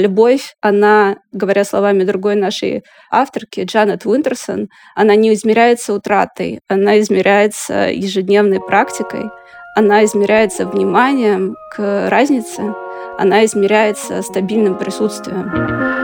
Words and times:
Любовь, 0.00 0.54
она, 0.62 1.18
говоря 1.30 1.62
словами 1.62 2.04
другой 2.04 2.34
нашей 2.34 2.84
авторки, 3.10 3.64
Джанет 3.64 4.06
Уинтерсон, 4.06 4.70
она 4.94 5.14
не 5.14 5.34
измеряется 5.34 5.92
утратой, 5.92 6.60
она 6.68 6.98
измеряется 7.00 7.90
ежедневной 7.90 8.60
практикой, 8.60 9.24
она 9.76 10.02
измеряется 10.04 10.64
вниманием 10.64 11.54
к 11.76 12.08
разнице, 12.08 12.74
она 13.18 13.44
измеряется 13.44 14.22
стабильным 14.22 14.78
присутствием. 14.78 15.99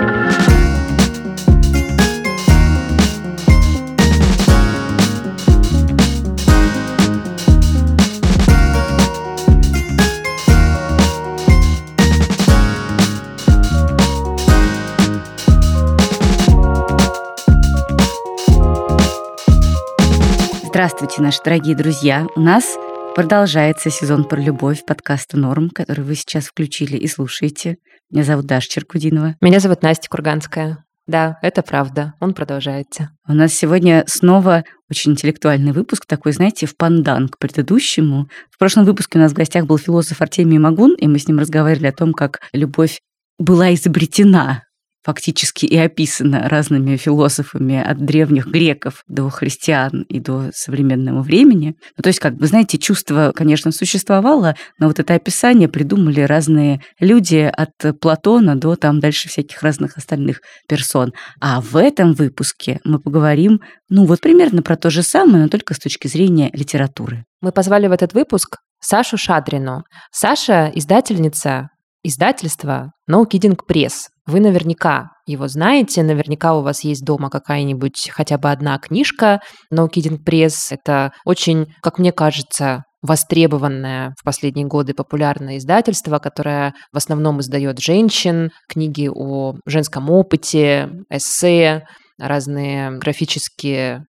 Здравствуйте, 20.87 21.21
наши 21.21 21.43
дорогие 21.45 21.75
друзья. 21.75 22.29
У 22.37 22.41
нас 22.41 22.79
продолжается 23.17 23.91
сезон 23.91 24.23
про 24.23 24.41
любовь 24.41 24.85
подкаста 24.87 25.37
«Норм», 25.37 25.69
который 25.69 26.05
вы 26.05 26.15
сейчас 26.15 26.45
включили 26.45 26.97
и 26.97 27.09
слушаете. 27.09 27.79
Меня 28.09 28.23
зовут 28.23 28.47
Даша 28.47 28.69
Черкудинова. 28.69 29.35
Меня 29.41 29.59
зовут 29.59 29.83
Настя 29.83 30.09
Курганская. 30.09 30.85
Да, 31.09 31.39
это 31.43 31.63
правда. 31.63 32.15
Он 32.21 32.35
продолжается. 32.35 33.11
У 33.27 33.33
нас 33.33 33.53
сегодня 33.53 34.05
снова 34.07 34.63
очень 34.89 35.11
интеллектуальный 35.11 35.73
выпуск, 35.73 36.07
такой, 36.07 36.31
знаете, 36.31 36.67
в 36.67 36.77
пандан 36.77 37.31
к 37.31 37.39
предыдущему. 37.39 38.29
В 38.53 38.57
прошлом 38.57 38.85
выпуске 38.85 39.19
у 39.19 39.23
нас 39.23 39.33
в 39.33 39.35
гостях 39.35 39.67
был 39.67 39.79
философ 39.79 40.23
Артемий 40.23 40.59
Магун, 40.59 40.95
и 40.95 41.09
мы 41.09 41.19
с 41.19 41.27
ним 41.27 41.41
разговаривали 41.41 41.89
о 41.89 41.93
том, 41.93 42.13
как 42.13 42.39
любовь 42.53 43.01
была 43.41 43.75
изобретена 43.75 44.63
фактически 45.07 45.67
и 45.67 45.77
описано 45.77 46.49
разными 46.49 46.97
философами 46.97 47.81
от 47.81 48.05
древних 48.05 48.49
греков 48.49 49.05
до 49.07 49.29
христиан 49.31 50.03
и 50.09 50.19
до 50.19 50.51
современного 50.53 51.23
времени. 51.23 51.77
Ну, 51.97 52.03
то 52.03 52.09
есть, 52.09 52.19
как 52.19 52.37
бы, 52.37 52.47
знаете, 52.49 52.77
чувство, 52.77 53.33
конечно, 53.33 53.71
существовало, 53.71 54.57
но 54.81 54.89
вот 54.89 54.99
это 54.99 55.15
описание 55.15 55.69
придумали 55.69 56.23
разные 56.23 56.81
люди 56.99 57.49
от 57.57 58.01
Платона 58.01 58.57
до 58.57 58.75
там 58.75 58.99
дальше 58.99 59.29
всяких 59.29 59.63
разных 59.63 59.97
остальных 59.97 60.41
персон. 60.69 61.13
А 61.41 61.61
в 61.61 61.77
этом 61.77 62.13
выпуске 62.13 62.81
мы 62.83 62.99
поговорим, 62.99 63.61
ну, 63.89 64.07
вот 64.07 64.21
примерно 64.21 64.63
про 64.63 64.75
то 64.75 64.91
же 64.91 65.05
самое, 65.05 65.45
но 65.45 65.49
только 65.49 65.75
с 65.75 65.79
точки 65.79 66.09
зрения 66.09 66.51
литературы. 66.53 67.27
Мы 67.41 67.53
позвали 67.53 67.87
в 67.87 67.93
этот 67.93 68.13
выпуск 68.13 68.57
Сашу 68.81 69.17
Шадрину. 69.17 69.85
Саша– 70.11 70.73
издательница 70.75 71.69
издательства 72.03 72.91
No 73.09 73.25
Kidding 73.25 73.57
Press. 73.71 74.09
Вы 74.27 74.41
наверняка 74.41 75.11
его 75.25 75.47
знаете, 75.47 76.03
наверняка 76.03 76.55
у 76.55 76.63
вас 76.63 76.83
есть 76.83 77.05
дома 77.05 77.31
какая-нибудь 77.31 78.11
хотя 78.13 78.39
бы 78.39 78.51
одна 78.51 78.77
книжка 78.79 79.41
No 79.73 79.89
Kidding 79.89 80.19
Press. 80.25 80.69
Это 80.71 81.13
очень, 81.25 81.67
как 81.81 81.99
мне 81.99 82.11
кажется, 82.11 82.83
востребованное 83.03 84.15
в 84.19 84.25
последние 84.25 84.67
годы 84.67 84.95
популярное 84.95 85.59
издательство, 85.59 86.19
которое 86.19 86.75
в 86.93 86.97
основном 86.97 87.41
издает 87.41 87.79
женщин, 87.79 88.51
книги 88.69 89.09
о 89.09 89.55
женском 89.65 90.11
опыте, 90.11 90.91
эссе, 91.09 91.85
разные 92.19 92.99
графические 92.99 94.07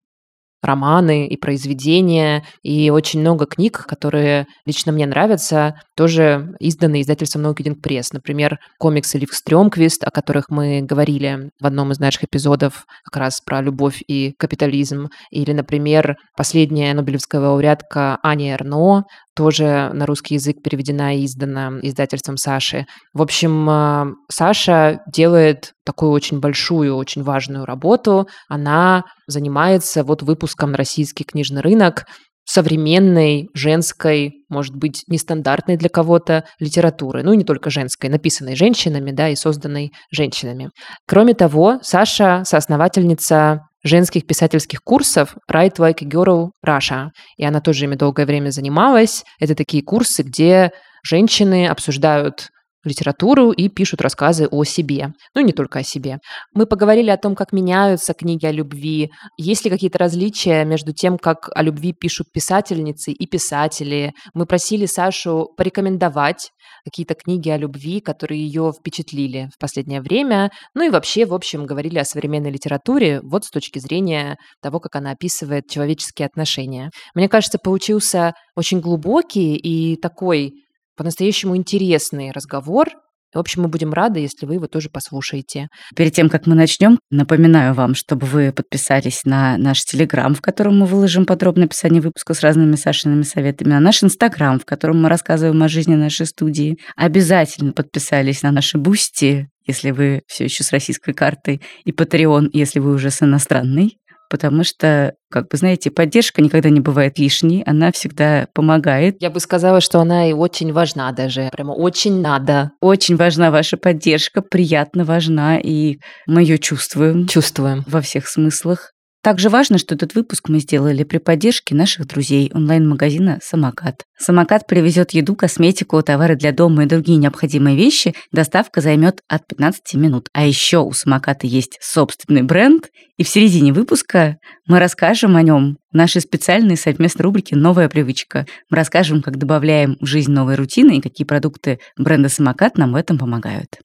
романы 0.66 1.26
и 1.26 1.36
произведения, 1.36 2.44
и 2.62 2.90
очень 2.90 3.20
много 3.20 3.46
книг, 3.46 3.86
которые 3.86 4.46
лично 4.66 4.92
мне 4.92 5.06
нравятся, 5.06 5.80
тоже 5.94 6.54
изданы 6.60 7.00
издательством 7.00 7.46
Kidding 7.46 7.80
Press. 7.80 8.08
Например, 8.12 8.58
комиксы 8.78 9.18
Лив 9.18 9.32
Стрёмквист, 9.32 10.04
о 10.04 10.10
которых 10.10 10.50
мы 10.50 10.82
говорили 10.82 11.50
в 11.60 11.66
одном 11.66 11.92
из 11.92 11.98
наших 11.98 12.24
эпизодов 12.24 12.86
как 13.04 13.16
раз 13.16 13.40
про 13.40 13.60
любовь 13.60 14.02
и 14.06 14.32
капитализм. 14.38 15.08
Или, 15.30 15.52
например, 15.52 16.16
последняя 16.36 16.92
Нобелевская 16.94 17.40
лауреатка 17.40 18.18
Аня 18.22 18.52
Эрно, 18.52 19.04
тоже 19.36 19.90
на 19.92 20.06
русский 20.06 20.34
язык 20.34 20.62
переведена 20.62 21.16
и 21.16 21.26
издана 21.26 21.78
издательством 21.82 22.38
Саши. 22.38 22.86
В 23.12 23.20
общем, 23.20 23.68
а, 23.68 24.06
Саша 24.30 25.02
делает 25.06 25.72
такую 25.84 26.10
очень 26.10 26.40
большую, 26.40 26.96
очень 26.96 27.22
важную 27.22 27.66
работу. 27.66 28.26
Она 28.48 29.04
занимается 29.26 30.02
вот 30.02 30.22
выпуском 30.22 30.72
на 30.72 30.78
российский 30.78 31.24
книжный 31.24 31.60
рынок 31.60 32.06
современной, 32.48 33.48
женской, 33.54 34.44
может 34.48 34.74
быть, 34.74 35.02
нестандартной 35.08 35.76
для 35.76 35.88
кого-то 35.88 36.44
литературы. 36.60 37.22
Ну 37.24 37.32
и 37.32 37.36
не 37.36 37.44
только 37.44 37.70
женской, 37.70 38.08
написанной 38.08 38.54
женщинами, 38.54 39.10
да, 39.10 39.28
и 39.28 39.36
созданной 39.36 39.92
женщинами. 40.12 40.70
Кроме 41.08 41.34
того, 41.34 41.80
Саша 41.82 42.42
соосновательница 42.46 43.62
женских 43.86 44.26
писательских 44.26 44.80
курсов 44.82 45.36
Write 45.50 45.76
Like 45.76 46.02
a 46.02 46.06
Girl 46.06 46.50
Russia. 46.66 47.08
И 47.36 47.44
она 47.44 47.60
тоже 47.60 47.84
ими 47.84 47.94
долгое 47.94 48.26
время 48.26 48.50
занималась. 48.50 49.24
Это 49.40 49.54
такие 49.54 49.82
курсы, 49.82 50.22
где 50.22 50.72
женщины 51.02 51.68
обсуждают 51.68 52.50
литературу 52.88 53.50
и 53.50 53.68
пишут 53.68 54.00
рассказы 54.00 54.46
о 54.50 54.64
себе. 54.64 55.12
Ну, 55.34 55.40
не 55.42 55.52
только 55.52 55.80
о 55.80 55.82
себе. 55.82 56.18
Мы 56.54 56.66
поговорили 56.66 57.10
о 57.10 57.16
том, 57.16 57.34
как 57.34 57.52
меняются 57.52 58.14
книги 58.14 58.46
о 58.46 58.52
любви, 58.52 59.10
есть 59.36 59.64
ли 59.64 59.70
какие-то 59.70 59.98
различия 59.98 60.64
между 60.64 60.92
тем, 60.92 61.18
как 61.18 61.50
о 61.54 61.62
любви 61.62 61.92
пишут 61.92 62.28
писательницы 62.32 63.12
и 63.12 63.26
писатели. 63.26 64.12
Мы 64.34 64.46
просили 64.46 64.86
Сашу 64.86 65.50
порекомендовать 65.56 66.50
какие-то 66.84 67.14
книги 67.14 67.48
о 67.50 67.56
любви, 67.56 68.00
которые 68.00 68.44
ее 68.44 68.72
впечатлили 68.72 69.50
в 69.52 69.58
последнее 69.58 70.00
время. 70.00 70.50
Ну 70.74 70.84
и 70.84 70.90
вообще, 70.90 71.26
в 71.26 71.34
общем, 71.34 71.66
говорили 71.66 71.98
о 71.98 72.04
современной 72.04 72.50
литературе 72.50 73.20
вот 73.22 73.44
с 73.44 73.50
точки 73.50 73.78
зрения 73.78 74.36
того, 74.62 74.78
как 74.78 74.96
она 74.96 75.10
описывает 75.10 75.68
человеческие 75.68 76.26
отношения. 76.26 76.90
Мне 77.14 77.28
кажется, 77.28 77.58
получился 77.58 78.34
очень 78.54 78.80
глубокий 78.80 79.56
и 79.56 79.96
такой 79.96 80.65
по-настоящему 80.96 81.56
интересный 81.56 82.30
разговор. 82.32 82.88
В 83.34 83.38
общем, 83.38 83.62
мы 83.62 83.68
будем 83.68 83.92
рады, 83.92 84.20
если 84.20 84.46
вы 84.46 84.54
его 84.54 84.66
тоже 84.66 84.88
послушаете. 84.88 85.68
Перед 85.94 86.14
тем, 86.14 86.30
как 86.30 86.46
мы 86.46 86.54
начнем, 86.54 86.98
напоминаю 87.10 87.74
вам, 87.74 87.94
чтобы 87.94 88.26
вы 88.26 88.50
подписались 88.52 89.24
на 89.24 89.58
наш 89.58 89.84
Телеграм, 89.84 90.34
в 90.34 90.40
котором 90.40 90.78
мы 90.78 90.86
выложим 90.86 91.26
подробное 91.26 91.66
описание 91.66 92.00
выпуска 92.00 92.32
с 92.32 92.40
разными 92.40 92.76
Сашиными 92.76 93.22
советами, 93.22 93.70
на 93.70 93.80
наш 93.80 94.02
Инстаграм, 94.02 94.58
в 94.58 94.64
котором 94.64 95.02
мы 95.02 95.08
рассказываем 95.10 95.62
о 95.62 95.68
жизни 95.68 95.96
нашей 95.96 96.24
студии. 96.24 96.78
Обязательно 96.96 97.72
подписались 97.72 98.42
на 98.42 98.52
наши 98.52 98.78
Бусти, 98.78 99.48
если 99.66 99.90
вы 99.90 100.22
все 100.26 100.44
еще 100.44 100.64
с 100.64 100.72
российской 100.72 101.12
картой, 101.12 101.60
и 101.84 101.90
Patreon, 101.90 102.48
если 102.52 102.78
вы 102.78 102.94
уже 102.94 103.10
с 103.10 103.22
иностранной 103.22 103.98
потому 104.28 104.64
что, 104.64 105.14
как 105.30 105.48
бы 105.48 105.56
знаете, 105.56 105.90
поддержка 105.90 106.42
никогда 106.42 106.70
не 106.70 106.80
бывает 106.80 107.18
лишней, 107.18 107.62
она 107.66 107.92
всегда 107.92 108.48
помогает. 108.54 109.16
Я 109.20 109.30
бы 109.30 109.40
сказала, 109.40 109.80
что 109.80 110.00
она 110.00 110.28
и 110.28 110.32
очень 110.32 110.72
важна 110.72 111.12
даже, 111.12 111.48
прямо 111.52 111.72
очень 111.72 112.20
надо. 112.20 112.72
Очень 112.80 113.16
важна 113.16 113.50
ваша 113.50 113.76
поддержка, 113.76 114.42
приятно 114.42 115.04
важна, 115.04 115.58
и 115.58 115.98
мы 116.26 116.42
ее 116.42 116.58
чувствуем. 116.58 117.26
Чувствуем. 117.26 117.84
Во 117.86 118.00
всех 118.00 118.28
смыслах. 118.28 118.92
Также 119.26 119.48
важно, 119.48 119.78
что 119.78 119.96
этот 119.96 120.14
выпуск 120.14 120.48
мы 120.48 120.60
сделали 120.60 121.02
при 121.02 121.18
поддержке 121.18 121.74
наших 121.74 122.06
друзей 122.06 122.48
онлайн-магазина 122.54 123.40
«Самокат». 123.42 124.04
«Самокат» 124.16 124.68
привезет 124.68 125.10
еду, 125.10 125.34
косметику, 125.34 126.00
товары 126.00 126.36
для 126.36 126.52
дома 126.52 126.84
и 126.84 126.86
другие 126.86 127.18
необходимые 127.18 127.76
вещи. 127.76 128.14
Доставка 128.30 128.80
займет 128.80 129.22
от 129.26 129.44
15 129.48 129.94
минут. 129.94 130.28
А 130.32 130.46
еще 130.46 130.78
у 130.78 130.92
«Самоката» 130.92 131.48
есть 131.48 131.76
собственный 131.80 132.42
бренд, 132.42 132.88
и 133.16 133.24
в 133.24 133.28
середине 133.28 133.72
выпуска 133.72 134.36
мы 134.68 134.78
расскажем 134.78 135.34
о 135.34 135.42
нем 135.42 135.78
в 135.90 135.96
нашей 135.96 136.20
специальной 136.20 136.76
совместной 136.76 137.24
рубрике 137.24 137.56
«Новая 137.56 137.88
привычка». 137.88 138.46
Мы 138.70 138.76
расскажем, 138.76 139.22
как 139.22 139.38
добавляем 139.38 139.96
в 140.00 140.06
жизнь 140.06 140.30
новые 140.30 140.56
рутины 140.56 140.98
и 140.98 141.00
какие 141.00 141.26
продукты 141.26 141.80
бренда 141.98 142.28
«Самокат» 142.28 142.78
нам 142.78 142.92
в 142.92 142.94
этом 142.94 143.18
помогают. 143.18 143.80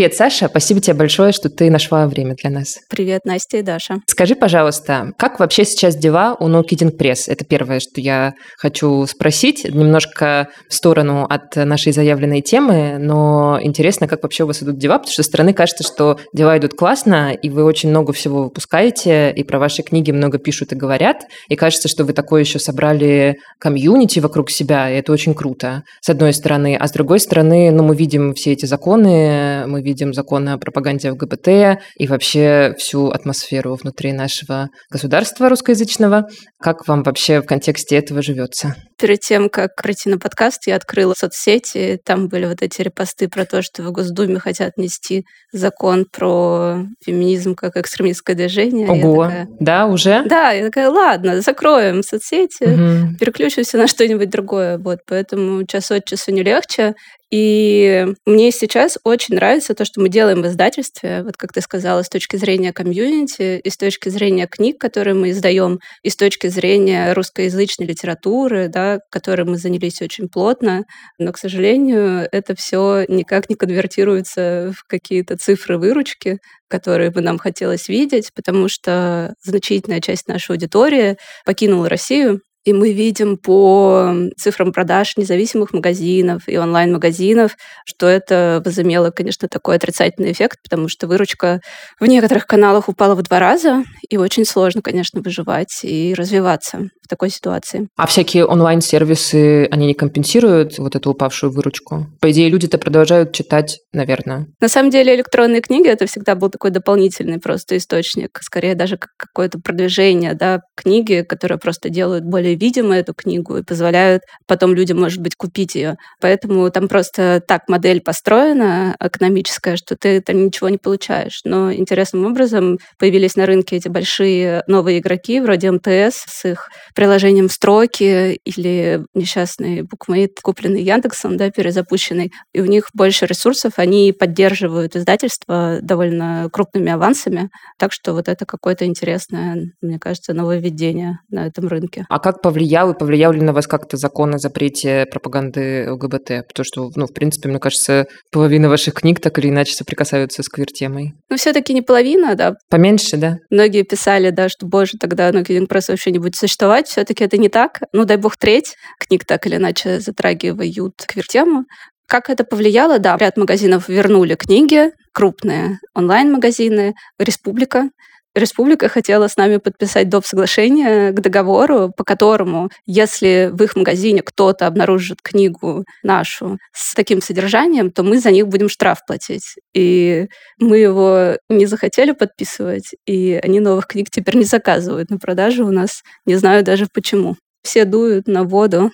Привет, 0.00 0.14
Саша. 0.14 0.48
Спасибо 0.48 0.80
тебе 0.80 0.94
большое, 0.94 1.30
что 1.30 1.50
ты 1.50 1.70
нашла 1.70 2.06
время 2.06 2.34
для 2.34 2.48
нас. 2.48 2.78
Привет, 2.88 3.26
Настя 3.26 3.58
и 3.58 3.62
Даша. 3.62 4.00
Скажи, 4.06 4.34
пожалуйста, 4.34 5.12
как 5.18 5.38
вообще 5.38 5.66
сейчас 5.66 5.94
дела 5.94 6.34
у 6.40 6.48
No 6.48 6.64
Kidding 6.64 6.96
Press? 6.96 7.24
Это 7.26 7.44
первое, 7.44 7.80
что 7.80 8.00
я 8.00 8.32
хочу 8.56 9.04
спросить. 9.04 9.64
Немножко 9.64 10.48
в 10.70 10.74
сторону 10.74 11.26
от 11.28 11.54
нашей 11.54 11.92
заявленной 11.92 12.40
темы, 12.40 12.96
но 12.98 13.58
интересно, 13.60 14.08
как 14.08 14.22
вообще 14.22 14.44
у 14.44 14.46
вас 14.46 14.62
идут 14.62 14.78
дела, 14.78 14.94
потому 14.94 15.12
что 15.12 15.22
со 15.22 15.28
стороны 15.28 15.52
кажется, 15.52 15.84
что 15.84 16.18
дела 16.32 16.56
идут 16.56 16.72
классно, 16.72 17.34
и 17.34 17.50
вы 17.50 17.62
очень 17.64 17.90
много 17.90 18.14
всего 18.14 18.44
выпускаете, 18.44 19.30
и 19.30 19.44
про 19.44 19.58
ваши 19.58 19.82
книги 19.82 20.12
много 20.12 20.38
пишут 20.38 20.72
и 20.72 20.76
говорят, 20.76 21.26
и 21.50 21.56
кажется, 21.56 21.88
что 21.88 22.04
вы 22.04 22.14
такое 22.14 22.40
еще 22.40 22.58
собрали 22.58 23.36
комьюнити 23.58 24.18
вокруг 24.18 24.48
себя, 24.50 24.90
и 24.90 24.94
это 24.94 25.12
очень 25.12 25.34
круто, 25.34 25.82
с 26.00 26.08
одной 26.08 26.32
стороны. 26.32 26.74
А 26.80 26.88
с 26.88 26.92
другой 26.92 27.20
стороны, 27.20 27.70
ну, 27.70 27.82
мы 27.82 27.94
видим 27.94 28.32
все 28.32 28.52
эти 28.52 28.64
законы, 28.64 29.66
мы 29.66 29.82
видим 29.82 29.89
законы 30.12 30.50
о 30.50 30.58
пропаганде 30.58 31.10
ЛГБТ 31.10 31.80
и 31.96 32.06
вообще 32.06 32.74
всю 32.78 33.08
атмосферу 33.08 33.74
внутри 33.74 34.12
нашего 34.12 34.68
государства 34.90 35.48
русскоязычного. 35.48 36.28
Как 36.58 36.86
вам 36.88 37.02
вообще 37.02 37.40
в 37.40 37.46
контексте 37.46 37.96
этого 37.96 38.22
живется? 38.22 38.74
Перед 39.00 39.20
тем, 39.20 39.48
как 39.48 39.76
прийти 39.76 40.10
на 40.10 40.18
подкаст, 40.18 40.66
я 40.66 40.76
открыла 40.76 41.14
соцсети. 41.16 41.98
Там 42.04 42.28
были 42.28 42.44
вот 42.44 42.60
эти 42.60 42.82
репосты 42.82 43.28
про 43.28 43.46
то, 43.46 43.62
что 43.62 43.82
в 43.82 43.90
Госдуме 43.92 44.38
хотят 44.38 44.76
нести 44.76 45.24
закон 45.52 46.04
про 46.04 46.84
феминизм 47.02 47.54
как 47.54 47.78
экстремистское 47.78 48.36
движение. 48.36 48.88
Ого, 48.88 49.24
такая, 49.24 49.48
да, 49.58 49.86
уже? 49.86 50.22
Да, 50.26 50.50
я 50.50 50.66
такая, 50.66 50.90
ладно, 50.90 51.40
закроем 51.40 52.02
соцсети, 52.02 52.64
угу. 52.64 53.16
переключимся 53.18 53.78
на 53.78 53.86
что-нибудь 53.86 54.28
другое. 54.28 54.76
Вот, 54.76 54.98
поэтому 55.06 55.64
час 55.64 55.90
от 55.90 56.04
часу 56.04 56.32
не 56.32 56.42
легче. 56.42 56.94
И 57.30 58.08
мне 58.26 58.50
сейчас 58.50 58.98
очень 59.04 59.36
нравится 59.36 59.74
то, 59.74 59.84
что 59.84 60.00
мы 60.00 60.08
делаем 60.08 60.42
в 60.42 60.48
издательстве, 60.48 61.22
вот 61.22 61.36
как 61.36 61.52
ты 61.52 61.60
сказала, 61.60 62.02
с 62.02 62.08
точки 62.08 62.36
зрения 62.36 62.72
комьюнити, 62.72 63.58
и 63.58 63.70
с 63.70 63.76
точки 63.76 64.08
зрения 64.08 64.48
книг, 64.48 64.80
которые 64.80 65.14
мы 65.14 65.30
издаем, 65.30 65.78
и 66.02 66.10
с 66.10 66.16
точки 66.16 66.48
зрения 66.48 67.12
русскоязычной 67.12 67.86
литературы, 67.86 68.66
да, 68.66 68.89
которой 69.10 69.42
мы 69.44 69.56
занялись 69.56 70.02
очень 70.02 70.28
плотно. 70.28 70.84
Но, 71.18 71.32
к 71.32 71.38
сожалению, 71.38 72.28
это 72.32 72.54
все 72.56 73.04
никак 73.08 73.48
не 73.48 73.56
конвертируется 73.56 74.72
в 74.76 74.84
какие-то 74.88 75.36
цифры 75.36 75.78
выручки, 75.78 76.38
которые 76.68 77.10
бы 77.10 77.20
нам 77.20 77.38
хотелось 77.38 77.88
видеть, 77.88 78.30
потому 78.34 78.68
что 78.68 79.34
значительная 79.42 80.00
часть 80.00 80.28
нашей 80.28 80.52
аудитории 80.52 81.16
покинула 81.44 81.88
Россию, 81.88 82.40
и 82.64 82.72
мы 82.72 82.92
видим 82.92 83.36
по 83.38 84.14
цифрам 84.36 84.72
продаж 84.72 85.16
независимых 85.16 85.72
магазинов 85.72 86.42
и 86.46 86.56
онлайн-магазинов, 86.58 87.56
что 87.86 88.06
это 88.06 88.62
возымело, 88.64 89.10
конечно, 89.10 89.48
такой 89.48 89.76
отрицательный 89.76 90.32
эффект, 90.32 90.58
потому 90.62 90.88
что 90.88 91.06
выручка 91.06 91.60
в 91.98 92.06
некоторых 92.06 92.46
каналах 92.46 92.88
упала 92.88 93.14
в 93.14 93.22
два 93.22 93.38
раза, 93.38 93.84
и 94.08 94.16
очень 94.16 94.44
сложно, 94.44 94.82
конечно, 94.82 95.20
выживать 95.20 95.80
и 95.82 96.14
развиваться 96.16 96.88
в 97.02 97.08
такой 97.08 97.30
ситуации. 97.30 97.88
А 97.96 98.06
всякие 98.06 98.44
онлайн-сервисы, 98.44 99.66
они 99.70 99.86
не 99.86 99.94
компенсируют 99.94 100.78
вот 100.78 100.94
эту 100.96 101.10
упавшую 101.10 101.52
выручку? 101.52 102.06
По 102.20 102.30
идее, 102.30 102.50
люди-то 102.50 102.78
продолжают 102.78 103.32
читать, 103.32 103.78
наверное. 103.92 104.46
На 104.60 104.68
самом 104.68 104.90
деле, 104.90 105.14
электронные 105.14 105.62
книги— 105.62 105.88
это 105.88 106.06
всегда 106.06 106.34
был 106.34 106.50
такой 106.50 106.70
дополнительный 106.70 107.40
просто 107.40 107.76
источник, 107.76 108.38
скорее 108.42 108.74
даже 108.74 108.96
как 108.96 109.10
какое-то 109.16 109.58
продвижение 109.58 110.34
да, 110.34 110.60
книги, 110.76 111.24
которые 111.26 111.58
просто 111.58 111.88
делают 111.88 112.24
более 112.24 112.49
более 112.50 112.56
видимо 112.56 112.96
эту 112.96 113.14
книгу 113.14 113.56
и 113.56 113.62
позволяют 113.62 114.22
потом 114.46 114.74
людям, 114.74 114.98
может 114.98 115.20
быть, 115.20 115.34
купить 115.36 115.74
ее. 115.74 115.96
Поэтому 116.20 116.70
там 116.70 116.88
просто 116.88 117.42
так 117.46 117.68
модель 117.68 118.00
построена 118.00 118.96
экономическая, 119.00 119.76
что 119.76 119.96
ты 119.96 120.20
там 120.20 120.46
ничего 120.46 120.68
не 120.68 120.78
получаешь. 120.78 121.40
Но 121.44 121.72
интересным 121.72 122.26
образом 122.26 122.78
появились 122.98 123.36
на 123.36 123.46
рынке 123.46 123.76
эти 123.76 123.88
большие 123.88 124.62
новые 124.66 124.98
игроки, 124.98 125.40
вроде 125.40 125.70
МТС, 125.70 126.24
с 126.26 126.44
их 126.44 126.68
приложением 126.94 127.48
«Строки» 127.48 128.38
или 128.44 129.04
несчастный 129.14 129.82
букмейт, 129.82 130.40
купленный 130.42 130.82
Яндексом, 130.82 131.36
да, 131.36 131.50
перезапущенный. 131.50 132.32
И 132.52 132.60
у 132.60 132.66
них 132.66 132.88
больше 132.94 133.26
ресурсов, 133.26 133.74
они 133.76 134.12
поддерживают 134.12 134.96
издательство 134.96 135.78
довольно 135.82 136.48
крупными 136.52 136.90
авансами. 136.92 137.50
Так 137.78 137.92
что 137.92 138.12
вот 138.12 138.28
это 138.28 138.44
какое-то 138.46 138.84
интересное, 138.84 139.72
мне 139.80 139.98
кажется, 139.98 140.34
нововведение 140.34 141.18
на 141.30 141.46
этом 141.46 141.68
рынке. 141.68 142.04
А 142.08 142.18
как 142.18 142.39
повлиял 142.42 142.90
и 142.90 142.98
повлиял 142.98 143.32
ли 143.32 143.40
на 143.40 143.52
вас 143.52 143.66
как-то 143.66 143.96
закон 143.96 144.34
о 144.34 144.38
запрете 144.38 145.06
пропаганды 145.10 145.90
ЛГБТ? 145.90 146.46
Потому 146.48 146.64
что, 146.64 146.90
ну, 146.94 147.06
в 147.06 147.12
принципе, 147.12 147.48
мне 147.48 147.58
кажется, 147.58 148.06
половина 148.30 148.68
ваших 148.68 148.94
книг 148.94 149.20
так 149.20 149.38
или 149.38 149.48
иначе 149.48 149.74
соприкасаются 149.74 150.42
с 150.42 150.48
квир-темой. 150.48 151.14
Ну, 151.28 151.36
все-таки 151.36 151.74
не 151.74 151.82
половина, 151.82 152.34
да. 152.34 152.54
Поменьше, 152.68 153.16
да? 153.16 153.36
Многие 153.50 153.82
писали, 153.82 154.30
да, 154.30 154.48
что, 154.48 154.66
боже, 154.66 154.92
тогда 154.98 155.30
ну, 155.32 155.44
Киллинг 155.44 155.68
Пресс 155.68 155.88
вообще 155.88 156.10
не 156.10 156.18
будет 156.18 156.36
существовать. 156.36 156.88
Все-таки 156.88 157.24
это 157.24 157.38
не 157.38 157.48
так. 157.48 157.80
Ну, 157.92 158.04
дай 158.04 158.16
бог, 158.16 158.36
треть 158.36 158.74
книг 158.98 159.24
так 159.24 159.46
или 159.46 159.56
иначе 159.56 160.00
затрагивают 160.00 160.94
квир-тему. 161.06 161.64
Как 162.06 162.28
это 162.28 162.42
повлияло? 162.42 162.98
Да, 162.98 163.16
ряд 163.16 163.36
магазинов 163.36 163.88
вернули 163.88 164.34
книги, 164.34 164.90
крупные 165.12 165.78
онлайн-магазины, 165.94 166.94
Республика 167.18 167.90
Республика 168.34 168.88
хотела 168.88 169.26
с 169.26 169.36
нами 169.36 169.56
подписать 169.56 170.08
доп. 170.08 170.24
соглашение 170.24 171.10
к 171.10 171.20
договору, 171.20 171.92
по 171.96 172.04
которому, 172.04 172.70
если 172.86 173.50
в 173.52 173.60
их 173.62 173.74
магазине 173.74 174.22
кто-то 174.22 174.68
обнаружит 174.68 175.20
книгу 175.20 175.84
нашу 176.04 176.58
с 176.72 176.94
таким 176.94 177.20
содержанием, 177.22 177.90
то 177.90 178.04
мы 178.04 178.20
за 178.20 178.30
них 178.30 178.46
будем 178.46 178.68
штраф 178.68 179.04
платить. 179.04 179.56
И 179.74 180.28
мы 180.60 180.78
его 180.78 181.38
не 181.48 181.66
захотели 181.66 182.12
подписывать, 182.12 182.94
и 183.04 183.40
они 183.42 183.58
новых 183.58 183.88
книг 183.88 184.10
теперь 184.10 184.36
не 184.36 184.44
заказывают 184.44 185.10
на 185.10 185.18
продажу 185.18 185.66
у 185.66 185.72
нас. 185.72 186.02
Не 186.24 186.36
знаю 186.36 186.62
даже 186.62 186.86
почему. 186.92 187.36
Все 187.62 187.84
дуют 187.84 188.28
на 188.28 188.44
воду. 188.44 188.92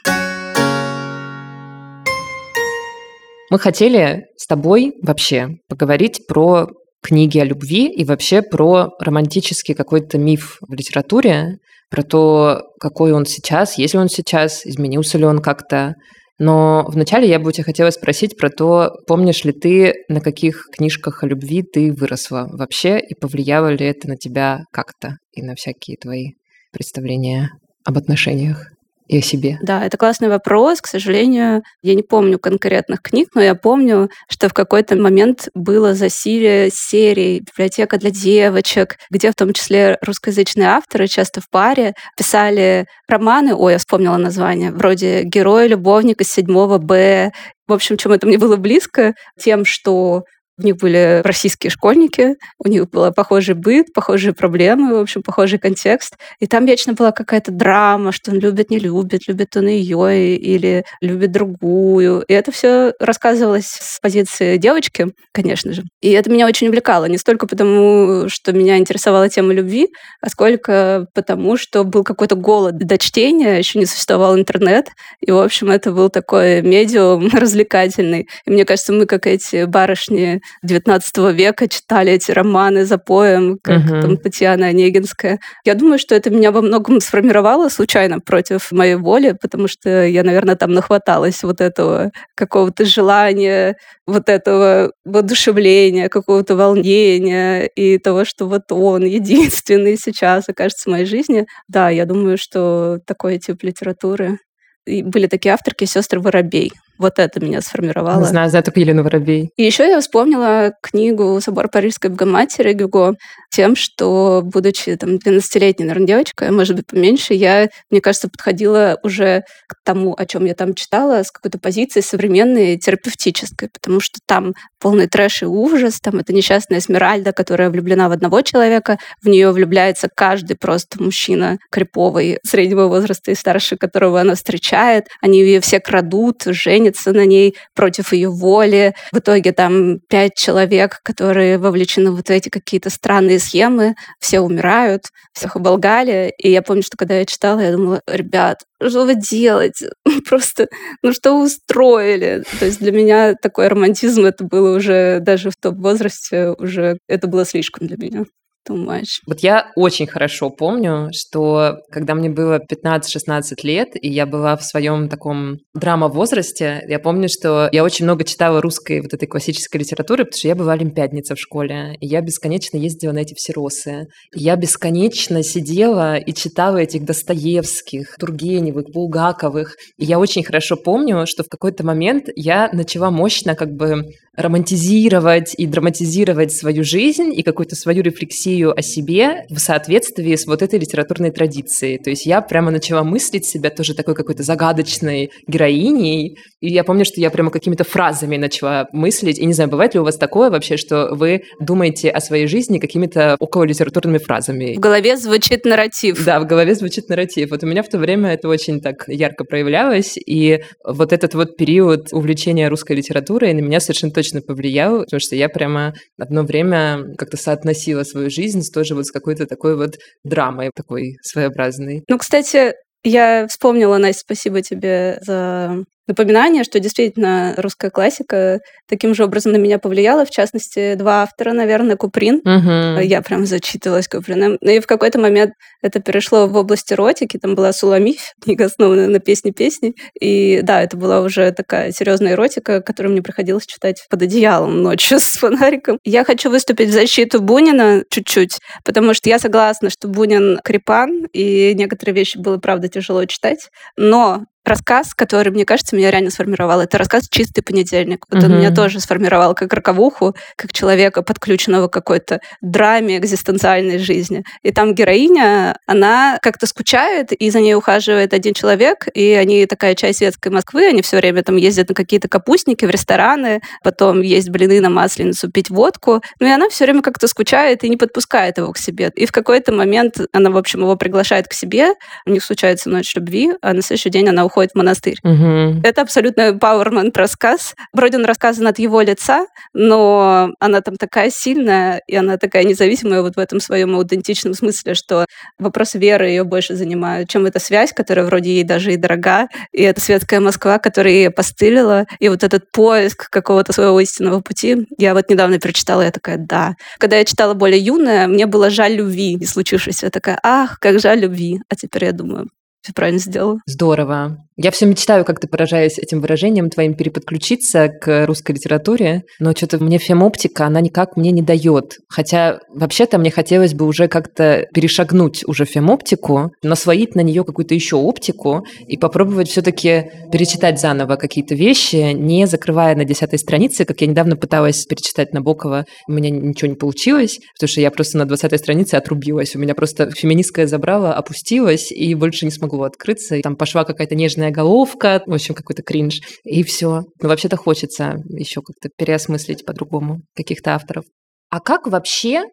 Мы 3.51 3.59
хотели 3.59 4.27
с 4.37 4.47
тобой 4.47 4.95
вообще 5.03 5.59
поговорить 5.69 6.27
про 6.27 6.69
книги 7.03 7.39
о 7.39 7.45
любви 7.45 7.89
и 7.89 8.05
вообще 8.05 8.43
про 8.43 8.91
романтический 9.01 9.75
какой-то 9.75 10.19
миф 10.19 10.59
в 10.61 10.73
литературе, 10.73 11.59
про 11.91 12.03
то, 12.03 12.63
какой 12.81 13.13
он 13.13 13.27
сейчас, 13.27 13.79
есть 13.79 13.95
ли 13.95 14.01
он 14.01 14.09
сейчас, 14.09 14.67
изменился 14.67 15.19
ли 15.19 15.25
он 15.25 15.41
как-то. 15.41 15.95
Но 16.39 16.85
вначале 16.89 17.29
я 17.29 17.39
бы 17.39 17.49
у 17.49 17.53
тебя 17.53 17.65
хотела 17.65 17.91
спросить 17.91 18.37
про 18.37 18.51
то, 18.51 18.91
помнишь 19.07 19.45
ли 19.45 19.53
ты, 19.53 19.95
на 20.09 20.21
каких 20.21 20.67
книжках 20.77 21.23
о 21.23 21.27
любви 21.27 21.63
ты 21.63 21.93
выросла 21.93 22.47
вообще, 22.53 22.99
и 22.99 23.15
повлияло 23.15 23.69
ли 23.69 23.87
это 23.87 24.09
на 24.09 24.17
тебя 24.17 24.65
как-то 24.73 25.17
и 25.33 25.43
на 25.43 25.55
всякие 25.55 25.97
твои 25.97 26.33
представления 26.73 27.51
об 27.85 27.97
отношениях? 27.97 28.67
И 29.07 29.19
о 29.19 29.23
себе? 29.23 29.59
Да, 29.63 29.85
это 29.85 29.97
классный 29.97 30.29
вопрос. 30.29 30.81
К 30.81 30.87
сожалению, 30.87 31.63
я 31.83 31.95
не 31.95 32.03
помню 32.03 32.39
конкретных 32.39 33.03
книг, 33.03 33.29
но 33.35 33.43
я 33.43 33.55
помню, 33.55 34.11
что 34.29 34.49
в 34.49 34.55
какой-то 34.55 34.97
момент 34.97 35.49
было 35.55 35.95
засилие 35.95 36.71
серий 36.73 37.41
«Библиотека 37.41 37.99
для 37.99 38.11
девочек», 38.11 38.97
где 39.11 39.31
в 39.31 39.35
том 39.35 39.53
числе 39.53 39.99
русскоязычные 40.03 40.69
авторы 40.69 41.07
часто 41.07 41.41
в 41.41 41.49
паре 41.51 41.95
писали 42.17 42.87
романы, 43.09 43.55
ой, 43.55 43.73
я 43.73 43.79
вспомнила 43.79 44.17
название, 44.17 44.73
вроде 44.73 45.23
«Герой, 45.23 45.69
любовник 45.69 46.21
из 46.21 46.31
седьмого 46.31 46.79
Б». 46.79 47.33
В 47.69 47.73
общем, 47.73 47.97
чем 47.97 48.13
это 48.13 48.27
мне 48.27 48.39
было 48.39 48.57
близко, 48.57 49.15
тем, 49.39 49.65
что 49.65 50.23
у 50.59 50.63
них 50.63 50.77
были 50.77 51.21
российские 51.23 51.71
школьники, 51.71 52.37
у 52.59 52.69
них 52.69 52.89
был 52.91 53.13
похожий 53.13 53.55
быт, 53.55 53.93
похожие 53.93 54.33
проблемы, 54.33 54.97
в 54.97 55.01
общем, 55.01 55.23
похожий 55.23 55.59
контекст. 55.59 56.17
И 56.41 56.47
там 56.47 56.65
вечно 56.65 56.95
была 56.95 57.13
какая-то 57.13 57.53
драма, 57.53 58.11
что 58.13 58.31
он 58.31 58.39
любит, 58.39 58.71
не 58.71 58.79
любит, 58.79 59.29
любит 59.29 59.57
он 59.57 59.67
ее 59.67 60.37
или 60.37 60.85
любит 61.03 61.33
другую. 61.33 62.23
И 62.23 62.33
это 62.33 62.53
все 62.53 62.95
рассказывалось 62.99 63.67
с 63.67 64.01
позиции 64.01 64.57
девочки, 64.57 65.09
конечно 65.33 65.73
же. 65.73 65.83
И 66.01 66.11
это 66.11 66.31
меня 66.31 66.47
очень 66.47 66.69
увлекало. 66.69 67.05
Не 67.05 67.19
столько 67.19 67.47
потому, 67.47 68.29
что 68.29 68.53
меня 68.53 68.79
интересовала 68.79 69.29
тема 69.29 69.53
любви, 69.53 69.89
а 70.23 70.31
сколько 70.31 71.07
потому, 71.15 71.59
что 71.59 71.85
был 71.85 72.03
какой-то 72.03 72.35
голод 72.35 72.79
до 72.79 72.97
чтения, 72.97 73.59
еще 73.59 73.79
не 73.79 73.87
существовал 73.87 74.39
интернет. 74.39 74.89
И, 75.21 75.31
в 75.31 75.39
общем, 75.39 75.71
это 75.71 75.93
был 75.93 76.09
такой 76.09 76.63
медиум 76.63 77.29
развлекательный. 77.33 78.29
И 78.47 78.51
мне 78.51 78.65
кажется, 78.65 78.95
мы, 78.95 79.05
как 79.05 79.27
эти 79.27 79.65
барышни 79.65 80.41
XIX 80.65 81.33
века 81.33 81.69
читали 81.69 82.13
эти 82.13 82.31
романы 82.31 82.85
за 82.85 82.99
поем, 82.99 83.59
как 83.63 83.83
uh-huh. 83.83 84.03
там 84.03 84.17
Татьяна 84.17 84.67
Онегинская. 84.67 85.39
Я 85.65 85.75
думаю, 85.75 85.99
что 85.99 86.15
это 86.15 86.31
меня 86.31 86.53
во 86.53 86.63
многом 86.63 87.01
сформировало 87.01 87.69
случайно 87.69 88.21
против 88.21 88.73
моей 88.73 88.97
воли, 88.97 89.37
потому 89.41 89.69
что 89.69 90.05
я, 90.07 90.23
наверное, 90.23 90.57
там 90.57 90.73
нахваталась 90.73 91.43
вот 91.43 91.61
этого 91.61 92.11
какого-то 92.35 92.85
желания, 92.85 93.77
вот 94.07 94.29
этого 94.29 94.93
воодушевления, 95.05 96.09
какого-то 96.09 96.57
волнения 96.57 97.67
и 97.67 97.99
того, 97.99 98.25
что 98.25 98.47
вот 98.47 98.71
он 98.71 99.05
единственный 99.05 99.97
сейчас 99.97 100.49
окажется 100.49 100.89
в 100.89 100.93
моей 100.93 101.07
жизни. 101.07 101.47
Да, 101.69 101.91
я 101.91 102.05
думаю, 102.07 102.39
что 102.39 102.99
такой 103.07 103.39
тип 103.39 103.63
литературы. 103.63 104.39
И 104.87 105.03
были 105.03 105.27
такие 105.27 105.53
авторки, 105.53 105.85
сестры 105.85 106.21
Воробей. 106.21 106.73
Вот 106.99 107.19
это 107.19 107.45
меня 107.45 107.61
сформировало. 107.61 108.21
Не 108.21 108.27
знаю, 108.27 108.49
знаю 108.49 108.65
только 108.65 108.81
Елену 108.81 109.03
Воробей. 109.03 109.51
И 109.57 109.63
еще 109.63 109.87
я 109.89 110.01
вспомнила 110.01 110.73
книгу 110.83 111.39
«Собор 111.41 111.69
Парижской 111.69 112.11
Богоматери» 112.11 112.73
Гюго 112.73 113.17
тем, 113.51 113.75
что, 113.77 114.43
будучи 114.45 114.97
там 114.97 115.17
12-летней, 115.17 115.87
наверное, 115.87 116.07
девочкой, 116.07 116.49
а 116.49 116.53
может 116.53 116.77
быть, 116.77 116.87
поменьше, 116.87 117.33
я, 117.33 117.69
мне 117.91 118.01
кажется, 118.01 118.29
подходила 118.29 118.99
уже 119.03 119.45
к 119.67 119.77
тому, 119.83 120.15
о 120.17 120.27
чем 120.27 120.45
я 120.45 120.55
там 120.55 120.75
читала, 120.75 121.23
с 121.23 121.31
какой-то 121.31 121.59
позиции 121.59 122.01
современной, 122.01 122.77
терапевтической, 122.77 123.71
потому 123.73 124.01
что 124.01 124.19
там 124.27 124.53
полный 124.79 125.07
трэш 125.07 125.43
и 125.43 125.47
ужас, 125.47 126.01
там 126.01 126.19
это 126.19 126.33
несчастная 126.33 126.79
Эсмеральда, 126.79 127.33
которая 127.33 127.71
влюблена 127.71 128.09
в 128.09 128.13
одного 128.13 128.43
человека, 128.43 128.99
в 129.23 129.29
нее 129.29 129.51
влюбляется 129.53 130.09
каждый 130.15 130.57
просто 130.57 131.03
мужчина 131.03 131.59
криповый, 131.71 132.39
среднего 132.45 132.89
возраста 132.89 133.31
и 133.31 133.35
старше, 133.35 133.77
которого 133.77 134.21
она 134.21 134.35
встречает. 134.35 135.07
Они 135.23 135.41
ее 135.41 135.61
все 135.61 135.81
крадут, 135.81 136.43
женятся 136.87 137.13
на 137.13 137.27
ней 137.27 137.57
против 137.75 138.13
ее 138.13 138.31
воли. 138.31 138.95
В 139.13 139.19
итоге 139.19 139.53
там 139.53 139.99
пять 140.09 140.35
человек, 140.35 141.01
которые 141.03 141.59
вовлечены 141.59 142.11
вот 142.11 142.29
в 142.29 142.31
эти 142.31 142.49
какие-то 142.49 142.91
странные 142.91 143.39
схемы, 143.39 143.95
все 144.21 144.41
умирают, 144.41 145.07
всех 145.33 145.57
оболгали. 145.57 146.33
И 146.39 146.51
я 146.51 146.63
помню, 146.63 146.83
что 146.83 146.97
когда 146.97 147.19
я 147.19 147.25
читала, 147.25 147.61
я 147.61 147.73
думала, 147.73 148.01
ребят, 148.07 148.59
что 148.81 149.05
вы 149.05 149.15
делаете? 149.15 149.91
Просто, 150.29 150.69
ну 151.03 151.13
что 151.13 151.37
вы 151.37 151.47
устроили? 151.47 152.45
То 152.59 152.67
есть 152.67 152.79
для 152.79 152.93
меня 152.93 153.35
такой 153.35 153.69
романтизм, 153.69 154.25
это 154.25 154.45
было 154.45 154.77
уже 154.77 155.21
даже 155.21 155.51
в 155.51 155.57
том 155.57 155.81
возрасте, 155.81 156.55
уже 156.59 156.99
это 157.09 157.27
было 157.27 157.45
слишком 157.45 157.87
для 157.89 157.97
меня 157.97 158.25
too 158.69 158.77
much. 158.77 159.21
Вот 159.27 159.41
я 159.41 159.71
очень 159.77 160.07
хорошо 160.07 160.51
помню, 160.51 161.11
что 161.13 161.79
когда 161.91 162.15
мне 162.15 162.29
было 162.29 162.59
15-16 162.59 163.43
лет, 163.63 163.89
и 164.01 164.09
я 164.09 164.27
была 164.27 164.57
в 164.57 164.65
своем 164.65 165.09
таком 165.09 165.59
драма-возрасте, 165.75 166.83
я 166.89 166.99
помню, 166.99 167.29
что 167.29 167.69
я 167.73 167.85
очень 167.85 168.05
много 168.05 168.25
читала 168.25 168.61
русской 168.61 169.01
вот 169.01 169.15
этой 169.15 169.27
классической 169.27 169.79
литературы, 169.79 170.25
потому 170.25 170.39
что 170.39 170.49
я 170.49 170.55
была 170.55 170.73
олимпиадница 170.73 171.35
в 171.35 171.41
школе, 171.41 171.97
и 172.01 172.07
я 172.07 172.21
бесконечно 172.21 172.77
ездила 172.77 173.13
на 173.13 173.19
эти 173.21 173.35
все 173.35 173.53
росы. 173.53 174.07
И 174.35 174.41
я 174.41 174.57
бесконечно 174.57 175.43
сидела 175.43 176.17
и 176.17 176.33
читала 176.33 176.79
этих 176.79 177.05
Достоевских, 177.05 178.17
Тургеневых, 178.19 178.87
Булгаковых. 178.93 179.77
И 179.99 180.05
я 180.05 180.19
очень 180.19 180.45
хорошо 180.45 180.77
помню, 180.77 181.27
что 181.27 181.45
в 181.45 181.49
какой-то 181.49 181.85
момент 181.85 182.29
я 182.35 182.69
начала 182.73 183.11
мощно 183.11 183.55
как 183.55 183.71
бы 183.71 184.05
романтизировать 184.37 185.55
и 185.57 185.67
драматизировать 185.67 186.53
свою 186.53 186.85
жизнь 186.85 187.33
и 187.35 187.43
какую-то 187.43 187.75
свою 187.75 188.03
рефлексию 188.03 188.56
о 188.65 188.83
себе 188.83 189.45
в 189.51 189.59
соответствии 189.59 190.35
с 190.35 190.47
вот 190.47 190.63
этой 190.63 190.79
литературной 190.79 191.31
традицией. 191.31 191.99
То 191.99 192.11
есть 192.11 192.27
я 192.27 192.41
прямо 192.41 192.71
начала 192.71 193.05
мыслить 193.05 193.47
себя 193.47 193.71
тоже 193.71 193.95
такой 193.95 194.15
какой-то 194.15 194.43
загадочной 194.43 195.31
героиней. 195.47 196.39
И 196.61 196.69
я 196.69 196.85
помню, 196.85 197.05
что 197.05 197.21
я 197.21 197.31
прямо 197.31 197.51
какими-то 197.51 197.85
фразами 197.85 198.37
начала 198.37 198.87
мыслить. 198.93 199.39
И 199.39 199.47
не 199.47 199.53
знаю, 199.53 199.71
бывает 199.71 199.95
ли 199.95 200.01
у 200.01 200.05
вас 200.05 200.17
такое 200.17 200.51
вообще, 200.51 200.77
что 200.77 201.09
вы 201.13 201.43
думаете 201.61 202.11
о 202.11 202.21
своей 202.21 202.47
жизни 202.47 202.79
какими-то 202.79 203.37
около 203.39 203.65
литературными 203.65 204.19
фразами? 204.19 204.75
В 204.75 204.81
голове 204.81 205.17
звучит 205.17 205.65
нарратив. 205.65 206.25
Да, 206.25 206.41
в 206.41 206.47
голове 206.47 206.75
звучит 206.75 207.09
нарратив. 207.09 207.51
Вот 207.51 207.63
у 207.63 207.67
меня 207.67 207.83
в 207.83 207.89
то 207.89 207.99
время 207.99 208.31
это 208.31 208.49
очень 208.49 208.81
так 208.81 209.05
ярко 209.09 209.45
проявлялось. 209.45 210.17
И 210.27 210.63
вот 210.85 211.13
этот 211.13 211.35
вот 211.35 211.57
период 211.57 212.13
увлечения 212.13 212.69
русской 212.69 212.97
литературой 212.97 213.53
на 213.55 213.61
меня 213.61 213.81
совершенно 213.81 214.13
точно 214.13 214.41
повлиял, 214.41 215.01
потому 215.01 215.21
что 215.21 215.37
я 215.37 215.49
прямо 215.49 215.95
одно 216.19 216.43
время 216.43 217.15
как-то 217.19 217.37
соотносила 217.37 218.03
свою 218.05 218.31
жизнь 218.31 218.46
с 218.49 218.71
тоже 218.71 218.95
вот 218.95 219.07
с 219.07 219.11
какой-то 219.11 219.47
такой 219.47 219.77
вот 219.77 219.97
драмой, 220.25 220.71
такой 220.75 221.17
своеобразной. 221.23 222.05
Ну, 222.09 222.19
кстати, 222.19 222.75
я 223.05 223.47
вспомнила, 223.49 223.99
Настя, 223.99 224.21
спасибо 224.21 224.63
тебе 224.63 225.19
за 225.23 225.85
напоминание, 226.07 226.65
что 226.65 226.81
действительно 226.81 227.55
русская 227.57 227.91
классика 227.91 228.61
таким 228.89 229.15
же 229.15 229.25
образом 229.25 229.53
на 229.53 229.57
меня 229.57 229.79
повлияла. 229.79 230.25
В 230.25 230.31
частности, 230.31 230.95
два 230.95 231.23
автора, 231.23 231.53
наверное, 231.53 231.97
Куприн. 231.97 232.37
Угу. 232.45 233.01
Я 233.01 233.23
прям 233.23 233.47
зачитывалась 233.47 234.09
Куприным. 234.09 234.59
Ну 234.61 234.71
и 234.71 234.81
в 234.81 234.87
какой-то 234.87 235.19
момент 235.19 235.53
это 235.83 236.01
перешло 236.01 236.47
в 236.47 236.57
область 236.57 236.93
эротики. 236.93 237.39
Там 237.39 237.55
была 237.55 237.73
Суламиф, 237.73 238.21
книга, 238.43 238.67
основанная 238.67 239.09
на 239.09 239.19
песне 239.19 239.53
песни. 239.53 239.95
И 240.21 240.61
да, 240.63 240.83
это 240.83 240.97
была 240.97 241.21
уже 241.21 241.51
такая 241.53 241.93
серьезная 241.93 242.33
эротика, 242.33 242.81
которую 242.81 243.13
мне 243.13 243.23
приходилось 243.23 243.67
читать 243.67 244.07
под 244.09 244.23
одеялом 244.23 244.83
ночью 244.83 245.19
с 245.21 245.37
фонариком. 245.37 245.99
Я 246.05 246.25
хочу 246.25 246.51
выступить 246.51 246.91
в 246.91 246.93
защиту 246.93 247.41
Бунина 247.41 248.05
чуть-чуть, 248.11 248.59
потому 248.85 249.15
что 249.15 249.29
я 249.29 249.39
согласна, 249.39 249.91
что 249.91 250.09
Бунин 250.09 250.61
крепан, 250.63 251.27
и 251.33 251.75
некоторые 251.75 252.15
вещи 252.15 252.39
было, 252.39 252.59
правда, 252.59 252.89
тяжело 252.89 253.25
читать. 253.25 253.69
Но 253.97 254.45
рассказ, 254.67 255.15
который, 255.15 255.51
мне 255.51 255.65
кажется, 255.65 255.97
меня 255.97 256.11
реально 256.11 256.31
сформировал. 256.31 256.81
Это 256.81 256.99
рассказ 256.99 257.29
«Чистый 257.31 257.63
понедельник». 257.63 258.27
Вот 258.31 258.43
mm-hmm. 258.43 258.47
он 258.47 258.59
меня 258.59 258.71
тоже 258.71 259.01
сформировал 259.01 259.55
как 259.55 259.73
роковуху, 259.73 260.35
как 260.57 260.73
человека, 260.73 261.23
подключенного 261.23 261.89
к 261.89 261.93
какой-то 261.93 262.41
драме 262.61 263.19
экзистенциальной 263.19 263.99
жизни. 263.99 264.45
И 264.63 264.73
там 264.73 264.95
героиня, 264.95 265.79
она 265.87 266.39
как-то 266.43 266.67
скучает, 266.67 267.33
и 267.33 267.51
за 267.51 267.61
ней 267.61 267.75
ухаживает 267.75 268.35
один 268.35 268.55
человек, 268.55 269.07
и 269.15 269.33
они 269.33 269.67
такая 269.67 269.95
часть 269.95 270.19
светской 270.19 270.49
Москвы, 270.49 270.87
они 270.87 271.03
все 271.03 271.19
время 271.19 271.43
там 271.43 271.57
ездят 271.57 271.89
на 271.89 271.95
какие-то 271.95 272.29
капустники 272.29 272.85
в 272.85 272.91
рестораны, 272.91 273.61
потом 273.83 274.21
есть 274.23 274.51
блины 274.51 274.81
на 274.81 274.91
масленицу, 274.91 275.51
пить 275.51 275.71
водку. 275.71 276.23
Ну 276.41 276.47
и 276.47 276.51
она 276.51 276.69
все 276.69 276.85
время 276.85 277.03
как-то 277.03 277.29
скучает 277.29 277.85
и 277.85 277.89
не 277.89 277.97
подпускает 277.97 278.59
его 278.59 278.73
к 278.73 278.79
себе. 278.79 279.13
И 279.15 279.27
в 279.27 279.33
какой-то 279.33 279.73
момент 279.73 280.19
она, 280.33 280.51
в 280.51 280.57
общем, 280.57 280.81
его 280.81 280.97
приглашает 280.97 281.47
к 281.49 281.53
себе, 281.53 281.95
у 282.27 282.31
них 282.31 282.43
случается 282.43 282.91
ночь 282.91 283.15
любви, 283.15 283.53
а 283.63 283.73
на 283.73 283.83
следующий 283.83 284.11
день 284.11 284.29
она 284.29 284.45
уходит 284.45 284.56
уходит 284.57 284.73
в 284.73 284.77
монастырь. 284.77 285.19
Угу. 285.23 285.83
Это 285.85 286.03
абсолютно 286.03 286.51
empowerment 286.51 287.13
рассказ. 287.15 287.75
Вроде 287.93 288.17
он 288.17 288.25
рассказан 288.25 288.67
от 288.67 288.79
его 288.79 289.03
лица, 289.03 289.47
но 289.75 290.51
она 290.61 290.81
там 290.81 290.97
такая 290.97 291.31
сильная, 291.31 292.01
и 292.07 292.17
она 292.17 292.39
такая 292.39 292.65
независимая 292.65 293.21
вот 293.21 293.37
в 293.37 293.39
этом 293.39 293.61
своем 293.61 293.95
аутентичном 293.95 294.55
смысле, 294.55 294.95
что 294.95 295.27
вопрос 295.59 295.95
веры 295.95 296.29
ее 296.29 296.45
больше 296.45 296.75
занимает, 296.75 297.29
чем 297.29 297.45
эта 297.45 297.59
связь, 297.59 297.93
которая 297.93 298.25
вроде 298.25 298.51
ей 298.51 298.65
даже 298.65 298.93
и 298.95 298.97
дорога, 298.97 299.49
и 299.73 299.83
эта 299.83 300.01
светская 300.01 300.41
Москва, 300.41 300.79
которая 300.79 301.13
ей 301.13 301.31
постылила, 301.31 302.07
и 302.19 302.29
вот 302.29 302.43
этот 302.43 302.71
поиск 302.73 303.29
какого-то 303.29 303.73
своего 303.73 304.01
истинного 304.01 304.41
пути. 304.41 304.87
Я 304.99 305.15
вот 305.15 305.29
недавно 305.29 305.59
перечитала, 305.59 306.03
я 306.03 306.11
такая, 306.11 306.39
да. 306.39 306.77
Когда 306.99 307.17
я 307.19 307.25
читала 307.25 307.55
более 307.55 307.81
юная, 307.81 308.27
мне 308.27 308.47
было 308.47 308.71
жаль 308.71 308.95
любви 308.95 309.35
не 309.35 309.47
случившейся. 309.47 310.07
Я 310.07 310.11
такая, 310.11 310.39
ах, 310.43 310.79
как 310.81 310.99
жаль 311.01 311.21
любви. 311.21 311.61
А 311.69 311.77
теперь 311.77 312.07
я 312.07 312.13
думаю, 312.13 312.49
все 312.87 312.93
правильно 312.93 313.19
сделала. 313.19 313.59
Здорово. 313.67 314.39
Я 314.59 314.71
все 314.71 314.87
мечтаю, 314.87 315.25
как 315.27 315.39
ты 315.39 315.49
поражаясь 315.49 315.99
этим 315.99 316.21
выражением 316.21 316.71
твоим, 316.71 316.95
переподключиться 316.95 317.89
к 317.89 318.25
русской 318.27 318.53
литературе, 318.53 319.25
но 319.39 319.53
что-то 319.53 319.83
мне 319.83 319.99
фемоптика, 319.99 320.65
она 320.65 320.81
никак 320.81 321.17
мне 321.17 321.31
не 321.31 321.43
дает. 321.43 321.99
Хотя 322.09 322.61
вообще-то 322.71 323.19
мне 323.19 323.31
хотелось 323.31 323.75
бы 323.75 323.85
уже 323.87 324.09
как-то 324.09 324.67
перешагнуть 324.73 325.45
уже 325.47 325.67
фемоптику, 325.67 326.53
насвоить 326.63 327.15
на 327.15 327.21
нее 327.21 327.45
какую-то 327.45 327.75
еще 327.75 327.97
оптику 327.97 328.65
и 328.87 328.97
попробовать 328.97 329.49
все-таки 329.49 330.11
перечитать 330.33 330.81
заново 330.81 331.17
какие-то 331.17 331.55
вещи, 331.55 332.13
не 332.15 332.47
закрывая 332.47 332.97
на 332.97 333.05
десятой 333.05 333.39
странице, 333.39 333.85
как 333.85 334.01
я 334.01 334.07
недавно 334.07 334.37
пыталась 334.37 334.87
перечитать 334.87 335.35
Набокова, 335.35 335.85
у 336.09 336.13
меня 336.13 336.31
ничего 336.31 336.71
не 336.71 336.77
получилось, 336.77 337.41
потому 337.57 337.69
что 337.69 337.83
я 337.83 337.91
просто 337.91 338.17
на 338.17 338.25
двадцатой 338.25 338.59
странице 338.59 338.95
отрубилась. 338.95 339.55
У 339.55 339.59
меня 339.59 339.75
просто 339.75 340.11
феминистское 340.13 340.67
забрало, 340.67 341.13
опустилось 341.13 341.93
и 341.93 342.15
больше 342.15 342.47
не 342.47 342.51
смогло 342.77 342.85
открыться. 342.85 343.41
Там 343.43 343.57
пошла 343.57 343.85
какая-то 343.85 344.15
нежная 344.15 344.51
головка, 344.51 345.23
в 345.27 345.33
общем, 345.33 345.55
какой-то 345.55 345.83
кринж, 345.83 346.21
и 346.45 346.63
все. 346.63 347.03
Но 347.21 347.29
вообще-то 347.29 347.57
хочется 347.57 348.17
еще 348.29 348.61
как-то 348.63 348.91
переосмыслить 348.97 349.65
по-другому 349.65 350.21
каких-то 350.35 350.75
авторов. 350.75 351.05
А 351.49 351.61
как 351.61 351.87
вообще 351.87 352.45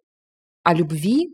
о 0.64 0.74
любви 0.74 1.30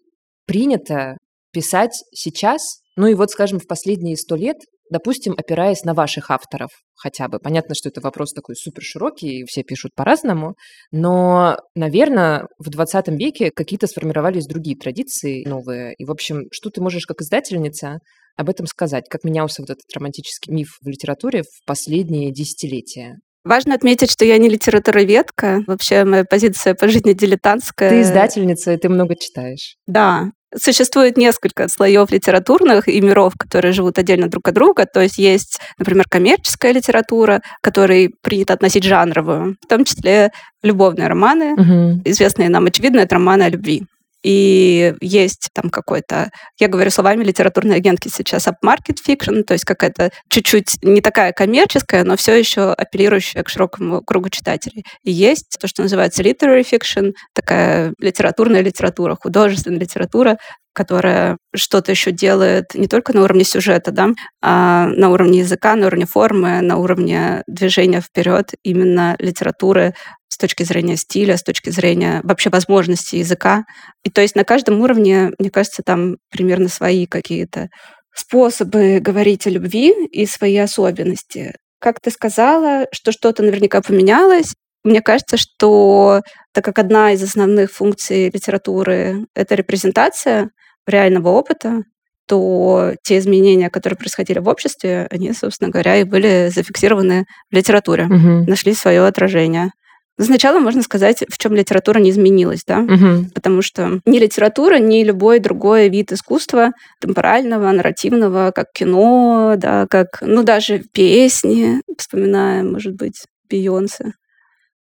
принято 0.45 1.17
писать 1.51 2.03
сейчас, 2.11 2.81
ну 2.95 3.07
и 3.07 3.13
вот, 3.13 3.29
скажем, 3.29 3.59
в 3.59 3.67
последние 3.67 4.17
сто 4.17 4.35
лет, 4.35 4.57
допустим, 4.91 5.35
опираясь 5.37 5.83
на 5.83 5.93
ваших 5.93 6.31
авторов 6.31 6.71
хотя 6.95 7.27
бы. 7.27 7.39
Понятно, 7.39 7.75
что 7.75 7.89
это 7.89 8.01
вопрос 8.01 8.33
такой 8.33 8.55
супер 8.55 8.81
широкий, 8.81 9.39
и 9.39 9.45
все 9.45 9.63
пишут 9.63 9.91
по-разному, 9.95 10.55
но, 10.91 11.57
наверное, 11.75 12.47
в 12.57 12.69
20 12.69 13.07
веке 13.09 13.51
какие-то 13.55 13.87
сформировались 13.87 14.47
другие 14.47 14.75
традиции 14.75 15.47
новые. 15.47 15.93
И, 15.97 16.05
в 16.05 16.11
общем, 16.11 16.45
что 16.51 16.69
ты 16.69 16.81
можешь 16.81 17.05
как 17.05 17.21
издательница 17.21 17.99
об 18.39 18.49
этом 18.49 18.67
сказать? 18.67 19.05
Как 19.09 19.25
менялся 19.25 19.61
вот 19.61 19.69
этот 19.69 19.83
романтический 19.93 20.53
миф 20.53 20.77
в 20.81 20.87
литературе 20.87 21.43
в 21.43 21.65
последние 21.65 22.31
десятилетия? 22.31 23.17
Важно 23.43 23.75
отметить, 23.75 24.11
что 24.11 24.23
я 24.23 24.37
не 24.37 24.47
литературоведка. 24.47 25.61
Вообще 25.67 26.05
моя 26.05 26.23
позиция 26.23 26.73
по 26.73 26.87
жизни 26.87 27.13
дилетантская. 27.13 27.89
Ты 27.89 28.01
издательница, 28.01 28.73
и 28.73 28.77
ты 28.77 28.87
много 28.87 29.15
читаешь. 29.17 29.75
Да. 29.87 30.31
Существует 30.55 31.17
несколько 31.17 31.67
слоев 31.67 32.11
литературных 32.11 32.87
и 32.87 33.01
миров, 33.01 33.33
которые 33.37 33.73
живут 33.73 33.99
отдельно 33.99 34.29
друг 34.29 34.47
от 34.47 34.55
друга. 34.55 34.85
То 34.85 35.01
есть 35.01 35.17
есть, 35.17 35.59
например, 35.77 36.05
коммерческая 36.09 36.71
литература, 36.71 37.41
которой 37.61 38.09
принято 38.21 38.53
относить 38.53 38.83
жанровую, 38.83 39.57
в 39.61 39.67
том 39.67 39.83
числе 39.83 40.31
любовные 40.63 41.07
романы, 41.07 41.53
угу. 41.53 42.01
известные 42.05 42.49
нам, 42.49 42.65
очевидно, 42.65 43.01
это 43.01 43.15
романы 43.15 43.43
о 43.43 43.49
любви. 43.49 43.83
И 44.23 44.93
есть 45.01 45.49
там 45.53 45.69
какой-то, 45.69 46.29
я 46.59 46.67
говорю 46.67 46.91
словами 46.91 47.23
литературной 47.23 47.77
агентки 47.77 48.09
сейчас, 48.09 48.47
upmarket 48.47 48.97
fiction, 49.05 49.43
то 49.43 49.53
есть 49.53 49.65
какая-то 49.65 50.11
чуть-чуть 50.29 50.77
не 50.83 51.01
такая 51.01 51.31
коммерческая, 51.31 52.03
но 52.03 52.17
все 52.17 52.35
еще 52.35 52.73
апеллирующая 52.73 53.43
к 53.43 53.49
широкому 53.49 54.01
кругу 54.01 54.29
читателей. 54.29 54.83
И 55.03 55.11
есть 55.11 55.57
то, 55.59 55.67
что 55.67 55.83
называется 55.83 56.23
literary 56.23 56.65
fiction, 56.69 57.13
такая 57.33 57.93
литературная 57.99 58.61
литература, 58.61 59.15
художественная 59.15 59.79
литература, 59.79 60.37
которая 60.73 61.37
что-то 61.55 61.91
еще 61.91 62.11
делает 62.11 62.73
не 62.73 62.87
только 62.87 63.13
на 63.13 63.23
уровне 63.23 63.43
сюжета, 63.43 63.91
да, 63.91 64.09
а 64.41 64.87
на 64.87 65.09
уровне 65.09 65.39
языка, 65.39 65.75
на 65.75 65.87
уровне 65.87 66.05
формы, 66.05 66.61
на 66.61 66.77
уровне 66.77 67.43
движения 67.47 68.01
вперед 68.01 68.51
именно 68.63 69.15
литературы 69.19 69.93
точки 70.39 70.63
зрения 70.63 70.97
стиля, 70.97 71.37
с 71.37 71.43
точки 71.43 71.69
зрения 71.69 72.21
вообще 72.23 72.49
возможностей 72.49 73.19
языка. 73.19 73.65
И 74.03 74.09
то 74.09 74.21
есть 74.21 74.35
на 74.35 74.43
каждом 74.43 74.81
уровне, 74.81 75.31
мне 75.37 75.51
кажется, 75.51 75.83
там 75.83 76.17
примерно 76.31 76.69
свои 76.69 77.05
какие-то 77.05 77.67
способы 78.15 78.99
говорить 78.99 79.45
о 79.45 79.51
любви 79.51 79.93
и 80.07 80.25
свои 80.25 80.57
особенности. 80.57 81.53
Как 81.79 81.99
ты 82.01 82.11
сказала, 82.11 82.87
что 82.91 83.11
что-то 83.11 83.43
наверняка 83.43 83.81
поменялось, 83.81 84.53
мне 84.83 85.01
кажется, 85.01 85.37
что 85.37 86.21
так 86.53 86.63
как 86.63 86.79
одна 86.79 87.11
из 87.13 87.21
основных 87.21 87.71
функций 87.71 88.29
литературы— 88.29 89.25
это 89.35 89.55
репрезентация 89.55 90.49
реального 90.87 91.29
опыта, 91.29 91.83
то 92.27 92.93
те 93.03 93.17
изменения, 93.17 93.69
которые 93.69 93.97
происходили 93.97 94.39
в 94.39 94.47
обществе, 94.47 95.07
они, 95.09 95.33
собственно 95.33 95.71
говоря, 95.71 95.97
и 95.97 96.03
были 96.03 96.49
зафиксированы 96.53 97.25
в 97.51 97.55
литературе, 97.55 98.05
угу. 98.05 98.45
нашли 98.47 98.73
свое 98.73 99.05
отражение. 99.05 99.71
Сначала 100.21 100.59
можно 100.59 100.81
сказать, 100.81 101.23
в 101.29 101.37
чем 101.37 101.53
литература 101.55 101.99
не 101.99 102.09
изменилась, 102.09 102.63
да, 102.65 102.79
угу. 102.79 103.29
потому 103.33 103.61
что 103.61 104.01
ни 104.05 104.19
литература, 104.19 104.77
ни 104.77 105.03
любой 105.03 105.39
другой 105.39 105.87
вид 105.87 106.11
искусства 106.11 106.71
темпорального, 106.99 107.71
нарративного, 107.71 108.51
как 108.53 108.67
кино, 108.73 109.53
да, 109.57 109.87
как, 109.89 110.21
ну, 110.21 110.43
даже 110.43 110.79
песни, 110.79 111.81
вспоминаем, 111.97 112.73
может 112.73 112.95
быть, 112.95 113.23
Бейонсе, 113.49 114.13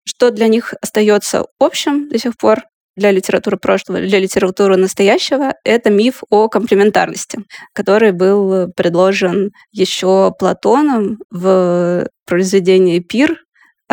что 0.05 0.29
для 0.29 0.47
них 0.47 0.75
остается 0.81 1.45
общим 1.59 2.09
до 2.09 2.19
сих 2.19 2.37
пор, 2.37 2.61
для 2.95 3.09
литературы 3.09 3.57
прошлого, 3.57 3.99
для 4.01 4.19
литературы 4.19 4.77
настоящего, 4.77 5.55
это 5.63 5.89
миф 5.89 6.21
о 6.29 6.47
комплементарности, 6.47 7.39
который 7.73 8.11
был 8.11 8.71
предложен 8.75 9.51
еще 9.71 10.31
Платоном 10.37 11.17
в 11.31 12.07
произведении 12.27 12.99
«Пир», 12.99 13.39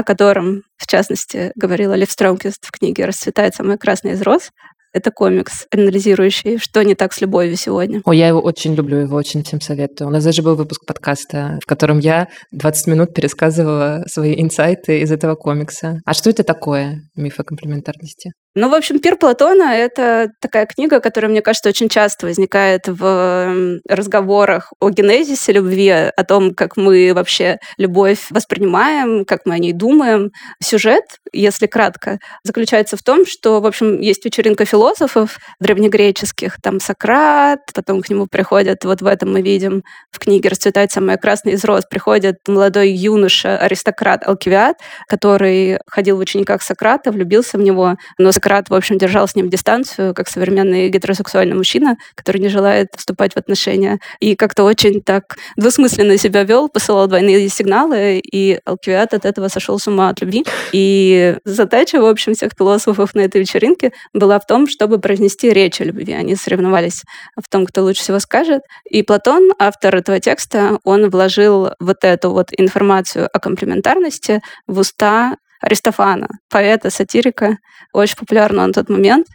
о 0.01 0.05
котором, 0.05 0.63
в 0.77 0.87
частности, 0.87 1.53
говорила 1.55 1.95
Лев 1.95 2.11
Стромкист 2.11 2.65
в 2.67 2.73
книге 2.73 3.05
«Расцветает 3.05 3.55
самый 3.55 3.79
красный 3.79 4.13
из 4.13 4.23
роз», 4.23 4.51
это 4.93 5.13
комикс, 5.13 5.67
анализирующий, 5.71 6.59
что 6.59 6.83
не 6.83 6.97
так 6.97 7.13
с 7.13 7.21
любовью 7.21 7.57
сегодня. 7.57 8.01
О, 8.05 8.13
я 8.13 8.27
его 8.27 8.41
очень 8.41 8.75
люблю, 8.75 8.97
его 8.99 9.17
очень 9.17 9.45
всем 9.45 9.61
советую. 9.61 10.09
У 10.09 10.11
нас 10.11 10.25
даже 10.25 10.43
был 10.43 10.57
выпуск 10.57 10.85
подкаста, 10.85 11.61
в 11.63 11.67
котором 11.67 12.01
я 12.01 12.27
20 12.51 12.87
минут 12.89 13.15
пересказывала 13.15 14.03
свои 14.09 14.35
инсайты 14.41 15.01
из 15.01 15.13
этого 15.13 15.37
комикса. 15.37 16.01
А 16.05 16.13
что 16.13 16.31
это 16.31 16.43
такое, 16.43 17.03
миф 17.15 17.39
о 17.39 17.45
комплементарности? 17.45 18.33
Ну, 18.57 18.69
в 18.69 18.75
общем, 18.75 18.99
«Пир 18.99 19.15
Платона»— 19.15 19.63
это 19.77 20.33
такая 20.41 20.67
книга, 20.67 20.99
которая, 20.99 21.31
мне 21.31 21.41
кажется, 21.41 21.69
очень 21.69 21.89
часто 21.89 22.27
возникает 22.27 22.89
в 22.89 23.81
разговорах 23.89 24.73
о 24.81 24.91
генезисе 24.91 25.53
любви, 25.53 25.89
о 25.89 26.25
том, 26.25 26.53
как 26.57 26.77
мы 26.77 27.13
вообще 27.15 27.59
любовь 27.79 28.27
воспринимаем, 28.31 29.25
как 29.25 29.43
мы 29.45 29.55
о 29.55 29.59
ней 29.59 29.73
думаем. 29.73 30.33
Сюжет, 30.61 31.05
если 31.33 31.69
кратко, 31.69 32.19
заключается 32.43 32.97
в 32.97 33.05
том, 33.05 33.25
что, 33.25 33.61
в 33.61 33.67
общем, 33.67 34.01
есть 34.01 34.25
вечеринка 34.25 34.65
философов 34.65 35.39
древнегреческих, 35.61 36.57
там 36.61 36.81
Сократ, 36.81 37.61
потом 37.73 38.03
к 38.03 38.11
нему 38.11 38.27
приходят, 38.27 38.85
вот 38.85 39.01
в 39.01 39.07
этом 39.07 39.33
мы 39.33 39.43
видим 39.43 39.85
в 40.11 40.19
книге 40.19 40.49
«Расцветает 40.49 40.91
самое 40.91 41.19
красное 41.19 41.53
из 41.53 41.65
роз», 41.65 41.85
приходит 41.89 42.39
молодой 42.49 42.91
юноша, 42.91 43.59
аристократ 43.59 44.27
Алкивиад, 44.27 44.77
который 45.07 45.79
ходил 45.87 46.17
в 46.17 46.21
учениках 46.21 46.63
Сократа, 46.63 47.13
влюбился 47.13 47.57
в 47.57 47.61
него, 47.61 47.95
но 48.19 48.33
Сократ, 48.41 48.71
в 48.71 48.75
общем, 48.75 48.97
держал 48.97 49.29
с 49.29 49.35
ним 49.35 49.51
дистанцию, 49.51 50.15
как 50.15 50.27
современный 50.27 50.89
гетеросексуальный 50.89 51.55
мужчина, 51.55 51.99
который 52.15 52.39
не 52.39 52.49
желает 52.49 52.89
вступать 52.97 53.35
в 53.35 53.37
отношения. 53.37 53.99
И 54.19 54.35
как-то 54.35 54.65
очень 54.65 55.03
так 55.03 55.37
двусмысленно 55.59 56.17
себя 56.17 56.45
вел, 56.45 56.71
посылал 56.71 57.07
двойные 57.07 57.51
сигналы, 57.51 58.19
и 58.19 58.59
Алкивиад 58.65 59.13
от 59.13 59.27
этого 59.27 59.49
сошел 59.49 59.79
с 59.79 59.87
ума 59.87 60.09
от 60.09 60.23
любви. 60.23 60.47
И 60.73 61.37
задача, 61.45 62.01
в 62.01 62.07
общем, 62.07 62.33
всех 62.33 62.53
философов 62.57 63.15
на 63.15 63.21
этой 63.21 63.43
вечеринке 63.43 63.93
была 64.15 64.41
в 64.41 64.47
том, 64.47 64.67
чтобы 64.67 64.99
произнести 64.99 65.51
речь 65.51 65.83
о 65.83 65.85
любви. 65.85 66.15
Они 66.15 66.35
соревновались 66.35 67.03
в 67.37 67.47
том, 67.51 67.67
кто 67.67 67.83
лучше 67.83 68.01
всего 68.01 68.21
скажет. 68.21 68.63
И 68.89 69.03
Платон, 69.03 69.51
автор 69.59 69.97
этого 69.97 70.19
текста, 70.19 70.79
он 70.85 71.11
вложил 71.11 71.73
вот 71.79 71.99
эту 72.05 72.31
вот 72.31 72.49
информацию 72.57 73.29
о 73.31 73.39
комплементарности 73.39 74.41
в 74.67 74.79
уста 74.79 75.37
Аристофана, 75.61 76.29
поэта, 76.49 76.91
сатирика, 76.91 77.59
очень 77.93 78.17
популярного 78.17 78.67
на 78.67 78.73
тот 78.73 78.89
момент. 78.89 79.27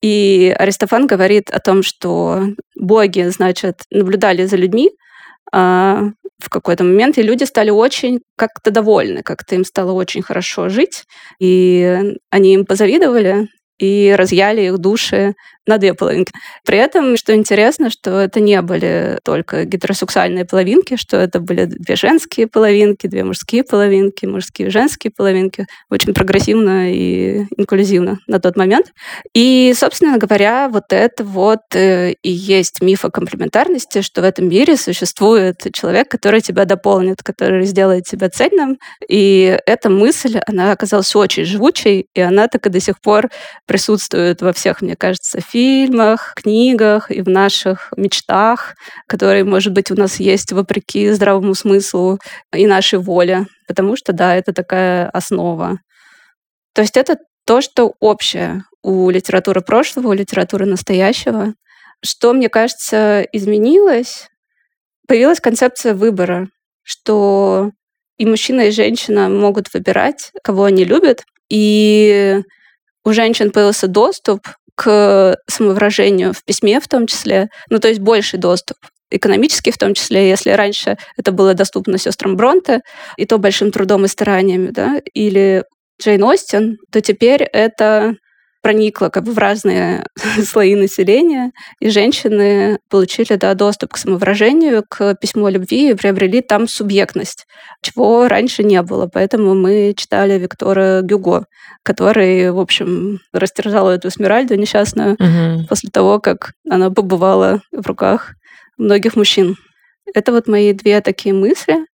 И 0.00 0.54
Аристофан 0.58 1.06
говорит 1.06 1.50
о 1.50 1.60
том, 1.60 1.82
что 1.82 2.44
боги, 2.78 3.28
значит, 3.28 3.82
наблюдали 3.90 4.46
за 4.46 4.56
людьми 4.56 4.90
а, 5.52 6.02
в 6.38 6.48
какой-то 6.48 6.84
момент, 6.84 7.18
и 7.18 7.22
люди 7.22 7.44
стали 7.44 7.70
очень 7.70 8.20
как-то 8.36 8.70
довольны, 8.70 9.22
как-то 9.22 9.54
им 9.54 9.64
стало 9.64 9.92
очень 9.92 10.22
хорошо 10.22 10.68
жить, 10.68 11.04
и 11.40 12.14
они 12.30 12.54
им 12.54 12.66
позавидовали, 12.66 13.48
и 13.78 14.14
разъяли 14.16 14.62
их 14.62 14.78
души 14.78 15.34
на 15.66 15.78
две 15.78 15.94
половинки. 15.94 16.32
При 16.64 16.78
этом, 16.78 17.16
что 17.16 17.34
интересно, 17.34 17.90
что 17.90 18.20
это 18.20 18.40
не 18.40 18.60
были 18.62 19.18
только 19.24 19.64
гетеросексуальные 19.64 20.44
половинки, 20.44 20.96
что 20.96 21.16
это 21.16 21.40
были 21.40 21.64
две 21.64 21.96
женские 21.96 22.46
половинки, 22.46 23.06
две 23.06 23.24
мужские 23.24 23.64
половинки, 23.64 24.26
мужские 24.26 24.68
и 24.68 24.70
женские 24.70 25.10
половинки. 25.10 25.66
Очень 25.90 26.14
прогрессивно 26.14 26.92
и 26.92 27.46
инклюзивно 27.56 28.18
на 28.26 28.38
тот 28.40 28.56
момент. 28.56 28.92
И, 29.34 29.74
собственно 29.76 30.18
говоря, 30.18 30.68
вот 30.68 30.84
это 30.90 31.24
вот 31.24 31.60
э, 31.74 32.12
и 32.22 32.30
есть 32.30 32.80
миф 32.80 33.04
о 33.04 33.10
комплементарности, 33.10 34.02
что 34.02 34.20
в 34.20 34.24
этом 34.24 34.48
мире 34.48 34.76
существует 34.76 35.66
человек, 35.72 36.08
который 36.08 36.40
тебя 36.40 36.64
дополнит, 36.64 37.22
который 37.22 37.64
сделает 37.64 38.04
тебя 38.04 38.28
цельным. 38.28 38.78
И 39.08 39.58
эта 39.66 39.90
мысль, 39.90 40.38
она 40.46 40.72
оказалась 40.72 41.14
очень 41.16 41.44
живучей, 41.44 42.06
и 42.14 42.20
она 42.20 42.48
так 42.48 42.66
и 42.66 42.70
до 42.70 42.80
сих 42.80 43.00
пор 43.00 43.28
присутствует 43.66 44.42
во 44.42 44.52
всех, 44.52 44.82
мне 44.82 44.96
кажется, 44.96 45.40
фильмах, 45.40 45.55
книгах 46.34 47.10
и 47.10 47.22
в 47.22 47.28
наших 47.28 47.92
мечтах, 47.96 48.74
которые, 49.06 49.44
может 49.44 49.72
быть, 49.72 49.90
у 49.90 49.94
нас 49.94 50.20
есть 50.20 50.52
вопреки 50.52 51.10
здравому 51.10 51.54
смыслу 51.54 52.18
и 52.54 52.66
нашей 52.66 52.98
воле. 52.98 53.46
Потому 53.66 53.96
что, 53.96 54.12
да, 54.12 54.34
это 54.36 54.52
такая 54.52 55.08
основа. 55.10 55.78
То 56.74 56.82
есть 56.82 56.96
это 56.96 57.16
то, 57.46 57.60
что 57.60 57.94
общее 58.00 58.64
у 58.82 59.08
литературы 59.10 59.60
прошлого, 59.60 60.08
у 60.08 60.12
литературы 60.12 60.66
настоящего. 60.66 61.54
Что, 62.04 62.32
мне 62.32 62.48
кажется, 62.48 63.22
изменилось? 63.32 64.28
Появилась 65.08 65.40
концепция 65.40 65.94
выбора, 65.94 66.48
что 66.82 67.70
и 68.18 68.26
мужчина, 68.26 68.62
и 68.62 68.70
женщина 68.70 69.28
могут 69.28 69.72
выбирать, 69.72 70.32
кого 70.42 70.64
они 70.64 70.84
любят. 70.84 71.24
И 71.48 72.40
у 73.04 73.12
женщин 73.12 73.50
появился 73.50 73.86
доступ 73.86 74.40
к 74.76 75.36
самовыражению 75.48 76.32
в 76.32 76.44
письме 76.44 76.80
в 76.80 76.86
том 76.86 77.06
числе, 77.06 77.48
ну 77.70 77.78
то 77.80 77.88
есть 77.88 78.00
больший 78.00 78.38
доступ 78.38 78.76
экономический 79.10 79.70
в 79.70 79.78
том 79.78 79.94
числе, 79.94 80.28
если 80.28 80.50
раньше 80.50 80.96
это 81.16 81.32
было 81.32 81.54
доступно 81.54 81.98
сестрам 81.98 82.36
Бронте, 82.36 82.80
и 83.16 83.24
то 83.24 83.38
большим 83.38 83.70
трудом 83.70 84.04
и 84.04 84.08
стараниями, 84.08 84.70
да, 84.70 85.00
или 85.14 85.64
Джейн 86.00 86.22
Остин, 86.24 86.78
то 86.92 87.00
теперь 87.00 87.42
это 87.42 88.16
проникла 88.66 89.10
как 89.10 89.22
бы 89.22 89.30
в 89.30 89.38
разные 89.38 90.04
слои 90.44 90.74
населения, 90.74 91.52
и 91.78 91.88
женщины 91.88 92.80
получили 92.90 93.36
да, 93.36 93.54
доступ 93.54 93.92
к 93.92 93.96
самовыражению, 93.96 94.82
к 94.88 95.14
письму 95.14 95.46
о 95.46 95.50
любви 95.50 95.90
и 95.90 95.94
приобрели 95.94 96.40
там 96.42 96.66
субъектность, 96.66 97.46
чего 97.80 98.26
раньше 98.26 98.64
не 98.64 98.82
было. 98.82 99.06
Поэтому 99.06 99.54
мы 99.54 99.94
читали 99.96 100.36
Виктора 100.36 101.02
Гюго, 101.02 101.44
который, 101.84 102.50
в 102.50 102.58
общем, 102.58 103.20
растерзал 103.32 103.88
эту 103.88 104.10
Смиральду 104.10 104.56
несчастную 104.56 105.12
угу. 105.12 105.68
после 105.68 105.88
того, 105.92 106.18
как 106.18 106.50
она 106.68 106.90
побывала 106.90 107.60
в 107.70 107.86
руках 107.86 108.32
многих 108.78 109.14
мужчин. 109.14 109.54
Это 110.12 110.32
вот 110.32 110.48
мои 110.48 110.72
две 110.72 111.00
такие 111.02 111.32
мысли 111.36 111.86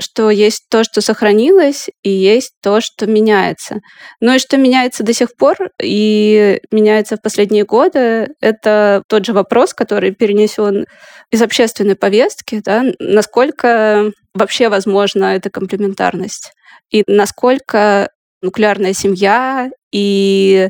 что 0.00 0.30
есть 0.30 0.64
то, 0.70 0.84
что 0.84 1.00
сохранилось, 1.00 1.88
и 2.02 2.10
есть 2.10 2.52
то, 2.62 2.80
что 2.80 3.06
меняется. 3.06 3.80
Ну 4.20 4.34
и 4.34 4.38
что 4.38 4.56
меняется 4.56 5.02
до 5.02 5.12
сих 5.12 5.36
пор 5.36 5.56
и 5.82 6.60
меняется 6.70 7.16
в 7.16 7.22
последние 7.22 7.64
годы, 7.64 8.28
это 8.40 9.02
тот 9.08 9.26
же 9.26 9.32
вопрос, 9.32 9.74
который 9.74 10.12
перенесен 10.12 10.86
из 11.30 11.42
общественной 11.42 11.96
повестки, 11.96 12.60
да, 12.64 12.84
насколько 12.98 14.12
вообще 14.34 14.68
возможна 14.68 15.34
эта 15.36 15.50
комплементарность 15.50 16.52
и 16.90 17.02
насколько 17.06 18.10
нуклеарная 18.40 18.92
семья 18.92 19.70
и 19.92 20.68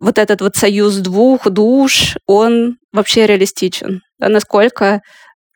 вот 0.00 0.18
этот 0.18 0.40
вот 0.40 0.56
союз 0.56 0.96
двух 0.96 1.48
душ, 1.48 2.16
он 2.26 2.76
вообще 2.92 3.26
реалистичен. 3.26 4.02
А 4.20 4.28
насколько 4.28 5.00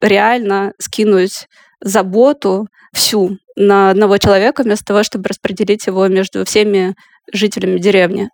реально 0.00 0.72
скинуть 0.78 1.46
заботу 1.80 2.66
всю 2.92 3.38
на 3.56 3.90
одного 3.90 4.18
человека 4.18 4.62
вместо 4.62 4.84
того, 4.84 5.02
чтобы 5.02 5.28
распределить 5.28 5.86
его 5.86 6.06
между 6.08 6.44
всеми 6.44 6.94
жителями 7.32 7.78
деревни. 7.78 8.28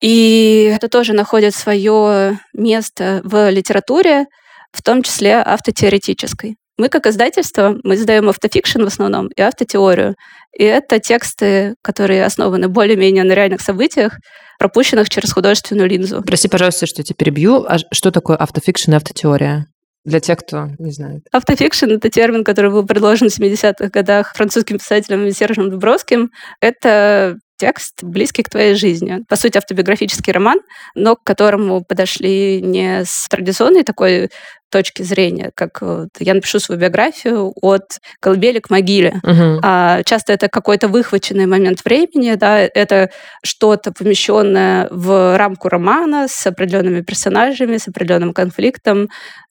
И 0.00 0.72
это 0.74 0.88
тоже 0.88 1.12
находит 1.12 1.54
свое 1.54 2.38
место 2.54 3.20
в 3.24 3.50
литературе, 3.50 4.26
в 4.72 4.82
том 4.82 5.02
числе 5.02 5.42
автотеоретической. 5.44 6.56
Мы, 6.76 6.88
как 6.88 7.06
издательство, 7.06 7.76
мы 7.82 7.96
издаем 7.96 8.28
автофикшн 8.28 8.84
в 8.84 8.86
основном 8.86 9.26
и 9.28 9.40
автотеорию. 9.40 10.14
И 10.56 10.62
это 10.62 11.00
тексты, 11.00 11.74
которые 11.82 12.24
основаны 12.24 12.68
более-менее 12.68 13.24
на 13.24 13.32
реальных 13.32 13.60
событиях, 13.60 14.16
пропущенных 14.60 15.10
через 15.10 15.32
художественную 15.32 15.88
линзу. 15.88 16.22
Прости, 16.22 16.46
пожалуйста, 16.46 16.86
что 16.86 17.00
я 17.00 17.04
тебя 17.04 17.16
перебью. 17.16 17.64
А 17.68 17.78
что 17.92 18.12
такое 18.12 18.36
автофикшн 18.36 18.92
и 18.92 18.96
автотеория? 18.96 19.66
Для 20.08 20.20
тех, 20.20 20.38
кто 20.38 20.68
не 20.78 20.90
знает. 20.90 21.24
Автофикшн— 21.32 21.90
это 21.90 22.08
термин, 22.08 22.42
который 22.42 22.70
был 22.70 22.86
предложен 22.86 23.28
в 23.28 23.38
70-х 23.38 23.88
годах 23.88 24.34
французским 24.34 24.78
писателем 24.78 25.30
Сержем 25.30 25.68
Дубровским. 25.68 26.30
Это 26.62 27.36
текст, 27.58 28.02
близкий 28.02 28.42
к 28.42 28.48
твоей 28.48 28.74
жизни. 28.74 29.18
По 29.28 29.36
сути, 29.36 29.58
автобиографический 29.58 30.32
роман, 30.32 30.60
но 30.94 31.16
к 31.16 31.24
которому 31.24 31.84
подошли 31.84 32.62
не 32.62 33.04
с 33.04 33.26
традиционной 33.28 33.82
такой 33.82 34.30
точки 34.70 35.02
зрения, 35.02 35.50
как 35.54 35.80
вот 35.82 36.08
я 36.18 36.34
напишу 36.34 36.60
свою 36.60 36.80
биографию 36.80 37.52
от 37.62 37.98
колыбели 38.20 38.60
к 38.60 38.70
могиле. 38.70 39.20
Угу. 39.22 39.60
А 39.62 40.02
часто 40.04 40.32
это 40.32 40.48
какой-то 40.48 40.88
выхваченный 40.88 41.46
момент 41.46 41.84
времени, 41.84 42.34
да, 42.34 42.60
это 42.60 43.10
что-то 43.42 43.92
помещенное 43.92 44.88
в 44.90 45.36
рамку 45.36 45.68
романа 45.68 46.28
с 46.28 46.46
определенными 46.46 47.00
персонажами, 47.00 47.78
с 47.78 47.88
определенным 47.88 48.32
конфликтом, 48.32 49.08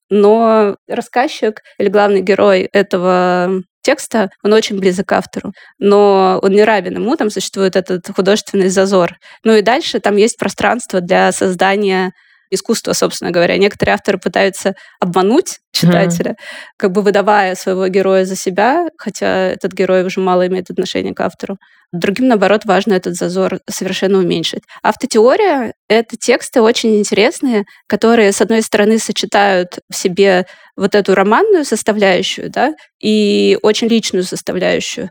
но 0.10 0.76
рассказчик 0.88 1.62
или 1.78 1.90
главный 1.90 2.22
герой 2.22 2.70
этого 2.74 3.62
текста, 3.82 4.30
он 4.44 4.54
очень 4.54 4.80
близок 4.80 5.08
к 5.08 5.14
автору, 5.14 5.54
но 5.80 6.40
он 6.42 6.52
не 6.52 6.64
равен 6.64 6.96
ему, 6.96 7.16
там 7.16 7.30
существует 7.30 7.76
этот 7.78 8.08
художественный 8.14 8.68
зазор. 8.68 9.14
Ну 9.44 9.56
и 9.56 9.62
дальше 9.62 10.00
там 10.00 10.18
есть 10.18 10.38
пространство 10.38 11.00
для 11.00 11.32
создания 11.32 12.12
искусства, 12.50 12.94
собственно 12.94 13.32
говоря. 13.32 13.58
Некоторые 13.58 13.94
авторы 13.96 14.18
пытаются 14.18 14.74
обмануть 15.00 15.60
читателя, 15.72 16.32
mm-hmm. 16.32 16.74
как 16.78 16.92
бы 16.92 17.02
выдавая 17.02 17.56
своего 17.56 17.88
героя 17.88 18.26
за 18.26 18.36
себя, 18.36 18.88
хотя 18.98 19.50
этот 19.50 19.74
герой 19.74 20.04
уже 20.04 20.20
мало 20.20 20.48
имеет 20.48 20.70
отношения 20.70 21.14
к 21.14 21.20
автору. 21.22 21.58
Другим, 21.94 22.28
наоборот, 22.28 22.66
важно 22.66 22.94
этот 22.94 23.16
зазор 23.16 23.60
совершенно 23.70 24.18
уменьшить. 24.18 24.64
Автотеория— 24.84 25.74
это 25.88 26.18
тексты 26.18 26.62
очень 26.62 26.98
интересные, 27.00 27.64
которые, 27.88 28.32
с 28.32 28.42
одной 28.42 28.62
стороны, 28.62 29.00
сочетают 29.00 29.80
в 29.90 29.96
себе 29.96 30.46
вот 30.76 30.96
эту 30.96 31.16
романную 31.16 31.64
составляющую, 31.64 32.50
да, 32.50 32.74
и 33.02 33.58
очень 33.62 33.88
личную 33.88 34.24
составляющую 34.24 35.10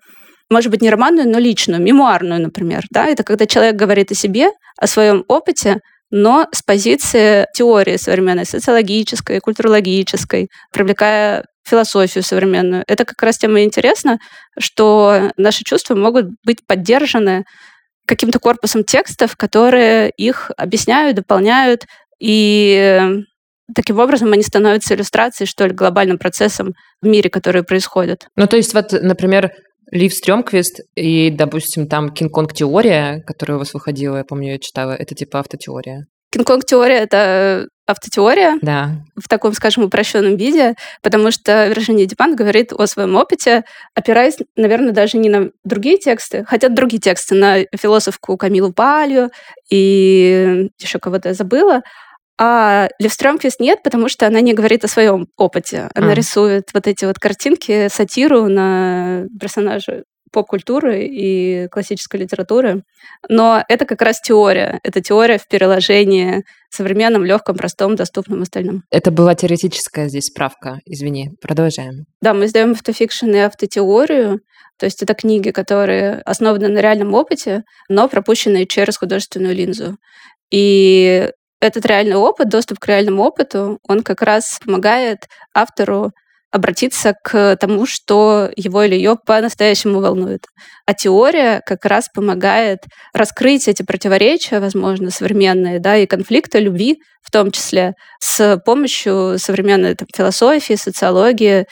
может 0.51 0.70
быть, 0.70 0.83
не 0.83 0.90
романную, 0.90 1.29
но 1.29 1.38
личную, 1.38 1.83
мемуарную, 1.83 2.40
например. 2.40 2.85
Да? 2.90 3.07
Это 3.07 3.25
когда 3.25 3.46
человек 3.46 3.77
говорит 3.77 4.12
о 4.12 4.14
себе, 4.14 4.51
о 4.79 4.87
своем 4.87 5.25
опыте, 5.29 5.81
но 6.11 6.47
с 6.53 6.62
позиции 6.62 7.47
теории 7.55 7.97
современной, 7.97 8.47
социологической, 8.47 9.40
культурологической, 9.40 10.49
привлекая 10.73 11.45
философию 11.66 12.23
современную. 12.23 12.85
Это 12.87 13.05
как 13.05 13.21
раз 13.23 13.38
тем 13.38 13.57
и 13.57 13.64
интересно, 13.64 14.19
что 14.59 15.33
наши 15.37 15.64
чувства 15.64 15.95
могут 15.97 16.27
быть 16.45 16.64
поддержаны 16.66 17.45
каким-то 18.07 18.38
корпусом 18.38 18.85
текстов, 18.85 19.37
которые 19.37 20.11
их 20.11 20.53
объясняют, 20.57 21.16
дополняют, 21.16 21.87
и 22.21 23.25
таким 23.75 23.99
образом 23.99 24.33
они 24.33 24.42
становятся 24.42 24.95
иллюстрацией, 24.95 25.49
что 25.49 25.66
ли, 25.66 25.73
глобальным 25.73 26.19
процессом 26.19 26.75
в 27.03 27.07
мире, 27.07 27.29
который 27.31 27.64
происходит. 27.64 28.29
Ну, 28.37 28.47
то 28.47 28.57
есть 28.57 28.73
вот, 28.75 28.92
например, 28.92 29.51
Лив 29.90 30.12
Стрёмквист 30.12 30.81
и, 30.94 31.31
допустим, 31.31 31.87
там 31.87 32.11
Кинг-Конг-теория, 32.11 33.22
которая 33.27 33.57
у 33.57 33.61
вас 33.61 33.75
выходила, 33.75 34.16
я 34.18 34.25
помню, 34.25 34.53
я 34.53 34.59
читала, 34.59 34.92
это 34.92 35.14
типа 35.14 35.40
автотеория. 35.40 36.07
Кинг-Конг-теория— 36.33 36.96
это 36.99 37.68
автотеория 37.87 38.59
да. 38.62 39.05
в 39.14 39.29
таком, 39.29 39.53
скажем, 39.53 39.85
упрощенном 39.85 40.37
виде, 40.37 40.75
потому 41.03 41.31
что 41.31 41.68
Виржиния 41.68 42.07
Дипан 42.07 42.35
говорит 42.35 42.72
о 42.72 42.87
своем 42.87 43.14
опыте, 43.14 43.64
опираясь, 43.94 44.38
наверное, 44.57 44.92
даже 44.92 45.18
не 45.18 45.29
на 45.29 45.51
другие 45.64 45.96
тексты, 45.96 46.44
хотя 46.46 46.68
другие 46.68 47.01
тексты, 47.01 47.37
на 47.37 47.59
философку 47.79 48.37
Камилу 48.37 48.72
Палью 48.72 49.31
и 49.70 50.68
еще 50.81 50.99
кого-то 50.99 51.29
я 51.29 51.35
забыла, 51.35 51.83
а 52.38 52.88
Левстрёмквист 52.99 53.61
нет, 53.61 53.83
потому 53.83 54.09
что 54.09 54.27
она 54.27 54.40
не 54.40 54.53
говорит 54.53 54.85
о 54.85 54.88
своем 54.88 55.29
опыте. 55.37 55.88
Она 55.94 56.12
mm. 56.12 56.14
рисует 56.14 56.68
вот 56.75 56.87
эти 56.87 57.05
вот 57.05 57.18
картинки, 57.18 57.88
сатиру 57.88 58.49
на 58.49 59.25
персонажа 59.40 60.05
поп-культуры 60.33 61.07
и 61.07 61.66
классической 61.68 62.20
литературы. 62.20 62.83
Но 63.29 63.64
это 63.68 63.87
как 63.87 64.03
раз 64.03 64.20
теория. 64.20 64.81
Это 64.83 65.01
теория 65.01 65.38
в 65.38 65.49
переложении 65.49 66.44
современном, 66.68 67.25
легком, 67.25 67.57
простом, 67.57 67.96
доступном 67.96 68.42
остальным. 68.42 68.83
Это 68.90 69.11
была 69.11 69.35
теоретическая 69.35 70.09
здесь 70.09 70.27
справка. 70.27 70.81
Извини, 70.85 71.31
продолжаем. 71.40 72.05
Да, 72.20 72.35
мы 72.35 72.46
издаем 72.46 72.72
автофикшн 72.72 73.31
и 73.31 73.38
автотеорию. 73.38 74.40
То 74.79 74.85
есть 74.85 75.03
это 75.03 75.14
книги, 75.14 75.53
которые 75.53 76.20
основаны 76.27 76.68
на 76.68 76.81
реальном 76.81 77.14
опыте, 77.14 77.62
но 77.88 78.07
пропущенные 78.09 78.66
через 78.66 78.99
художественную 78.99 79.55
линзу. 79.55 79.96
И 80.51 81.31
этот 81.61 81.87
реальный 81.87 82.16
опыт, 82.16 82.49
доступ 82.49 82.79
к 82.79 82.87
реальному 82.87 83.23
опыту, 83.23 83.79
он 83.87 84.03
как 84.03 84.23
раз 84.23 84.59
помогает 84.64 85.29
автору 85.55 86.12
обратиться 86.53 87.14
к 87.23 87.57
тому, 87.57 87.87
что 87.87 88.51
его 88.57 88.83
или 88.85 88.95
ее 88.95 89.16
по-настоящему 89.27 90.01
волнует. 90.01 90.47
А 90.87 90.95
теория 90.95 91.61
как 91.66 91.85
раз 91.85 92.09
помогает 92.09 92.81
раскрыть 93.12 93.69
эти 93.69 93.83
противоречия, 93.83 94.61
возможно, 94.61 95.11
современные, 95.11 95.81
да, 95.81 95.97
и 95.97 96.07
конфликты 96.07 96.59
любви 96.61 96.99
в 97.23 97.31
том 97.31 97.51
числе, 97.51 97.95
с 98.21 98.57
помощью 98.64 99.38
современной 99.38 99.97
там, 99.97 100.07
философии, 100.14 100.75
социологии 100.75 101.66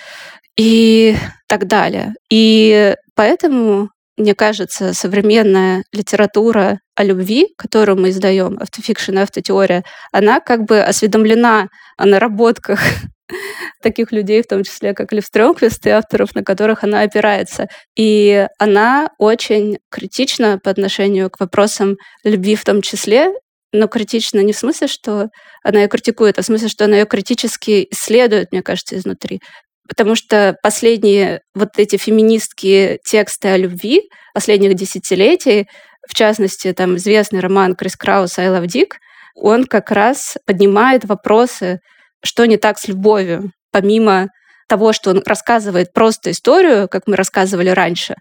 и 0.57 1.17
так 1.49 1.67
далее. 1.67 2.15
И 2.29 2.97
поэтому 3.15 3.91
мне 4.17 4.35
кажется, 4.35 4.93
современная 4.95 5.85
литература 5.93 6.79
о 6.95 7.05
любви, 7.05 7.49
которую 7.59 7.99
мы 7.99 8.11
издаем, 8.11 8.59
автофикшн 8.61 9.19
и 9.19 9.23
автотеория, 9.23 9.85
она 10.13 10.41
как 10.41 10.65
бы 10.65 10.81
осведомлена 10.81 11.69
о 11.97 12.07
наработках 12.07 12.81
таких 13.83 14.13
людей, 14.13 14.43
в 14.43 14.47
том 14.47 14.63
числе 14.63 14.95
как 14.95 15.13
Лев 15.13 15.25
Стрёмквист 15.25 15.85
и 15.87 15.91
авторов, 15.91 16.35
на 16.35 16.45
которых 16.45 16.85
она 16.85 17.03
опирается. 17.03 17.67
И 17.97 18.47
она 18.59 19.09
очень 19.19 19.79
критична 19.91 20.59
по 20.63 20.71
отношению 20.71 21.31
к 21.31 21.41
вопросам 21.41 21.97
любви 22.23 22.55
в 22.55 22.65
том 22.65 22.83
числе, 22.83 23.33
но 23.73 23.89
критично 23.89 24.39
не 24.39 24.53
в 24.53 24.57
смысле, 24.57 24.87
что 24.87 25.29
она 25.65 25.83
ее 25.83 25.89
критикует, 25.89 26.39
а 26.39 26.43
в 26.43 26.45
смысле, 26.45 26.69
что 26.69 26.85
она 26.85 26.99
ее 26.99 27.07
критически 27.07 27.89
исследует, 27.91 28.53
мне 28.53 28.63
кажется, 28.63 28.97
изнутри 28.97 29.41
потому 29.89 30.15
что 30.15 30.57
последние 30.63 31.43
вот 31.55 31.71
эти 31.77 31.97
феминистские 31.97 32.99
тексты 33.05 33.49
о 33.49 33.57
любви 33.57 34.03
последних 34.33 34.75
десятилетий, 34.75 35.69
в 36.09 36.15
частности, 36.15 36.73
там 36.73 36.97
известный 36.97 37.41
роман 37.41 37.75
Крис 37.75 37.97
Краус 37.97 38.39
«I 38.39 38.49
love 38.49 38.67
Dick», 38.67 38.95
он 39.35 39.65
как 39.65 39.91
раз 39.91 40.37
поднимает 40.47 41.05
вопросы, 41.05 41.81
что 42.25 42.45
не 42.47 42.57
так 42.57 42.79
с 42.79 42.89
любовью, 42.89 43.53
помимо 43.73 44.29
того, 44.69 44.93
что 44.93 45.11
он 45.11 45.23
рассказывает 45.27 45.93
просто 45.93 46.31
историю, 46.31 46.89
как 46.89 47.07
мы 47.07 47.17
рассказывали 47.17 47.69
раньше, 47.69 48.15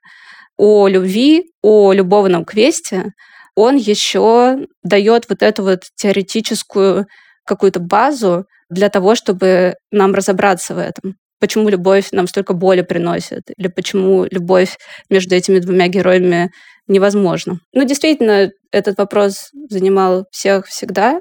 о 0.57 0.87
любви, 0.87 1.51
о 1.61 1.93
любовном 1.93 2.45
квесте, 2.45 3.11
он 3.55 3.75
еще 3.75 4.67
дает 4.83 5.29
вот 5.29 5.41
эту 5.41 5.63
вот 5.63 5.83
теоретическую 5.95 7.05
какую-то 7.45 7.79
базу 7.79 8.45
для 8.69 8.89
того, 8.89 9.15
чтобы 9.15 9.75
нам 9.91 10.13
разобраться 10.13 10.73
в 10.75 10.79
этом 10.79 11.15
почему 11.43 11.67
любовь 11.67 12.13
нам 12.13 12.25
столько 12.25 12.53
боли 12.53 12.83
приносит, 12.83 13.41
или 13.57 13.67
почему 13.67 14.23
любовь 14.31 14.77
между 15.09 15.35
этими 15.35 15.59
двумя 15.59 15.89
героями 15.89 16.51
невозможна. 16.87 17.59
Ну, 17.73 17.83
действительно, 17.83 18.49
этот 18.71 18.97
вопрос 18.97 19.49
занимал 19.69 20.25
всех 20.31 20.67
всегда. 20.67 21.19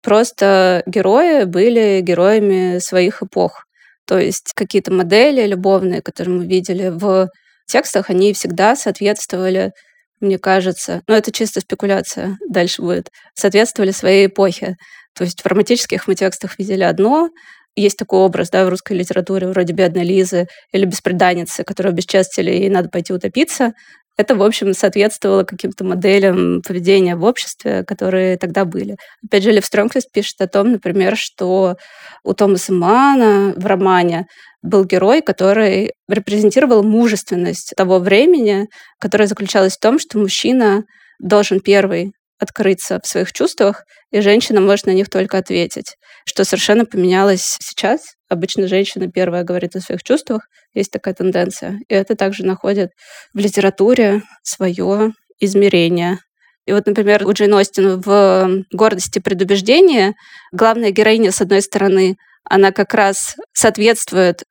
Просто 0.00 0.84
герои 0.86 1.42
были 1.42 2.00
героями 2.02 2.78
своих 2.78 3.20
эпох. 3.20 3.64
То 4.06 4.16
есть 4.16 4.52
какие-то 4.54 4.92
модели 4.92 5.44
любовные, 5.44 6.02
которые 6.02 6.36
мы 6.36 6.46
видели 6.46 6.90
в 6.90 7.28
текстах, 7.66 8.10
они 8.10 8.32
всегда 8.32 8.76
соответствовали, 8.76 9.72
мне 10.20 10.38
кажется, 10.38 11.02
ну 11.08 11.16
это 11.16 11.32
чисто 11.32 11.62
спекуляция, 11.62 12.38
дальше 12.48 12.80
будет, 12.80 13.08
соответствовали 13.34 13.90
своей 13.90 14.26
эпохе. 14.26 14.76
То 15.16 15.24
есть 15.24 15.42
в 15.42 15.46
романтических 15.46 16.06
мы 16.06 16.14
текстах 16.14 16.60
видели 16.60 16.84
одно, 16.84 17.30
есть 17.76 17.98
такой 17.98 18.20
образ 18.20 18.50
да, 18.50 18.64
в 18.64 18.68
русской 18.68 18.94
литературе 18.96 19.48
вроде 19.48 19.72
«Бедной 19.72 20.04
Лизы» 20.04 20.46
или 20.72 20.84
«Беспреданницы», 20.84 21.64
которую 21.64 21.92
обесчестили, 21.92 22.52
и 22.52 22.68
надо 22.68 22.88
пойти 22.88 23.12
утопиться. 23.12 23.72
Это, 24.16 24.36
в 24.36 24.42
общем, 24.42 24.74
соответствовало 24.74 25.42
каким-то 25.42 25.82
моделям 25.84 26.62
поведения 26.62 27.16
в 27.16 27.24
обществе, 27.24 27.84
которые 27.84 28.36
тогда 28.36 28.64
были. 28.64 28.96
Опять 29.26 29.42
же, 29.42 29.50
Лев 29.50 29.66
Стромквист 29.66 30.12
пишет 30.12 30.40
о 30.40 30.46
том, 30.46 30.70
например, 30.70 31.16
что 31.16 31.76
у 32.22 32.32
Томаса 32.32 32.72
Мана 32.72 33.54
в 33.56 33.66
романе 33.66 34.26
был 34.62 34.84
герой, 34.84 35.20
который 35.20 35.94
репрезентировал 36.08 36.84
мужественность 36.84 37.74
того 37.76 37.98
времени, 37.98 38.68
которая 39.00 39.26
заключалась 39.26 39.76
в 39.76 39.80
том, 39.80 39.98
что 39.98 40.18
мужчина 40.18 40.84
должен 41.18 41.60
первый 41.60 42.12
открыться 42.38 43.00
в 43.02 43.06
своих 43.06 43.32
чувствах, 43.32 43.84
и 44.10 44.20
женщина 44.20 44.60
может 44.60 44.86
на 44.86 44.90
них 44.90 45.08
только 45.08 45.38
ответить, 45.38 45.96
что 46.26 46.44
совершенно 46.44 46.84
поменялось 46.84 47.56
сейчас. 47.60 48.14
Обычно 48.28 48.66
женщина 48.66 49.10
первая 49.10 49.44
говорит 49.44 49.76
о 49.76 49.80
своих 49.80 50.02
чувствах, 50.02 50.48
есть 50.74 50.90
такая 50.90 51.14
тенденция. 51.14 51.78
И 51.88 51.94
это 51.94 52.16
также 52.16 52.44
находит 52.44 52.90
в 53.32 53.38
литературе 53.38 54.22
свое 54.42 55.12
измерение. 55.38 56.18
И 56.66 56.72
вот, 56.72 56.86
например, 56.86 57.26
у 57.26 57.32
Джейн 57.32 57.54
Остин 57.54 58.00
в 58.00 58.64
«Гордости 58.72 59.18
и 59.18 59.22
предубеждения» 59.22 60.14
главная 60.52 60.90
героиня, 60.90 61.30
с 61.30 61.40
одной 61.40 61.62
стороны, 61.62 62.16
она 62.44 62.72
как 62.72 62.94
раз 62.94 63.36
соответствует 63.52 64.44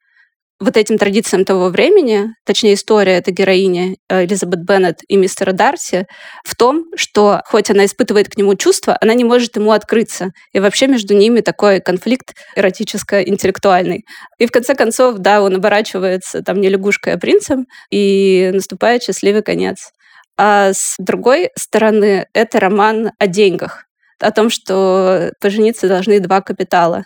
вот 0.64 0.78
этим 0.78 0.98
традициям 0.98 1.46
того 1.46 1.70
времени, 1.70 2.30
точнее 2.46 2.76
история 2.76 3.18
этой 3.18 3.34
героини 3.34 3.98
э, 4.10 4.26
Элизабет 4.26 4.64
Беннет 4.64 5.00
и 5.08 5.18
мистера 5.18 5.52
Дарси, 5.52 6.06
в 6.46 6.56
том, 6.56 6.86
что 6.96 7.42
хоть 7.46 7.70
она 7.70 7.86
испытывает 7.86 8.30
к 8.30 8.38
нему 8.38 8.56
чувства, 8.56 8.98
она 9.02 9.14
не 9.14 9.24
может 9.24 9.56
ему 9.58 9.72
открыться. 9.72 10.30
И 10.54 10.60
вообще 10.60 10.88
между 10.88 11.14
ними 11.14 11.42
такой 11.42 11.82
конфликт 11.82 12.34
эротическо-интеллектуальный. 12.56 14.06
И 14.40 14.46
в 14.46 14.52
конце 14.52 14.74
концов, 14.74 15.18
да, 15.18 15.42
он 15.42 15.56
оборачивается 15.56 16.42
там 16.42 16.62
не 16.62 16.70
лягушкой, 16.70 17.14
а 17.14 17.18
принцем, 17.18 17.66
и 17.92 18.50
наступает 18.54 19.04
счастливый 19.04 19.44
конец. 19.44 19.92
А 20.38 20.74
с 20.74 20.96
другой 20.98 21.50
стороны, 21.58 22.26
это 22.34 22.60
роман 22.60 23.12
о 23.20 23.28
деньгах, 23.28 23.86
о 24.20 24.32
том, 24.32 24.50
что 24.50 25.32
пожениться 25.42 25.88
должны 25.88 26.20
два 26.20 26.42
капитала 26.42 27.06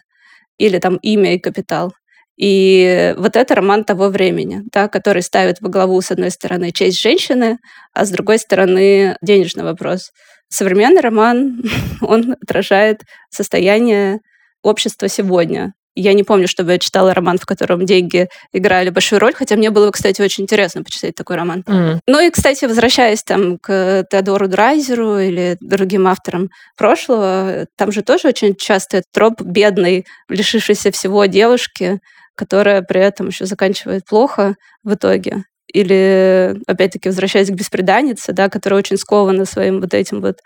или 0.58 0.78
там 0.80 0.98
имя 0.98 1.36
и 1.36 1.40
капитал. 1.40 1.94
И 2.38 3.16
вот 3.18 3.36
это 3.36 3.56
роман 3.56 3.84
того 3.84 4.10
времени, 4.10 4.62
да, 4.72 4.88
который 4.88 5.24
ставит 5.24 5.60
во 5.60 5.70
главу, 5.70 6.00
с 6.02 6.12
одной 6.12 6.30
стороны, 6.30 6.72
честь 6.72 7.00
женщины, 7.00 7.58
а 7.94 8.06
с 8.06 8.12
другой 8.12 8.38
стороны, 8.38 9.18
денежный 9.22 9.64
вопрос. 9.64 10.12
Современный 10.48 11.02
роман, 11.02 11.62
он 12.02 12.36
отражает 12.42 13.02
состояние 13.30 14.20
общества 14.62 15.08
сегодня. 15.08 15.74
Я 16.00 16.14
не 16.14 16.24
помню, 16.24 16.48
чтобы 16.48 16.74
я 16.74 16.78
читала 16.78 17.12
роман, 17.16 17.40
в 17.40 17.48
котором 17.48 17.84
деньги 17.84 18.30
играли 18.54 18.92
большую 18.92 19.20
роль, 19.20 19.34
хотя 19.34 19.56
мне 19.56 19.72
было, 19.72 19.90
кстати, 19.90 20.22
очень 20.22 20.44
интересно 20.44 20.84
почитать 20.84 21.16
такой 21.16 21.38
роман. 21.38 21.64
Mm. 21.66 22.00
Ну 22.06 22.20
и, 22.20 22.30
кстати, 22.30 22.66
возвращаясь 22.66 23.24
там 23.24 23.58
к 23.58 24.06
Теодору 24.12 24.48
Драйзеру 24.48 25.18
или 25.18 25.58
другим 25.60 26.06
авторам 26.06 26.52
прошлого, 26.78 27.66
там 27.76 27.92
же 27.92 28.04
тоже 28.04 28.28
очень 28.28 28.56
часто 28.56 29.02
троп 29.12 29.42
бедной, 29.42 30.06
лишившейся 30.30 30.92
всего 30.92 31.26
девушки, 31.26 32.00
которая 32.38 32.82
при 32.82 33.02
этом 33.02 33.28
еще 33.28 33.46
заканчивает 33.46 34.06
плохо 34.06 34.56
в 34.84 34.94
итоге. 34.94 35.44
Или, 35.74 36.56
опять-таки, 36.66 37.10
возвращаясь 37.10 37.50
к 37.50 37.54
беспреданнице, 37.54 38.32
да, 38.32 38.48
которая 38.48 38.80
очень 38.80 38.98
скована 38.98 39.44
своим 39.46 39.82
вот 39.82 39.94
этим 39.94 40.22
вот 40.22 40.38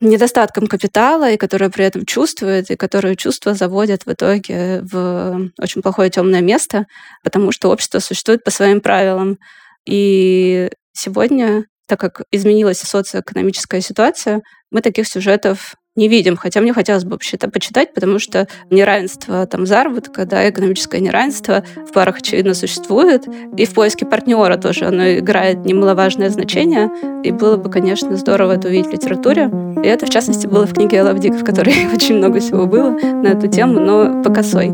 недостатком 0.00 0.66
капитала, 0.66 1.30
и 1.30 1.36
которая 1.36 1.70
при 1.70 1.84
этом 1.84 2.04
чувствует, 2.04 2.70
и 2.70 2.76
которую 2.76 3.14
чувства 3.14 3.54
заводят 3.54 4.06
в 4.06 4.12
итоге 4.12 4.80
в 4.82 5.50
очень 5.60 5.82
плохое 5.82 6.10
темное 6.10 6.40
место, 6.40 6.86
потому 7.22 7.52
что 7.52 7.70
общество 7.70 8.00
существует 8.00 8.42
по 8.42 8.50
своим 8.50 8.80
правилам. 8.80 9.38
И 9.86 10.68
сегодня, 10.92 11.64
так 11.86 12.00
как 12.00 12.22
изменилась 12.32 12.78
социоэкономическая 12.78 13.80
ситуация, 13.80 14.42
мы 14.70 14.80
таких 14.80 15.06
сюжетов 15.06 15.74
не 15.96 16.08
видим. 16.08 16.36
Хотя 16.36 16.60
мне 16.60 16.72
хотелось 16.72 17.04
бы 17.04 17.12
вообще 17.12 17.36
это 17.36 17.48
почитать, 17.48 17.94
потому 17.94 18.18
что 18.18 18.48
неравенство 18.70 19.46
там 19.46 19.66
заработка, 19.66 20.24
да, 20.26 20.48
экономическое 20.48 21.00
неравенство 21.00 21.64
в 21.76 21.92
парах, 21.92 22.18
очевидно, 22.18 22.54
существует. 22.54 23.26
И 23.56 23.64
в 23.64 23.74
поиске 23.74 24.06
партнера 24.06 24.56
тоже 24.56 24.86
оно 24.86 25.18
играет 25.18 25.64
немаловажное 25.64 26.30
значение. 26.30 26.90
И 27.22 27.30
было 27.30 27.56
бы, 27.56 27.70
конечно, 27.70 28.16
здорово 28.16 28.52
это 28.52 28.68
увидеть 28.68 28.88
в 28.88 28.92
литературе. 28.92 29.50
И 29.82 29.86
это, 29.86 30.06
в 30.06 30.10
частности, 30.10 30.46
было 30.46 30.66
в 30.66 30.74
книге 30.74 30.98
Элла 30.98 31.14
Дик, 31.14 31.34
в 31.34 31.44
которой 31.44 31.86
очень 31.94 32.16
много 32.16 32.40
всего 32.40 32.66
было 32.66 32.90
на 32.90 33.28
эту 33.28 33.48
тему, 33.48 33.80
но 33.80 34.22
по 34.22 34.32
косой. 34.32 34.72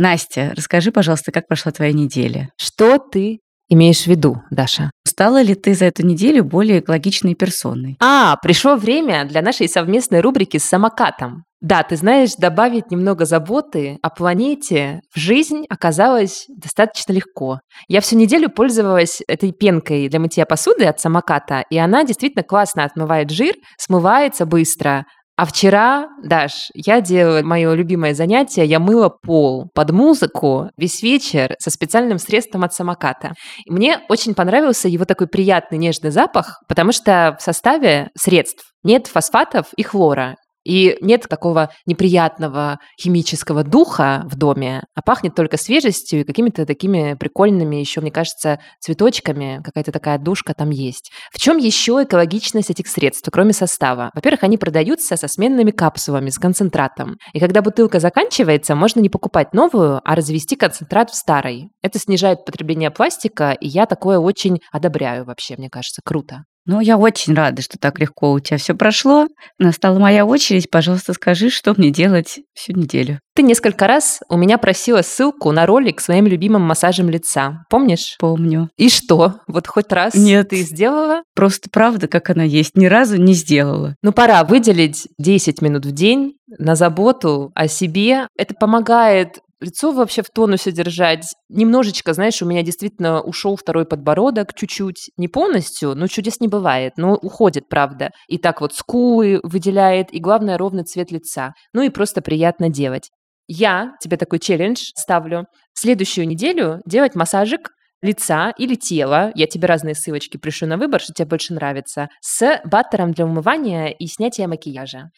Настя, 0.00 0.54
расскажи, 0.56 0.92
пожалуйста, 0.92 1.30
как 1.30 1.46
прошла 1.46 1.72
твоя 1.72 1.92
неделя? 1.92 2.48
Что 2.56 2.96
ты 2.96 3.40
имеешь 3.68 4.04
в 4.04 4.06
виду, 4.06 4.42
Даша? 4.50 4.90
Стала 5.20 5.42
ли 5.42 5.54
ты 5.54 5.74
за 5.74 5.84
эту 5.84 6.02
неделю 6.02 6.44
более 6.44 6.78
экологичной 6.80 7.34
персоной? 7.34 7.98
А, 8.00 8.36
пришло 8.36 8.76
время 8.76 9.26
для 9.26 9.42
нашей 9.42 9.68
совместной 9.68 10.20
рубрики 10.22 10.56
с 10.56 10.64
самокатом. 10.64 11.44
Да, 11.60 11.82
ты 11.82 11.96
знаешь, 11.96 12.36
добавить 12.36 12.90
немного 12.90 13.26
заботы 13.26 13.98
о 14.00 14.08
планете 14.08 15.02
в 15.14 15.18
жизнь 15.18 15.66
оказалось 15.68 16.46
достаточно 16.48 17.12
легко. 17.12 17.60
Я 17.86 18.00
всю 18.00 18.16
неделю 18.16 18.48
пользовалась 18.48 19.20
этой 19.28 19.52
пенкой 19.52 20.08
для 20.08 20.20
мытья 20.20 20.46
посуды 20.46 20.86
от 20.86 21.00
самоката, 21.00 21.66
и 21.68 21.76
она 21.76 22.04
действительно 22.04 22.42
классно 22.42 22.84
отмывает 22.84 23.28
жир, 23.28 23.56
смывается 23.76 24.46
быстро, 24.46 25.04
а 25.40 25.46
вчера, 25.46 26.10
Даш, 26.22 26.68
я 26.74 27.00
делала 27.00 27.40
мое 27.40 27.72
любимое 27.72 28.12
занятие, 28.12 28.66
я 28.66 28.78
мыла 28.78 29.08
пол 29.08 29.70
под 29.74 29.90
музыку 29.90 30.68
весь 30.76 31.02
вечер 31.02 31.56
со 31.58 31.70
специальным 31.70 32.18
средством 32.18 32.62
от 32.62 32.74
самоката. 32.74 33.32
И 33.64 33.72
мне 33.72 34.00
очень 34.10 34.34
понравился 34.34 34.86
его 34.86 35.06
такой 35.06 35.28
приятный 35.28 35.78
нежный 35.78 36.10
запах, 36.10 36.60
потому 36.68 36.92
что 36.92 37.38
в 37.40 37.42
составе 37.42 38.10
средств 38.18 38.70
нет 38.84 39.06
фосфатов 39.06 39.68
и 39.78 39.82
хлора. 39.82 40.36
И 40.64 40.96
нет 41.00 41.26
такого 41.28 41.70
неприятного 41.86 42.78
химического 43.00 43.64
духа 43.64 44.24
в 44.26 44.36
доме, 44.36 44.84
а 44.94 45.02
пахнет 45.02 45.34
только 45.34 45.56
свежестью 45.56 46.20
и 46.20 46.24
какими-то 46.24 46.66
такими 46.66 47.14
прикольными 47.14 47.76
еще, 47.76 48.00
мне 48.00 48.10
кажется, 48.10 48.60
цветочками. 48.80 49.60
Какая-то 49.64 49.92
такая 49.92 50.18
душка 50.18 50.54
там 50.54 50.70
есть. 50.70 51.10
В 51.32 51.38
чем 51.38 51.56
еще 51.56 52.02
экологичность 52.02 52.70
этих 52.70 52.88
средств, 52.88 53.28
кроме 53.32 53.52
состава? 53.52 54.10
Во-первых, 54.14 54.44
они 54.44 54.58
продаются 54.58 55.16
со 55.16 55.28
сменными 55.28 55.70
капсулами, 55.70 56.30
с 56.30 56.38
концентратом. 56.38 57.16
И 57.32 57.40
когда 57.40 57.62
бутылка 57.62 58.00
заканчивается, 58.00 58.74
можно 58.74 59.00
не 59.00 59.08
покупать 59.08 59.54
новую, 59.54 60.00
а 60.04 60.14
развести 60.14 60.56
концентрат 60.56 61.10
в 61.10 61.14
старой. 61.14 61.70
Это 61.82 61.98
снижает 61.98 62.44
потребление 62.44 62.90
пластика, 62.90 63.52
и 63.52 63.66
я 63.66 63.86
такое 63.86 64.18
очень 64.18 64.60
одобряю 64.72 65.24
вообще, 65.24 65.56
мне 65.56 65.70
кажется, 65.70 66.02
круто. 66.04 66.44
Ну, 66.70 66.78
я 66.78 66.98
очень 66.98 67.34
рада, 67.34 67.62
что 67.62 67.78
так 67.80 67.98
легко 67.98 68.30
у 68.30 68.38
тебя 68.38 68.56
все 68.56 68.76
прошло. 68.76 69.26
Настала 69.58 69.98
моя 69.98 70.24
очередь. 70.24 70.70
Пожалуйста, 70.70 71.14
скажи, 71.14 71.50
что 71.50 71.74
мне 71.76 71.90
делать 71.90 72.38
всю 72.54 72.74
неделю. 72.74 73.18
Ты 73.34 73.42
несколько 73.42 73.88
раз 73.88 74.20
у 74.28 74.36
меня 74.36 74.56
просила 74.56 75.02
ссылку 75.02 75.50
на 75.50 75.66
ролик 75.66 76.00
с 76.00 76.06
моим 76.06 76.28
любимым 76.28 76.62
массажем 76.62 77.10
лица. 77.10 77.64
Помнишь? 77.70 78.14
Помню. 78.20 78.70
И 78.76 78.88
что? 78.88 79.40
Вот 79.48 79.66
хоть 79.66 79.90
раз 79.90 80.14
Нет. 80.14 80.50
ты 80.50 80.62
сделала? 80.62 81.24
Просто 81.34 81.70
правда, 81.72 82.06
как 82.06 82.30
она 82.30 82.44
есть. 82.44 82.76
Ни 82.76 82.86
разу 82.86 83.16
не 83.16 83.34
сделала. 83.34 83.96
Ну, 84.04 84.12
пора 84.12 84.44
выделить 84.44 85.08
10 85.18 85.62
минут 85.62 85.84
в 85.84 85.90
день 85.90 86.36
на 86.46 86.76
заботу 86.76 87.50
о 87.56 87.66
себе. 87.66 88.28
Это 88.36 88.54
помогает 88.54 89.40
лицо 89.60 89.92
вообще 89.92 90.22
в 90.22 90.30
тонусе 90.30 90.72
держать. 90.72 91.34
Немножечко, 91.48 92.12
знаешь, 92.12 92.42
у 92.42 92.46
меня 92.46 92.62
действительно 92.62 93.20
ушел 93.20 93.56
второй 93.56 93.84
подбородок 93.84 94.54
чуть-чуть, 94.54 95.10
не 95.16 95.28
полностью, 95.28 95.94
но 95.94 96.06
чудес 96.08 96.40
не 96.40 96.48
бывает, 96.48 96.94
но 96.96 97.14
уходит, 97.14 97.68
правда. 97.68 98.10
И 98.28 98.38
так 98.38 98.60
вот 98.60 98.74
скулы 98.74 99.40
выделяет, 99.42 100.12
и 100.12 100.18
главное, 100.18 100.58
ровный 100.58 100.84
цвет 100.84 101.10
лица. 101.10 101.54
Ну 101.72 101.82
и 101.82 101.90
просто 101.90 102.22
приятно 102.22 102.68
делать. 102.68 103.10
Я 103.46 103.94
тебе 104.00 104.16
такой 104.16 104.38
челлендж 104.38 104.92
ставлю. 104.94 105.46
Следующую 105.74 106.26
неделю 106.26 106.80
делать 106.86 107.14
массажик 107.14 107.70
лица 108.02 108.52
или 108.56 108.74
тела, 108.74 109.32
я 109.34 109.46
тебе 109.46 109.66
разные 109.66 109.94
ссылочки 109.94 110.36
пришлю 110.36 110.68
на 110.68 110.76
выбор, 110.76 111.00
что 111.00 111.12
тебе 111.12 111.26
больше 111.26 111.54
нравится, 111.54 112.08
с 112.20 112.60
баттером 112.64 113.12
для 113.12 113.26
умывания 113.26 113.88
и 113.88 114.06
снятия 114.06 114.48
макияжа. 114.48 115.10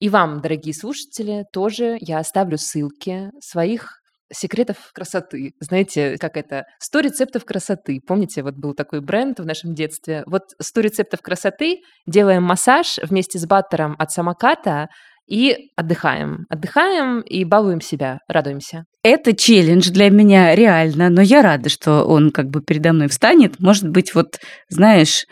И 0.00 0.08
вам, 0.08 0.40
дорогие 0.40 0.74
слушатели, 0.74 1.44
тоже 1.52 1.96
я 2.00 2.18
оставлю 2.18 2.56
ссылки 2.56 3.30
своих 3.40 3.98
секретов 4.32 4.76
красоты. 4.94 5.52
Знаете, 5.60 6.16
как 6.18 6.36
это? 6.36 6.64
100 6.80 7.00
рецептов 7.00 7.44
красоты. 7.44 8.00
Помните, 8.06 8.42
вот 8.42 8.54
был 8.54 8.74
такой 8.74 9.00
бренд 9.00 9.40
в 9.40 9.46
нашем 9.46 9.74
детстве. 9.74 10.22
Вот 10.26 10.42
100 10.60 10.80
рецептов 10.80 11.20
красоты. 11.20 11.78
Делаем 12.06 12.42
массаж 12.42 12.98
вместе 13.02 13.38
с 13.38 13.46
баттером 13.46 13.96
от 13.98 14.12
самоката 14.12 14.88
и 15.28 15.70
отдыхаем. 15.76 16.46
Отдыхаем 16.48 17.20
и 17.20 17.44
балуем 17.44 17.80
себя, 17.80 18.18
радуемся. 18.28 18.84
Это 19.02 19.34
челлендж 19.34 19.90
для 19.90 20.10
меня 20.10 20.54
реально, 20.54 21.10
но 21.10 21.20
я 21.20 21.42
рада, 21.42 21.68
что 21.68 22.04
он 22.04 22.30
как 22.30 22.48
бы 22.48 22.62
передо 22.62 22.92
мной 22.92 23.08
встанет. 23.08 23.58
Может 23.58 23.88
быть, 23.88 24.14
вот, 24.14 24.38
знаешь, 24.68 25.24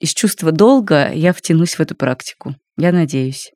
из 0.00 0.12
чувства 0.12 0.52
долга 0.52 1.10
я 1.12 1.32
втянусь 1.32 1.74
в 1.74 1.80
эту 1.80 1.94
практику. 1.94 2.54
Я 2.76 2.92
надеюсь. 2.92 3.50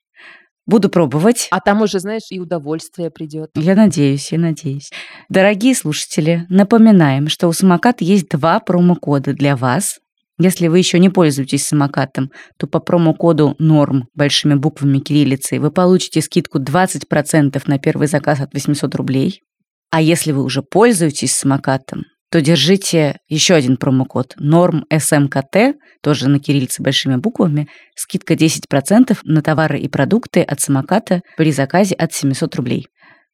Буду 0.66 0.88
пробовать. 0.88 1.48
А 1.50 1.60
там 1.60 1.82
уже, 1.82 1.98
знаешь, 1.98 2.30
и 2.30 2.38
удовольствие 2.38 3.10
придет. 3.10 3.50
Я 3.54 3.74
надеюсь, 3.74 4.30
я 4.30 4.38
надеюсь. 4.38 4.90
Дорогие 5.28 5.74
слушатели, 5.74 6.46
напоминаем, 6.48 7.28
что 7.28 7.48
у 7.48 7.52
самоката 7.52 8.04
есть 8.04 8.28
два 8.28 8.60
промокода 8.60 9.32
для 9.32 9.56
вас. 9.56 9.98
Если 10.38 10.68
вы 10.68 10.78
еще 10.78 10.98
не 10.98 11.08
пользуетесь 11.08 11.66
самокатом, 11.66 12.30
то 12.58 12.66
по 12.66 12.80
промокоду 12.80 13.54
норм 13.58 14.08
большими 14.14 14.54
буквами 14.54 14.98
кириллицей 14.98 15.58
вы 15.58 15.70
получите 15.70 16.22
скидку 16.22 16.58
20% 16.58 17.62
на 17.66 17.78
первый 17.78 18.06
заказ 18.06 18.40
от 18.40 18.54
800 18.54 18.94
рублей. 18.94 19.42
А 19.90 20.00
если 20.00 20.32
вы 20.32 20.42
уже 20.42 20.62
пользуетесь 20.62 21.36
самокатом, 21.36 22.04
то 22.32 22.40
держите 22.40 23.18
еще 23.28 23.54
один 23.54 23.76
промокод 23.76 24.34
норм 24.38 24.86
СМКТ, 24.90 25.76
тоже 26.02 26.30
на 26.30 26.40
кириллице 26.40 26.82
большими 26.82 27.16
буквами, 27.16 27.68
скидка 27.94 28.32
10% 28.32 29.18
на 29.24 29.42
товары 29.42 29.78
и 29.78 29.86
продукты 29.86 30.40
от 30.40 30.58
самоката 30.58 31.20
при 31.36 31.52
заказе 31.52 31.94
от 31.94 32.14
700 32.14 32.56
рублей. 32.56 32.86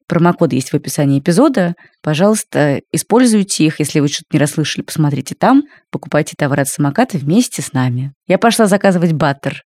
Промокод 0.09 0.51
есть 0.51 0.71
в 0.71 0.73
описании 0.73 1.19
эпизода. 1.19 1.75
Пожалуйста, 2.03 2.81
используйте 2.91 3.65
их. 3.65 3.79
Если 3.79 4.01
вы 4.01 4.09
что-то 4.09 4.25
не 4.33 4.39
расслышали, 4.39 4.83
посмотрите 4.83 5.33
там. 5.33 5.63
Покупайте 5.91 6.33
товары 6.37 6.63
от 6.63 6.67
самоката 6.67 7.17
вместе 7.17 7.61
с 7.61 7.71
нами. 7.71 8.11
Я 8.27 8.37
пошла 8.37 8.65
заказывать 8.65 9.13
баттер. 9.13 9.63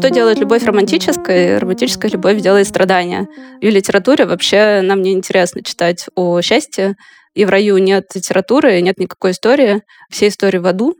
Что 0.00 0.08
делает 0.08 0.38
любовь 0.38 0.64
романтической? 0.64 1.58
Романтическая 1.58 2.10
любовь 2.10 2.40
делает 2.40 2.66
страдания. 2.66 3.28
И 3.60 3.66
в 3.66 3.70
литературе 3.70 4.24
вообще 4.24 4.80
нам 4.82 5.02
не 5.02 5.12
интересно 5.12 5.62
читать 5.62 6.06
о 6.14 6.40
счастье. 6.40 6.96
И 7.34 7.44
в 7.44 7.50
раю 7.50 7.76
нет 7.76 8.06
литературы, 8.14 8.80
нет 8.80 8.98
никакой 8.98 9.32
истории. 9.32 9.82
Все 10.08 10.28
истории 10.28 10.56
в 10.56 10.66
аду. 10.66 10.94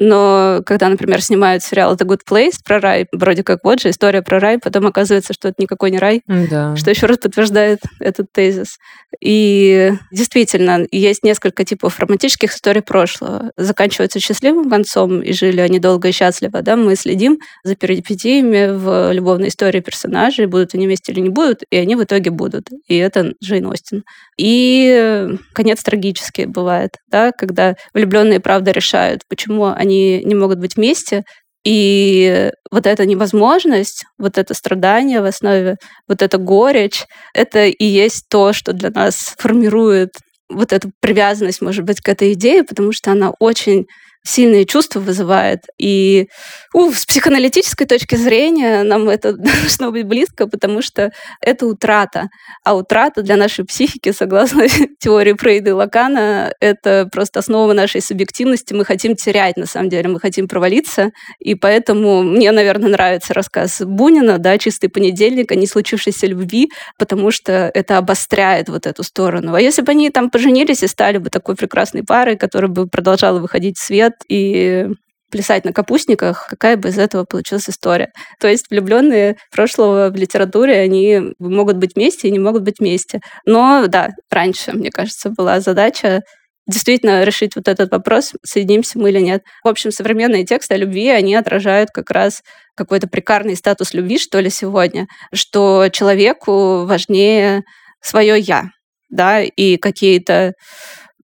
Но 0.00 0.62
когда, 0.64 0.88
например, 0.88 1.22
снимают 1.22 1.62
сериал 1.62 1.94
The 1.94 2.06
Good 2.06 2.20
Place 2.28 2.54
про 2.64 2.80
рай, 2.80 3.06
вроде 3.12 3.44
как 3.44 3.60
вот 3.62 3.80
же 3.80 3.90
история 3.90 4.22
про 4.22 4.40
рай, 4.40 4.58
потом 4.58 4.86
оказывается, 4.86 5.34
что 5.34 5.48
это 5.48 5.62
никакой 5.62 5.90
не 5.90 5.98
рай, 5.98 6.22
да. 6.26 6.74
что 6.74 6.90
еще 6.90 7.04
раз 7.04 7.18
подтверждает 7.18 7.80
этот 8.00 8.32
тезис. 8.32 8.78
И 9.20 9.92
действительно, 10.10 10.86
есть 10.90 11.22
несколько 11.22 11.64
типов 11.64 12.00
романтических 12.00 12.50
историй 12.54 12.80
прошлого. 12.80 13.50
Заканчиваются 13.58 14.20
счастливым 14.20 14.70
концом, 14.70 15.20
и 15.20 15.32
жили 15.32 15.60
они 15.60 15.78
долго 15.78 16.08
и 16.08 16.12
счастливо. 16.12 16.62
Да? 16.62 16.76
Мы 16.76 16.96
следим 16.96 17.38
за 17.62 17.76
перипетиями 17.76 18.74
в 18.74 19.12
любовной 19.12 19.48
истории 19.48 19.80
персонажей, 19.80 20.46
будут 20.46 20.74
они 20.74 20.86
вместе 20.86 21.12
или 21.12 21.20
не 21.20 21.28
будут, 21.28 21.62
и 21.70 21.76
они 21.76 21.94
в 21.94 22.02
итоге 22.02 22.30
будут. 22.30 22.68
И 22.88 22.96
это 22.96 23.34
Джейн 23.44 23.66
Остин. 23.66 24.04
И 24.38 25.28
конец 25.52 25.82
трагический 25.82 26.46
бывает, 26.46 26.92
да, 27.08 27.32
когда 27.32 27.74
влюбленные 27.92 28.40
правда 28.40 28.70
решают, 28.70 29.22
почему 29.28 29.66
они 29.66 29.89
не 29.90 30.34
могут 30.34 30.58
быть 30.58 30.76
вместе, 30.76 31.24
и 31.64 32.50
вот 32.70 32.86
эта 32.86 33.04
невозможность, 33.04 34.04
вот 34.18 34.38
это 34.38 34.54
страдание 34.54 35.20
в 35.20 35.26
основе, 35.26 35.76
вот 36.08 36.22
эта 36.22 36.38
горечь, 36.38 37.04
это 37.34 37.66
и 37.66 37.84
есть 37.84 38.24
то, 38.30 38.52
что 38.52 38.72
для 38.72 38.90
нас 38.90 39.34
формирует 39.38 40.10
вот 40.48 40.72
эту 40.72 40.90
привязанность, 41.00 41.60
может 41.60 41.84
быть, 41.84 42.00
к 42.00 42.08
этой 42.08 42.32
идее, 42.32 42.64
потому 42.64 42.92
что 42.92 43.12
она 43.12 43.32
очень 43.38 43.86
сильные 44.22 44.66
чувства 44.66 45.00
вызывает. 45.00 45.60
И 45.78 46.28
у, 46.74 46.92
с 46.92 47.06
психоаналитической 47.06 47.86
точки 47.86 48.16
зрения 48.16 48.82
нам 48.82 49.08
это 49.08 49.32
должно 49.36 49.90
быть 49.90 50.06
близко, 50.06 50.46
потому 50.46 50.82
что 50.82 51.10
это 51.40 51.66
утрата. 51.66 52.28
А 52.64 52.76
утрата 52.76 53.22
для 53.22 53.36
нашей 53.36 53.64
психики, 53.64 54.12
согласно 54.12 54.66
теории 54.98 55.32
Фрейда 55.32 55.70
и 55.70 55.72
Лакана, 55.72 56.52
это 56.60 57.08
просто 57.10 57.40
основа 57.40 57.72
нашей 57.72 58.02
субъективности. 58.02 58.74
Мы 58.74 58.84
хотим 58.84 59.16
терять, 59.16 59.56
на 59.56 59.66
самом 59.66 59.88
деле, 59.88 60.08
мы 60.08 60.20
хотим 60.20 60.48
провалиться. 60.48 61.10
И 61.38 61.54
поэтому 61.54 62.22
мне, 62.22 62.52
наверное, 62.52 62.90
нравится 62.90 63.34
рассказ 63.34 63.80
Бунина, 63.80 64.38
да, 64.38 64.58
«Чистый 64.58 64.88
понедельник» 64.88 65.50
о 65.52 65.54
не 65.54 65.66
случившейся 65.66 66.26
любви, 66.26 66.70
потому 66.98 67.30
что 67.30 67.70
это 67.74 67.98
обостряет 67.98 68.68
вот 68.68 68.86
эту 68.86 69.02
сторону. 69.02 69.54
А 69.54 69.60
если 69.60 69.82
бы 69.82 69.92
они 69.92 70.10
там 70.10 70.30
поженились 70.30 70.82
и 70.82 70.86
стали 70.86 71.18
бы 71.18 71.30
такой 71.30 71.56
прекрасной 71.56 72.02
парой, 72.04 72.36
которая 72.36 72.70
бы 72.70 72.86
продолжала 72.86 73.38
выходить 73.38 73.78
в 73.78 73.82
свет, 73.82 74.09
и 74.28 74.86
плясать 75.30 75.64
на 75.64 75.72
капустниках, 75.72 76.46
какая 76.48 76.76
бы 76.76 76.88
из 76.88 76.98
этого 76.98 77.24
получилась 77.24 77.70
история. 77.70 78.10
То 78.40 78.48
есть 78.48 78.70
влюбленные 78.70 79.36
прошлого 79.52 80.10
в 80.10 80.16
литературе, 80.16 80.80
они 80.80 81.34
могут 81.38 81.76
быть 81.76 81.94
вместе 81.94 82.28
и 82.28 82.32
не 82.32 82.38
могут 82.38 82.62
быть 82.62 82.80
вместе. 82.80 83.20
Но 83.46 83.86
да, 83.86 84.10
раньше, 84.30 84.72
мне 84.72 84.90
кажется, 84.90 85.30
была 85.30 85.60
задача 85.60 86.22
действительно 86.66 87.24
решить 87.24 87.56
вот 87.56 87.68
этот 87.68 87.90
вопрос, 87.90 88.32
соединимся 88.44 88.98
мы 88.98 89.10
или 89.10 89.20
нет. 89.20 89.42
В 89.64 89.68
общем, 89.68 89.90
современные 89.90 90.44
тексты 90.44 90.74
о 90.74 90.78
любви, 90.78 91.08
они 91.08 91.34
отражают 91.34 91.90
как 91.90 92.10
раз 92.10 92.42
какой-то 92.76 93.08
прикарный 93.08 93.56
статус 93.56 93.92
любви, 93.92 94.18
что 94.18 94.40
ли, 94.40 94.50
сегодня, 94.50 95.06
что 95.34 95.88
человеку 95.92 96.84
важнее 96.84 97.62
свое 98.00 98.38
«я», 98.38 98.70
да, 99.08 99.42
и 99.42 99.76
какие-то 99.76 100.52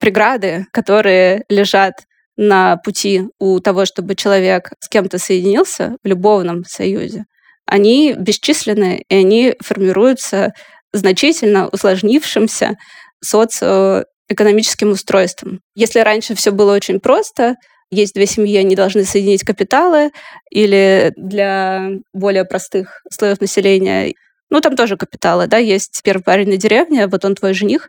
преграды, 0.01 0.67
которые 0.73 1.45
лежат 1.49 1.95
на 2.37 2.77
пути 2.77 3.25
у 3.39 3.61
того, 3.61 3.85
чтобы 3.85 4.15
человек 4.15 4.73
с 4.81 4.89
кем-то 4.89 5.19
соединился 5.19 5.97
в 6.03 6.07
любовном 6.07 6.65
союзе, 6.65 7.25
они 7.67 8.15
бесчисленны, 8.17 9.05
и 9.09 9.15
они 9.15 9.55
формируются 9.61 10.53
значительно 10.93 11.69
усложнившимся 11.69 12.77
социоэкономическим 13.23 14.91
устройством. 14.91 15.61
Если 15.75 16.01
раньше 16.01 16.35
все 16.35 16.53
было 16.53 16.75
очень 16.75 17.01
просто, 17.01 17.57
есть 17.91 18.15
две 18.15 18.27
семьи, 18.27 18.57
они 18.57 18.77
должны 18.77 19.05
соединить 19.05 19.45
капиталы, 19.45 20.11
или 20.51 21.13
для 21.17 21.91
более 22.13 22.45
простых 22.45 23.03
слоев 23.11 23.41
населения, 23.41 24.15
ну, 24.51 24.61
там 24.61 24.77
тоже 24.77 24.97
капиталы, 24.97 25.47
да, 25.47 25.59
есть 25.59 26.01
первый 26.05 26.23
парень 26.23 26.49
на 26.49 26.57
деревне, 26.57 27.07
вот 27.07 27.25
он 27.25 27.35
твой 27.35 27.53
жених, 27.55 27.89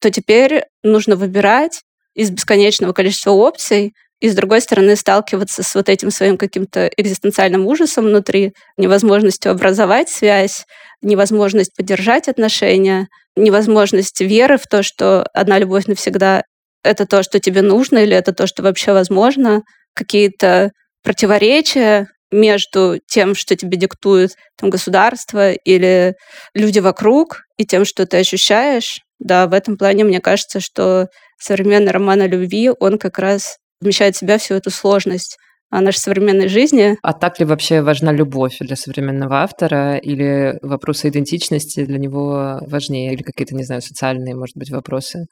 то 0.00 0.10
теперь 0.10 0.64
нужно 0.82 1.16
выбирать 1.16 1.82
из 2.16 2.30
бесконечного 2.30 2.92
количества 2.92 3.30
опций, 3.30 3.92
и, 4.20 4.30
с 4.30 4.34
другой 4.34 4.62
стороны, 4.62 4.96
сталкиваться 4.96 5.62
с 5.62 5.74
вот 5.74 5.90
этим 5.90 6.10
своим 6.10 6.38
каким-то 6.38 6.90
экзистенциальным 6.96 7.66
ужасом 7.66 8.06
внутри, 8.06 8.54
невозможностью 8.78 9.52
образовать 9.52 10.08
связь, 10.08 10.64
невозможность 11.02 11.76
поддержать 11.76 12.26
отношения, 12.26 13.08
невозможность 13.36 14.20
веры 14.22 14.56
в 14.56 14.66
то, 14.66 14.82
что 14.82 15.26
одна 15.34 15.58
любовь 15.58 15.86
навсегда— 15.86 16.44
это 16.82 17.04
то, 17.06 17.22
что 17.22 17.38
тебе 17.40 17.60
нужно, 17.60 17.98
или 17.98 18.16
это 18.16 18.32
то, 18.32 18.46
что 18.46 18.62
вообще 18.62 18.92
возможно, 18.92 19.62
какие-то 19.94 20.70
противоречия 21.04 22.08
между 22.32 22.98
тем, 23.06 23.34
что 23.34 23.54
тебе 23.54 23.76
диктует 23.76 24.32
там, 24.58 24.70
государство 24.70 25.52
или 25.52 26.14
люди 26.54 26.78
вокруг, 26.78 27.42
и 27.58 27.66
тем, 27.66 27.84
что 27.84 28.06
ты 28.06 28.16
ощущаешь. 28.18 29.00
Да, 29.18 29.46
в 29.46 29.52
этом 29.52 29.76
плане 29.76 30.04
мне 30.04 30.20
кажется, 30.20 30.60
что 30.60 31.08
современный 31.38 31.92
роман 31.92 32.22
о 32.22 32.26
любви, 32.26 32.70
он 32.78 32.98
как 32.98 33.18
раз 33.18 33.58
вмещает 33.80 34.16
в 34.16 34.18
себя 34.18 34.38
всю 34.38 34.54
эту 34.54 34.70
сложность 34.70 35.36
нашей 35.70 35.98
современной 35.98 36.48
жизни. 36.48 36.96
А 37.02 37.12
так 37.12 37.38
ли 37.38 37.44
вообще 37.44 37.82
важна 37.82 38.12
любовь 38.12 38.56
для 38.60 38.76
современного 38.76 39.42
автора? 39.42 39.96
Или 39.96 40.58
вопросы 40.62 41.08
идентичности 41.08 41.84
для 41.84 41.98
него 41.98 42.60
важнее? 42.66 43.12
Или 43.12 43.22
какие-то, 43.22 43.54
не 43.54 43.64
знаю, 43.64 43.82
социальные, 43.82 44.34
может 44.34 44.56
быть, 44.56 44.70
вопросы? 44.70 45.26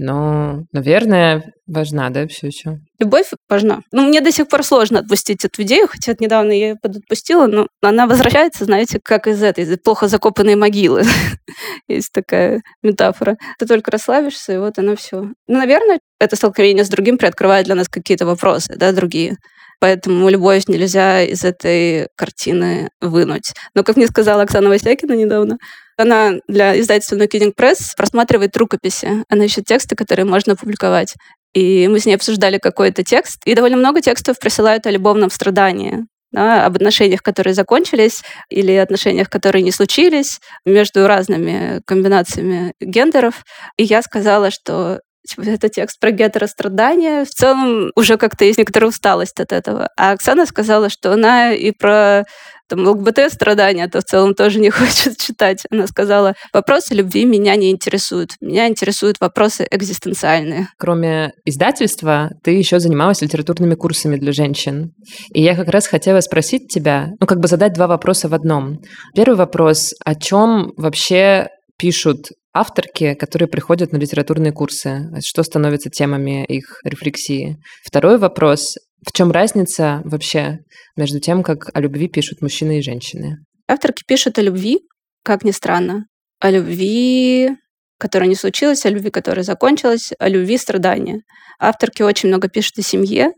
Но, 0.00 0.62
наверное, 0.70 1.52
важна, 1.66 2.08
да, 2.10 2.28
все 2.28 2.46
еще. 2.46 2.78
Любовь 3.00 3.30
важна. 3.48 3.80
Ну, 3.90 4.06
мне 4.06 4.20
до 4.20 4.30
сих 4.30 4.46
пор 4.46 4.62
сложно 4.62 5.00
отпустить 5.00 5.44
эту 5.44 5.62
идею, 5.62 5.88
хотя 5.88 6.14
недавно 6.20 6.52
я 6.52 6.68
ее 6.68 6.76
подотпустила, 6.80 7.48
но 7.48 7.66
она 7.82 8.06
возвращается, 8.06 8.64
знаете, 8.64 9.00
как 9.02 9.26
из 9.26 9.42
этой, 9.42 9.64
из 9.64 9.76
плохо 9.80 10.06
закопанной 10.06 10.54
могилы. 10.54 11.02
Есть 11.88 12.12
такая 12.12 12.62
метафора. 12.80 13.38
Ты 13.58 13.66
только 13.66 13.90
расслабишься, 13.90 14.52
и 14.52 14.58
вот 14.58 14.78
оно 14.78 14.94
все. 14.94 15.32
Ну, 15.48 15.58
наверное, 15.58 15.98
это 16.20 16.36
столкновение 16.36 16.84
с 16.84 16.88
другим 16.88 17.18
приоткрывает 17.18 17.66
для 17.66 17.74
нас 17.74 17.88
какие-то 17.88 18.24
вопросы, 18.24 18.76
да, 18.76 18.92
другие. 18.92 19.36
Поэтому 19.80 20.28
любовь 20.28 20.64
нельзя 20.66 21.22
из 21.22 21.44
этой 21.44 22.08
картины 22.16 22.90
вынуть. 23.00 23.52
Но, 23.74 23.84
как 23.84 23.96
мне 23.96 24.06
сказала 24.08 24.42
Оксана 24.42 24.68
Васякина 24.68 25.12
недавно, 25.12 25.58
она 25.96 26.34
для 26.48 26.78
издательства 26.78 27.16
No 27.16 27.28
Kidding 27.28 27.54
Press 27.54 27.92
просматривает 27.96 28.56
рукописи. 28.56 29.24
Она 29.28 29.44
ищет 29.44 29.64
тексты, 29.66 29.96
которые 29.96 30.26
можно 30.26 30.56
публиковать. 30.56 31.14
И 31.54 31.88
мы 31.88 31.98
с 31.98 32.06
ней 32.06 32.14
обсуждали 32.14 32.58
какой-то 32.58 33.02
текст, 33.02 33.40
и 33.44 33.54
довольно 33.54 33.76
много 33.76 34.00
текстов 34.00 34.38
присылают 34.38 34.86
о 34.86 34.90
любовном 34.90 35.30
страдании, 35.30 36.04
да, 36.30 36.66
об 36.66 36.76
отношениях, 36.76 37.22
которые 37.22 37.54
закончились, 37.54 38.22
или 38.50 38.72
отношениях, 38.72 39.30
которые 39.30 39.62
не 39.62 39.72
случились, 39.72 40.40
между 40.66 41.06
разными 41.06 41.80
комбинациями 41.86 42.74
гендеров. 42.80 43.44
И 43.76 43.84
я 43.84 44.02
сказала, 44.02 44.50
что 44.50 45.00
Типа, 45.28 45.42
это 45.42 45.68
текст 45.68 46.00
про 46.00 46.10
гетерострадания. 46.10 47.24
В 47.24 47.28
целом 47.28 47.90
уже 47.94 48.16
как-то 48.16 48.46
есть 48.46 48.58
некоторая 48.58 48.88
усталость 48.88 49.40
от 49.40 49.52
этого. 49.52 49.90
А 49.96 50.12
Оксана 50.12 50.46
сказала, 50.46 50.88
что 50.88 51.12
она 51.12 51.52
и 51.52 51.70
про 51.70 52.24
там, 52.68 52.86
ЛГБТ-страдания, 52.86 53.88
то 53.88 54.00
в 54.00 54.04
целом 54.04 54.34
тоже 54.34 54.58
не 54.58 54.70
хочет 54.70 55.18
читать. 55.18 55.64
Она 55.70 55.86
сказала, 55.86 56.34
вопросы 56.52 56.94
любви 56.94 57.24
меня 57.24 57.56
не 57.56 57.70
интересуют. 57.70 58.32
Меня 58.40 58.68
интересуют 58.68 59.20
вопросы 59.20 59.66
экзистенциальные. 59.70 60.68
Кроме 60.78 61.32
издательства, 61.44 62.30
ты 62.42 62.52
еще 62.52 62.80
занималась 62.80 63.20
литературными 63.20 63.74
курсами 63.74 64.16
для 64.16 64.32
женщин. 64.32 64.92
И 65.34 65.42
я 65.42 65.54
как 65.54 65.68
раз 65.68 65.86
хотела 65.86 66.20
спросить 66.20 66.68
тебя, 66.68 67.08
ну, 67.20 67.26
как 67.26 67.40
бы 67.40 67.48
задать 67.48 67.74
два 67.74 67.86
вопроса 67.86 68.28
в 68.28 68.34
одном. 68.34 68.78
Первый 69.14 69.36
вопрос, 69.36 69.92
о 70.04 70.14
чем 70.14 70.72
вообще 70.76 71.48
пишут 71.78 72.26
авторки, 72.52 73.14
которые 73.14 73.48
приходят 73.48 73.92
на 73.92 73.96
литературные 73.96 74.52
курсы? 74.52 75.10
Что 75.24 75.42
становится 75.42 75.90
темами 75.90 76.44
их 76.44 76.80
рефлексии? 76.84 77.56
Второй 77.84 78.18
вопрос. 78.18 78.76
В 79.06 79.12
чем 79.12 79.30
разница 79.30 80.02
вообще 80.04 80.58
между 80.96 81.20
тем, 81.20 81.42
как 81.42 81.70
о 81.72 81.80
любви 81.80 82.08
пишут 82.08 82.42
мужчины 82.42 82.78
и 82.78 82.82
женщины? 82.82 83.36
Авторки 83.68 84.02
пишут 84.06 84.38
о 84.38 84.42
любви, 84.42 84.80
как 85.22 85.44
ни 85.44 85.52
странно, 85.52 86.06
о 86.40 86.50
любви, 86.50 87.50
которая 87.98 88.28
не 88.28 88.34
случилась, 88.34 88.84
о 88.84 88.90
любви, 88.90 89.10
которая 89.10 89.44
закончилась, 89.44 90.12
о 90.18 90.28
любви 90.28 90.58
страдания. 90.58 91.22
Авторки 91.60 92.02
очень 92.02 92.28
много 92.28 92.48
пишут 92.48 92.78
о 92.78 92.82
семье, 92.82 93.32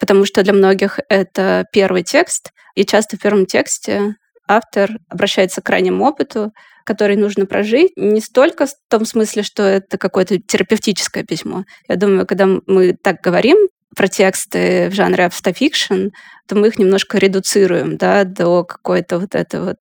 потому 0.00 0.24
что 0.24 0.42
для 0.42 0.52
многих 0.52 0.98
это 1.08 1.66
первый 1.72 2.02
текст, 2.02 2.50
и 2.74 2.84
часто 2.84 3.16
в 3.16 3.20
первом 3.20 3.46
тексте 3.46 4.14
автор 4.48 4.90
обращается 5.08 5.60
к 5.60 5.66
крайнему 5.66 6.04
опыту, 6.04 6.52
который 6.86 7.16
нужно 7.16 7.46
прожить, 7.46 7.92
не 7.96 8.20
столько 8.20 8.66
в 8.66 8.70
том 8.88 9.04
смысле, 9.04 9.42
что 9.42 9.62
это 9.64 9.98
какое-то 9.98 10.38
терапевтическое 10.38 11.24
письмо. 11.24 11.64
Я 11.88 11.96
думаю, 11.96 12.26
когда 12.26 12.46
мы 12.66 12.94
так 12.94 13.20
говорим 13.20 13.58
про 13.94 14.08
тексты 14.08 14.88
в 14.88 14.94
жанре 14.94 15.26
автофикшн, 15.26 16.08
то 16.46 16.54
мы 16.54 16.68
их 16.68 16.78
немножко 16.78 17.18
редуцируем 17.18 17.96
да, 17.96 18.24
до 18.24 18.64
какой-то 18.64 19.18
вот 19.18 19.34
этой 19.34 19.60
вот 19.60 19.78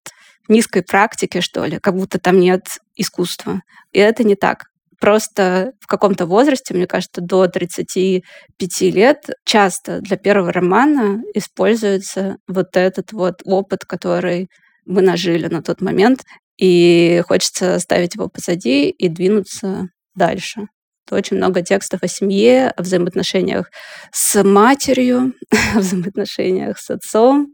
низкой 0.47 0.81
практики, 0.81 1.41
что 1.41 1.65
ли, 1.65 1.79
как 1.79 1.95
будто 1.95 2.19
там 2.19 2.39
нет 2.39 2.63
искусства. 2.95 3.61
И 3.91 3.99
это 3.99 4.23
не 4.23 4.35
так. 4.35 4.65
Просто 4.99 5.73
в 5.81 5.87
каком-то 5.87 6.25
возрасте, 6.25 6.73
мне 6.73 6.87
кажется, 6.87 7.21
до 7.21 7.47
35 7.47 8.81
лет, 8.81 9.29
часто 9.43 9.99
для 9.99 10.17
первого 10.17 10.51
романа 10.51 11.21
используется 11.33 12.37
вот 12.47 12.75
этот 12.77 13.11
вот 13.11 13.41
опыт, 13.43 13.85
который 13.85 14.49
мы 14.85 15.01
нажили 15.01 15.47
на 15.47 15.61
тот 15.61 15.81
момент, 15.81 16.21
и 16.57 17.21
хочется 17.27 17.79
ставить 17.79 18.15
его 18.15 18.29
позади 18.29 18.89
и 18.89 19.07
двинуться 19.07 19.89
дальше. 20.15 20.67
Очень 21.11 21.37
много 21.37 21.61
текстов 21.61 22.01
о 22.01 22.07
семье, 22.07 22.69
о 22.69 22.81
взаимоотношениях 22.81 23.69
с 24.11 24.43
матерью, 24.43 25.33
о 25.75 25.79
взаимоотношениях 25.79 26.79
с 26.79 26.89
отцом 26.89 27.53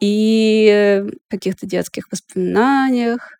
и 0.00 1.04
каких-то 1.28 1.66
детских 1.66 2.04
воспоминаниях, 2.10 3.38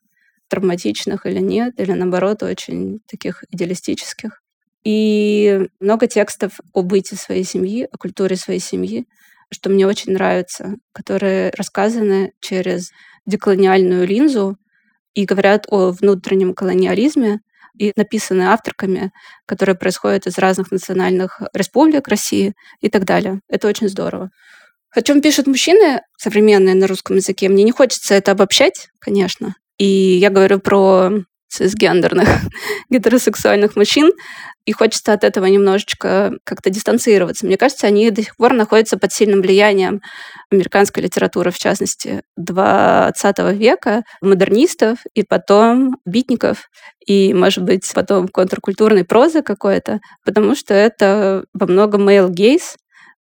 травматичных 0.49 1.27
или 1.27 1.41
нет, 1.41 1.79
или 1.79 1.93
наоборот, 1.93 2.43
очень 2.43 3.01
таких 3.07 3.45
идеалистических. 3.51 4.41
И 4.85 5.69
много 5.81 6.07
текстов 6.07 6.61
о 6.73 6.83
быте 6.83 7.17
своей 7.17 7.45
семьи, 7.45 7.87
о 7.91 7.99
культуре 7.99 8.37
своей 8.37 8.61
семьи, 8.61 9.07
что 9.53 9.71
мне 9.71 9.87
очень 9.87 10.13
нравится, 10.13 10.77
которые 10.93 11.51
рассказаны 11.57 12.33
через 12.41 12.91
деколониальную 13.27 14.07
линзу 14.07 14.57
и 15.15 15.25
говорят 15.25 15.67
о 15.69 15.91
внутреннем 15.91 16.55
колониализме, 16.55 17.41
и 17.79 17.93
написаны 17.97 18.43
авторками, 18.43 19.13
которые 19.47 19.77
происходят 19.77 20.27
из 20.27 20.37
разных 20.39 20.71
национальных 20.71 21.41
республик 21.55 22.09
России 22.09 22.55
и 22.81 22.89
так 22.89 23.05
далее. 23.05 23.41
Это 23.49 23.69
очень 23.69 23.89
здорово. 23.89 24.31
О 24.91 25.03
чем 25.03 25.21
пишут 25.21 25.47
мужчины 25.47 26.01
современные 26.17 26.75
на 26.75 26.87
русском 26.87 27.17
языке, 27.17 27.49
мне 27.49 27.63
не 27.63 27.73
хочется 27.73 28.15
это 28.15 28.33
обобщать, 28.33 28.89
конечно. 28.99 29.55
И 29.79 29.85
я 29.85 30.31
говорю 30.31 30.61
про 30.61 31.11
цисгендерных 31.49 32.29
гетеросексуальных 32.91 33.77
мужчин, 33.77 34.11
и 34.65 34.73
хочется 34.73 35.15
от 35.15 35.25
этого 35.25 35.47
немножечко 35.47 36.35
как-то 36.45 36.71
дистанцироваться. 36.71 37.47
Мне 37.47 37.57
кажется, 37.57 37.87
они 37.87 38.11
до 38.11 38.23
сих 38.23 38.37
пор 38.37 38.53
находятся 38.53 38.99
под 38.99 39.13
сильным 39.13 39.41
влиянием 39.41 40.03
американской 40.51 41.03
литературы, 41.03 41.51
в 41.51 41.59
частности, 41.59 42.23
20 42.37 43.39
века, 43.55 44.03
модернистов, 44.21 44.99
и 45.15 45.23
потом 45.23 45.97
битников, 46.05 46.69
и, 47.07 47.33
может 47.33 47.65
быть, 47.65 47.91
потом 47.95 48.29
контркультурной 48.29 49.05
прозы 49.05 49.43
какой-то, 49.43 50.01
потому 50.25 50.55
что 50.55 50.75
это 50.75 51.45
во 51.55 51.67
многом 51.67 52.09
male 52.09 52.29
gaze, 52.29 52.77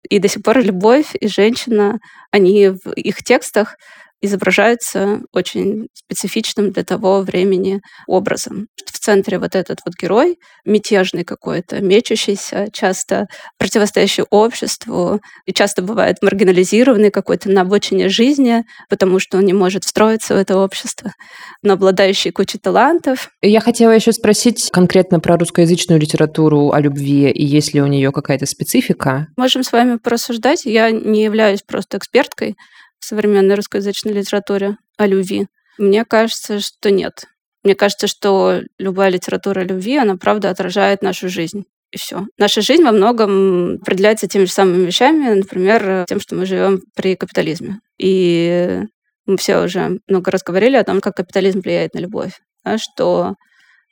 и 0.09 0.19
до 0.19 0.27
сих 0.27 0.43
пор 0.43 0.59
любовь 0.59 1.15
и 1.19 1.27
женщина, 1.27 1.99
они 2.31 2.69
в 2.69 2.91
их 2.91 3.23
текстах 3.23 3.75
изображается 4.21 5.21
очень 5.31 5.87
специфичным 5.93 6.71
для 6.71 6.83
того 6.83 7.21
времени 7.21 7.81
образом. 8.07 8.67
В 8.85 8.99
центре 8.99 9.39
вот 9.39 9.55
этот 9.55 9.79
вот 9.85 9.95
герой, 9.95 10.37
мятежный 10.65 11.23
какой-то, 11.23 11.81
мечущийся, 11.81 12.67
часто 12.73 13.27
противостоящий 13.57 14.23
обществу, 14.29 15.21
и 15.45 15.53
часто 15.53 15.81
бывает 15.81 16.17
маргинализированный 16.21 17.11
какой-то 17.11 17.49
на 17.49 17.61
обочине 17.61 18.09
жизни, 18.09 18.63
потому 18.89 19.19
что 19.19 19.37
он 19.37 19.45
не 19.45 19.53
может 19.53 19.83
встроиться 19.83 20.33
в 20.33 20.37
это 20.37 20.57
общество, 20.57 21.13
но 21.61 21.73
обладающий 21.73 22.31
кучей 22.31 22.57
талантов. 22.57 23.29
Я 23.41 23.61
хотела 23.61 23.91
еще 23.91 24.11
спросить 24.11 24.69
конкретно 24.71 25.19
про 25.19 25.37
русскоязычную 25.37 26.01
литературу 26.01 26.71
о 26.71 26.79
любви, 26.81 27.29
и 27.29 27.45
есть 27.45 27.73
ли 27.73 27.81
у 27.81 27.87
нее 27.87 28.11
какая-то 28.11 28.45
специфика? 28.45 29.27
Можем 29.37 29.63
с 29.63 29.71
вами 29.71 29.97
порассуждать. 29.97 30.65
Я 30.65 30.91
не 30.91 31.23
являюсь 31.23 31.61
просто 31.61 31.97
эксперткой, 31.97 32.55
в 32.99 33.05
современной 33.05 33.55
русскоязычной 33.55 34.13
литературе 34.13 34.77
о 34.97 35.05
любви? 35.05 35.47
Мне 35.77 36.05
кажется, 36.05 36.59
что 36.59 36.91
нет. 36.91 37.25
Мне 37.63 37.75
кажется, 37.75 38.07
что 38.07 38.61
любая 38.79 39.09
литература 39.09 39.61
о 39.61 39.63
любви, 39.63 39.97
она 39.97 40.15
правда 40.15 40.49
отражает 40.49 41.01
нашу 41.01 41.29
жизнь. 41.29 41.65
И 41.91 41.97
все. 41.97 42.25
Наша 42.37 42.61
жизнь 42.61 42.83
во 42.83 42.91
многом 42.91 43.75
определяется 43.75 44.27
теми 44.27 44.45
же 44.45 44.51
самыми 44.51 44.85
вещами, 44.85 45.33
например, 45.33 46.05
тем, 46.07 46.19
что 46.19 46.35
мы 46.35 46.45
живем 46.45 46.81
при 46.95 47.15
капитализме. 47.15 47.79
И 47.97 48.81
мы 49.25 49.37
все 49.37 49.63
уже 49.63 49.99
много 50.07 50.31
раз 50.31 50.43
говорили 50.43 50.75
о 50.75 50.83
том, 50.83 50.99
как 50.99 51.15
капитализм 51.15 51.61
влияет 51.61 51.93
на 51.93 51.99
любовь. 51.99 52.39
Да, 52.65 52.77
что 52.77 53.35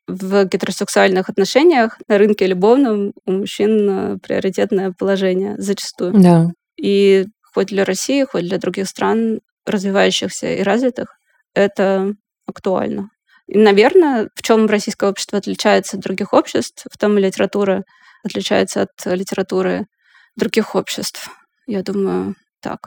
в 0.08 0.46
гетеросексуальных 0.46 1.30
отношениях 1.30 1.98
на 2.08 2.18
рынке 2.18 2.48
любовном 2.48 3.14
у 3.26 3.32
мужчин 3.32 4.20
приоритетное 4.20 4.92
положение 4.92 5.56
зачастую. 5.58 6.14
Да. 6.14 6.52
И 6.78 7.26
хоть 7.56 7.68
для 7.68 7.86
России, 7.86 8.26
хоть 8.26 8.44
для 8.44 8.58
других 8.58 8.88
стран, 8.88 9.40
развивающихся 9.66 10.54
и 10.56 10.62
развитых, 10.62 11.08
это 11.54 12.14
актуально. 12.46 13.10
И, 13.48 13.58
наверное, 13.58 14.30
в 14.36 14.42
чем 14.42 14.68
российское 14.68 15.10
общество 15.10 15.38
отличается 15.38 15.96
от 15.96 16.04
других 16.04 16.34
обществ, 16.34 16.86
в 16.92 16.98
том 16.98 17.18
и 17.18 17.22
литература 17.22 17.84
отличается 18.26 18.82
от 18.82 18.90
литературы 19.06 19.86
других 20.36 20.76
обществ. 20.76 21.30
Я 21.66 21.82
думаю, 21.82 22.36
так. 22.62 22.80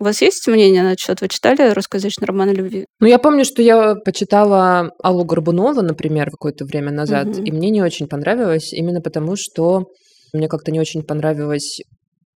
У 0.00 0.04
вас 0.04 0.20
есть 0.22 0.48
мнение 0.48 0.82
на 0.82 0.96
счет? 0.96 1.20
Вы 1.20 1.28
читали 1.28 1.72
русскоязычный 1.72 2.26
роман 2.26 2.48
о 2.48 2.52
любви? 2.52 2.86
Ну, 2.98 3.06
я 3.06 3.18
помню, 3.18 3.44
что 3.44 3.62
я 3.62 3.94
почитала 3.94 4.90
Аллу 5.02 5.24
Горбунова, 5.24 5.82
например, 5.82 6.30
какое-то 6.30 6.64
время 6.64 6.90
назад, 6.90 7.28
угу. 7.28 7.42
и 7.42 7.52
мне 7.52 7.70
не 7.70 7.82
очень 7.82 8.08
понравилось, 8.08 8.72
именно 8.72 9.00
потому 9.00 9.36
что 9.36 9.84
мне 10.32 10.48
как-то 10.48 10.72
не 10.72 10.80
очень 10.80 11.02
понравилось 11.02 11.80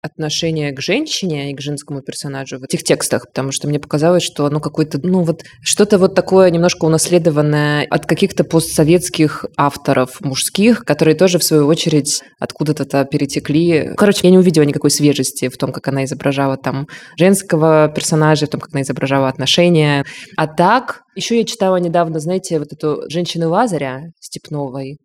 отношение 0.02 0.72
к 0.72 0.82
женщине 0.82 1.52
и 1.52 1.56
к 1.56 1.62
женскому 1.62 2.02
персонажу 2.02 2.58
в 2.60 2.64
этих 2.64 2.84
текстах, 2.84 3.28
потому 3.28 3.52
что 3.52 3.68
мне 3.68 3.80
показалось, 3.80 4.24
что 4.24 4.46
оно 4.46 4.60
какое-то, 4.60 5.00
ну 5.04 5.22
вот, 5.22 5.44
что-то 5.62 6.00
вот 6.00 6.16
такое 6.16 6.50
немножко 6.50 6.86
унаследованное 6.86 7.86
от 7.88 8.08
каких-то 8.08 8.44
постсоветских 8.44 9.46
авторов 9.58 10.20
мужских, 10.22 10.84
которые 10.86 11.16
тоже, 11.16 11.38
в 11.38 11.44
свою 11.44 11.68
очередь, 11.68 12.24
откуда-то 12.40 13.06
перетекли. 13.06 13.92
Короче, 13.96 14.22
я 14.24 14.32
не 14.32 14.40
увидела 14.40 14.64
никакой 14.64 14.90
свежести 14.90 15.50
в 15.50 15.58
том, 15.58 15.72
как 15.72 15.88
она 15.88 16.06
изображала 16.06 16.58
там 16.58 16.88
женского 17.18 17.92
персонажа, 17.94 18.48
в 18.48 18.50
том, 18.50 18.60
как 18.60 18.74
она 18.74 18.82
изображала 18.82 19.28
отношения. 19.30 20.04
А 20.36 20.48
так, 20.48 21.02
еще 21.16 21.38
я 21.38 21.44
читала 21.44 21.76
недавно, 21.76 22.20
знаете, 22.20 22.58
вот 22.58 22.74
эту 22.74 23.04
«Женщины 23.10 23.48
Лазаря» 23.48 24.06
Степновой, 24.20 24.98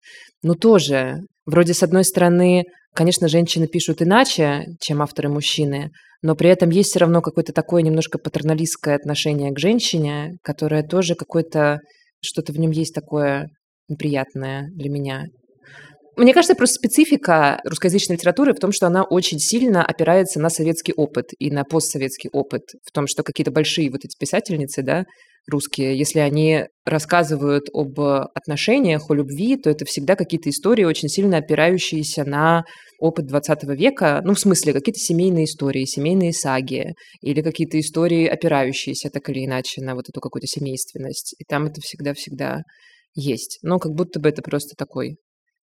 ну 0.46 0.54
тоже, 0.54 1.20
вроде 1.44 1.74
с 1.74 1.82
одной 1.82 2.04
стороны, 2.04 2.64
Конечно, 2.96 3.28
женщины 3.28 3.66
пишут 3.66 4.00
иначе, 4.00 4.64
чем 4.80 5.02
авторы 5.02 5.28
мужчины, 5.28 5.90
но 6.22 6.34
при 6.34 6.48
этом 6.48 6.70
есть 6.70 6.88
все 6.88 7.00
равно 7.00 7.20
какое-то 7.20 7.52
такое 7.52 7.82
немножко 7.82 8.16
патерналистское 8.16 8.96
отношение 8.96 9.52
к 9.52 9.58
женщине, 9.58 10.38
которое 10.42 10.82
тоже 10.82 11.14
какое-то, 11.14 11.80
что-то 12.22 12.54
в 12.54 12.58
нем 12.58 12.70
есть 12.70 12.94
такое 12.94 13.50
неприятное 13.90 14.70
для 14.72 14.88
меня. 14.88 15.24
Мне 16.16 16.32
кажется, 16.32 16.54
просто 16.54 16.76
специфика 16.76 17.60
русскоязычной 17.66 18.16
литературы 18.16 18.54
в 18.54 18.60
том, 18.60 18.72
что 18.72 18.86
она 18.86 19.04
очень 19.04 19.38
сильно 19.38 19.84
опирается 19.84 20.40
на 20.40 20.48
советский 20.48 20.94
опыт 20.94 21.26
и 21.38 21.50
на 21.50 21.64
постсоветский 21.64 22.30
опыт, 22.32 22.62
в 22.82 22.92
том, 22.92 23.06
что 23.06 23.22
какие-то 23.22 23.50
большие 23.50 23.90
вот 23.90 24.06
эти 24.06 24.16
писательницы, 24.18 24.82
да, 24.82 25.04
русские, 25.50 25.96
если 25.96 26.18
они 26.20 26.64
рассказывают 26.84 27.66
об 27.72 27.98
отношениях, 28.00 29.10
о 29.10 29.14
любви, 29.14 29.56
то 29.56 29.70
это 29.70 29.84
всегда 29.84 30.16
какие-то 30.16 30.50
истории, 30.50 30.84
очень 30.84 31.08
сильно 31.08 31.38
опирающиеся 31.38 32.24
на 32.24 32.64
опыт 32.98 33.26
20 33.26 33.64
века, 33.78 34.22
ну, 34.24 34.34
в 34.34 34.40
смысле, 34.40 34.72
какие-то 34.72 34.98
семейные 34.98 35.44
истории, 35.44 35.84
семейные 35.84 36.32
саги, 36.32 36.94
или 37.20 37.42
какие-то 37.42 37.78
истории, 37.78 38.26
опирающиеся 38.26 39.10
так 39.10 39.28
или 39.28 39.44
иначе 39.44 39.82
на 39.82 39.94
вот 39.94 40.08
эту 40.08 40.20
какую-то 40.20 40.46
семейственность. 40.46 41.34
И 41.38 41.44
там 41.44 41.66
это 41.66 41.80
всегда-всегда 41.80 42.62
есть. 43.14 43.58
Но 43.62 43.78
как 43.78 43.92
будто 43.92 44.20
бы 44.20 44.28
это 44.28 44.42
просто 44.42 44.74
такой 44.76 45.16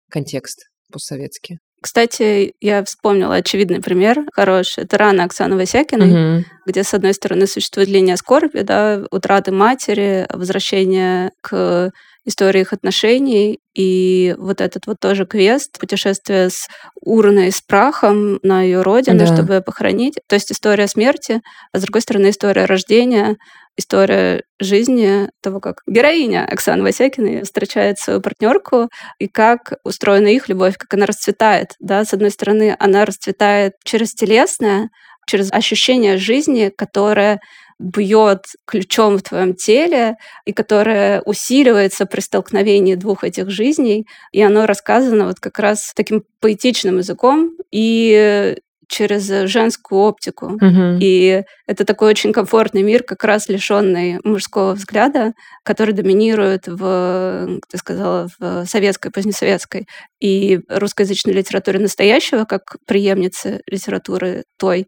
контекст 0.10 0.68
постсоветский. 0.92 1.58
Кстати, 1.82 2.54
я 2.62 2.84
вспомнила 2.84 3.36
очевидный 3.36 3.82
пример 3.82 4.26
хороший. 4.34 4.84
Это 4.84 4.98
рана 5.00 5.24
Оксаны 5.24 5.56
Васякиной, 5.56 6.38
угу. 6.38 6.46
где, 6.68 6.84
с 6.84 6.94
одной 6.94 7.14
стороны, 7.14 7.48
существует 7.48 7.90
линия 7.90 8.16
скорби, 8.18 8.60
да, 8.62 9.02
утраты 9.10 9.52
матери, 9.52 10.28
возвращение 10.30 11.32
к 11.42 11.92
истории 12.26 12.62
их 12.62 12.74
отношений, 12.74 13.60
и 13.74 14.36
вот 14.38 14.62
этот 14.62 14.86
вот 14.86 15.00
тоже 15.00 15.26
квест, 15.26 15.80
путешествие 15.80 16.50
с 16.50 16.68
урной 17.02 17.52
с 17.52 17.62
прахом 17.62 18.40
на 18.44 18.62
ее 18.62 18.82
родину, 18.82 19.20
да. 19.20 19.34
чтобы 19.34 19.56
ее 19.56 19.62
похоронить. 19.62 20.20
То 20.28 20.36
есть 20.36 20.52
история 20.52 20.88
смерти, 20.88 21.42
а 21.72 21.80
с 21.80 21.82
другой 21.82 22.02
стороны 22.02 22.30
история 22.30 22.66
рождения, 22.66 23.38
история 23.78 24.44
жизни 24.60 25.30
того, 25.42 25.60
как 25.60 25.82
героиня 25.88 26.46
Оксаны 26.46 26.84
Васякиной 26.84 27.44
встречает 27.44 27.98
свою 27.98 28.22
партнерку 28.22 28.90
и 29.18 29.28
как 29.28 29.74
устроена 29.84 30.28
их 30.28 30.50
любовь, 30.50 30.78
как 30.78 30.94
она 30.94 31.06
расцветает. 31.06 31.76
Да? 31.80 32.04
С 32.06 32.14
одной 32.14 32.32
стороны, 32.32 32.76
она 32.80 33.06
расцветает 33.06 33.74
через 33.84 34.14
телесное, 34.14 34.90
через 35.28 35.52
ощущение 35.52 36.18
жизни, 36.18 36.72
которое 36.76 37.40
бьет 37.82 38.46
ключом 38.66 39.18
в 39.18 39.24
твоем 39.24 39.56
теле 39.56 40.16
и 40.46 40.54
которое 40.54 41.22
усиливается 41.22 42.06
при 42.06 42.20
столкновении 42.22 42.96
двух 42.96 43.24
этих 43.24 43.50
жизней. 43.50 44.06
И 44.32 44.42
оно 44.42 44.66
рассказано 44.66 45.26
вот 45.26 45.40
как 45.40 45.60
раз 45.60 45.92
таким 45.96 46.24
поэтичным 46.40 47.00
языком 47.00 47.52
и 47.72 48.56
через 48.92 49.26
женскую 49.50 50.02
оптику. 50.02 50.48
Угу. 50.48 50.98
И 51.00 51.44
это 51.66 51.86
такой 51.86 52.10
очень 52.10 52.34
комфортный 52.34 52.84
мир, 52.84 53.04
как 53.04 53.24
раз 53.24 53.48
лишенный 53.48 54.20
мужского 54.26 54.74
взгляда, 54.74 55.32
который 55.64 55.94
доминирует 55.94 56.68
в, 56.68 57.60
ты 57.70 57.78
сказала, 57.78 58.28
в 58.38 58.66
советской, 58.66 59.10
позднесоветской 59.10 59.88
и 60.20 60.60
русскоязычной 60.68 61.34
литературе 61.34 61.80
настоящего, 61.80 62.44
как 62.44 62.76
преемницы 62.86 63.62
литературы 63.66 64.44
той. 64.60 64.88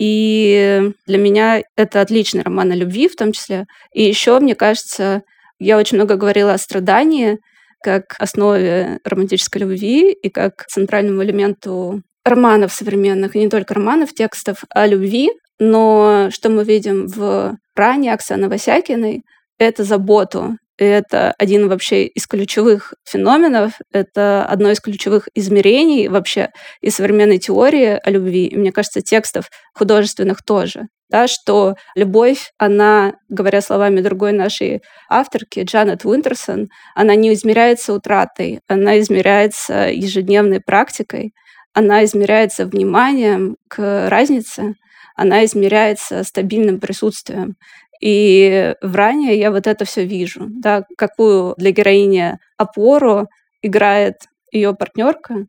И 0.00 0.92
для 1.06 1.18
меня 1.18 1.62
это 1.76 2.00
отличный 2.00 2.42
роман 2.42 2.72
о 2.72 2.74
любви 2.74 3.06
в 3.06 3.16
том 3.16 3.32
числе. 3.32 3.66
И 3.92 4.02
еще, 4.02 4.40
мне 4.40 4.54
кажется, 4.54 5.22
я 5.58 5.76
очень 5.76 5.98
много 5.98 6.16
говорила 6.16 6.54
о 6.54 6.58
страдании 6.58 7.38
как 7.82 8.16
основе 8.18 8.98
романтической 9.04 9.60
любви 9.60 10.12
и 10.12 10.30
как 10.30 10.64
центральному 10.68 11.22
элементу 11.22 12.02
романов 12.24 12.72
современных, 12.72 13.36
и 13.36 13.40
не 13.40 13.50
только 13.50 13.74
романов, 13.74 14.14
текстов 14.14 14.64
о 14.70 14.86
любви, 14.86 15.32
но 15.58 16.28
что 16.30 16.48
мы 16.48 16.64
видим 16.64 17.06
в 17.06 17.58
ране 17.76 18.14
Оксаны 18.14 18.48
Васякиной, 18.48 19.22
это 19.58 19.84
заботу. 19.84 20.56
И 20.80 20.84
это 20.84 21.34
один 21.36 21.68
вообще 21.68 22.06
из 22.06 22.26
ключевых 22.26 22.94
феноменов, 23.04 23.74
это 23.92 24.46
одно 24.46 24.70
из 24.70 24.80
ключевых 24.80 25.28
измерений 25.34 26.08
вообще 26.08 26.48
и 26.80 26.88
современной 26.88 27.36
теории 27.36 28.00
о 28.02 28.10
любви, 28.10 28.46
и, 28.46 28.56
мне 28.56 28.72
кажется, 28.72 29.02
текстов 29.02 29.50
художественных 29.74 30.42
тоже. 30.42 30.84
Да, 31.10 31.28
что 31.28 31.74
любовь, 31.94 32.52
она, 32.56 33.12
говоря 33.28 33.60
словами 33.60 34.00
другой 34.00 34.32
нашей 34.32 34.80
авторки, 35.10 35.64
Джанет 35.64 36.06
Уинтерсон, 36.06 36.68
она 36.94 37.14
не 37.14 37.34
измеряется 37.34 37.92
утратой, 37.92 38.60
она 38.66 38.98
измеряется 39.00 39.90
ежедневной 39.90 40.60
практикой, 40.60 41.34
она 41.74 42.04
измеряется 42.04 42.64
вниманием 42.64 43.56
к 43.68 44.08
разнице, 44.08 44.76
она 45.14 45.44
измеряется 45.44 46.24
стабильным 46.24 46.80
присутствием. 46.80 47.56
И 48.00 48.74
в 48.80 48.96
ране 48.96 49.36
я 49.38 49.50
вот 49.50 49.66
это 49.66 49.84
все 49.84 50.04
вижу, 50.04 50.46
да, 50.48 50.84
какую 50.96 51.54
для 51.58 51.70
героини 51.70 52.38
опору 52.56 53.28
играет 53.62 54.16
ее 54.52 54.74
партнерка, 54.74 55.46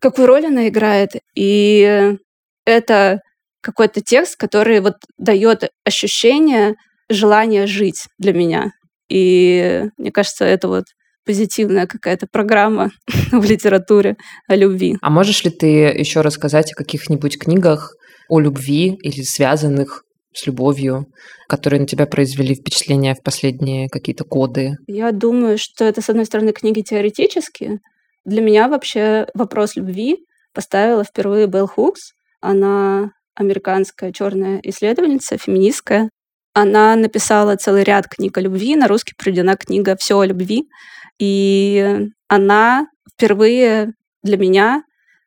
какую 0.00 0.26
роль 0.26 0.46
она 0.46 0.68
играет. 0.68 1.10
И 1.34 2.14
это 2.64 3.20
какой-то 3.60 4.00
текст, 4.00 4.36
который 4.36 4.80
вот 4.80 4.94
дает 5.18 5.70
ощущение 5.84 6.76
желания 7.08 7.66
жить 7.66 8.06
для 8.18 8.32
меня. 8.32 8.70
И 9.08 9.84
мне 9.98 10.12
кажется, 10.12 10.44
это 10.44 10.68
вот 10.68 10.84
позитивная 11.26 11.86
какая-то 11.86 12.26
программа 12.30 12.90
в 13.32 13.44
литературе 13.44 14.16
о 14.48 14.56
любви. 14.56 14.96
А 15.02 15.10
можешь 15.10 15.44
ли 15.44 15.50
ты 15.50 15.66
еще 15.66 16.20
рассказать 16.22 16.72
о 16.72 16.76
каких-нибудь 16.76 17.38
книгах 17.38 17.94
о 18.28 18.38
любви 18.38 18.96
или 19.02 19.22
связанных 19.22 20.04
с 20.32 20.46
любовью, 20.46 21.06
которые 21.48 21.80
на 21.80 21.86
тебя 21.86 22.06
произвели 22.06 22.54
впечатление 22.54 23.14
в 23.14 23.22
последние 23.22 23.88
какие-то 23.88 24.24
годы? 24.24 24.76
Я 24.86 25.12
думаю, 25.12 25.58
что 25.58 25.84
это, 25.84 26.00
с 26.00 26.08
одной 26.08 26.24
стороны, 26.24 26.52
книги 26.52 26.82
теоретические. 26.82 27.80
Для 28.24 28.42
меня 28.42 28.68
вообще 28.68 29.26
вопрос 29.34 29.76
любви 29.76 30.18
поставила 30.52 31.04
впервые 31.04 31.46
Белл 31.46 31.66
Хукс. 31.66 32.12
Она 32.40 33.10
американская 33.34 34.12
черная 34.12 34.60
исследовательница, 34.62 35.38
феминистская. 35.38 36.10
Она 36.52 36.96
написала 36.96 37.56
целый 37.56 37.84
ряд 37.84 38.08
книг 38.08 38.36
о 38.36 38.40
любви. 38.40 38.76
На 38.76 38.88
русский 38.88 39.14
приведена 39.16 39.56
книга 39.56 39.96
«Все 39.98 40.18
о 40.18 40.24
любви». 40.24 40.64
И 41.18 42.08
она 42.28 42.86
впервые 43.12 43.92
для 44.22 44.36
меня 44.36 44.82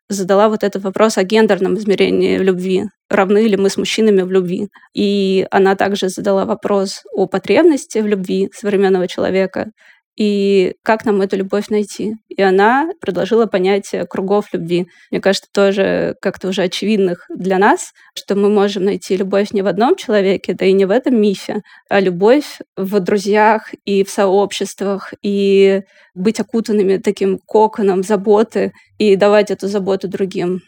задала 0.09 0.49
вот 0.49 0.63
этот 0.63 0.83
вопрос 0.83 1.17
о 1.17 1.23
гендерном 1.23 1.77
измерении 1.77 2.37
любви. 2.37 2.85
Равны 3.13 3.45
ли 3.45 3.57
мы 3.57 3.69
с 3.69 3.77
мужчинами 3.77 4.23
в 4.23 4.31
любви? 4.31 4.69
И 4.95 5.45
она 5.51 5.75
также 5.75 6.09
задала 6.09 6.45
вопрос 6.45 7.03
о 7.13 7.27
потребности 7.27 7.99
в 7.99 8.07
любви 8.07 8.49
современного 8.51 9.07
человека 9.07 9.67
и 10.17 10.73
как 10.83 11.05
нам 11.05 11.21
эту 11.21 11.37
любовь 11.37 11.69
найти. 11.69 12.15
И 12.29 12.41
она 12.41 12.89
предложила 12.99 13.45
понятие 13.45 14.07
кругов 14.07 14.47
любви. 14.51 14.87
Мне 15.11 15.21
кажется, 15.21 15.47
тоже 15.53 16.15
как-то 16.21 16.47
уже 16.47 16.63
очевидных 16.63 17.27
для 17.29 17.59
нас, 17.59 17.93
что 18.15 18.33
мы 18.33 18.49
можем 18.49 18.85
найти 18.85 19.15
любовь 19.15 19.51
не 19.51 19.61
в 19.61 19.67
одном 19.67 19.95
человеке, 19.95 20.55
да 20.55 20.65
и 20.65 20.73
не 20.73 20.85
в 20.85 20.89
этом 20.89 21.15
мифе, 21.21 21.61
а 21.89 21.99
любовь 21.99 22.61
в 22.75 22.99
друзьях 22.99 23.75
и 23.85 24.03
в 24.03 24.09
сообществах, 24.09 25.13
и 25.21 25.81
быть 26.15 26.39
окутанными 26.39 26.97
таким 26.97 27.37
коконом 27.37 28.01
заботы 28.01 28.71
и 28.97 29.15
давать 29.15 29.51
эту 29.51 29.67
заботу 29.67 30.07
другим. 30.07 30.61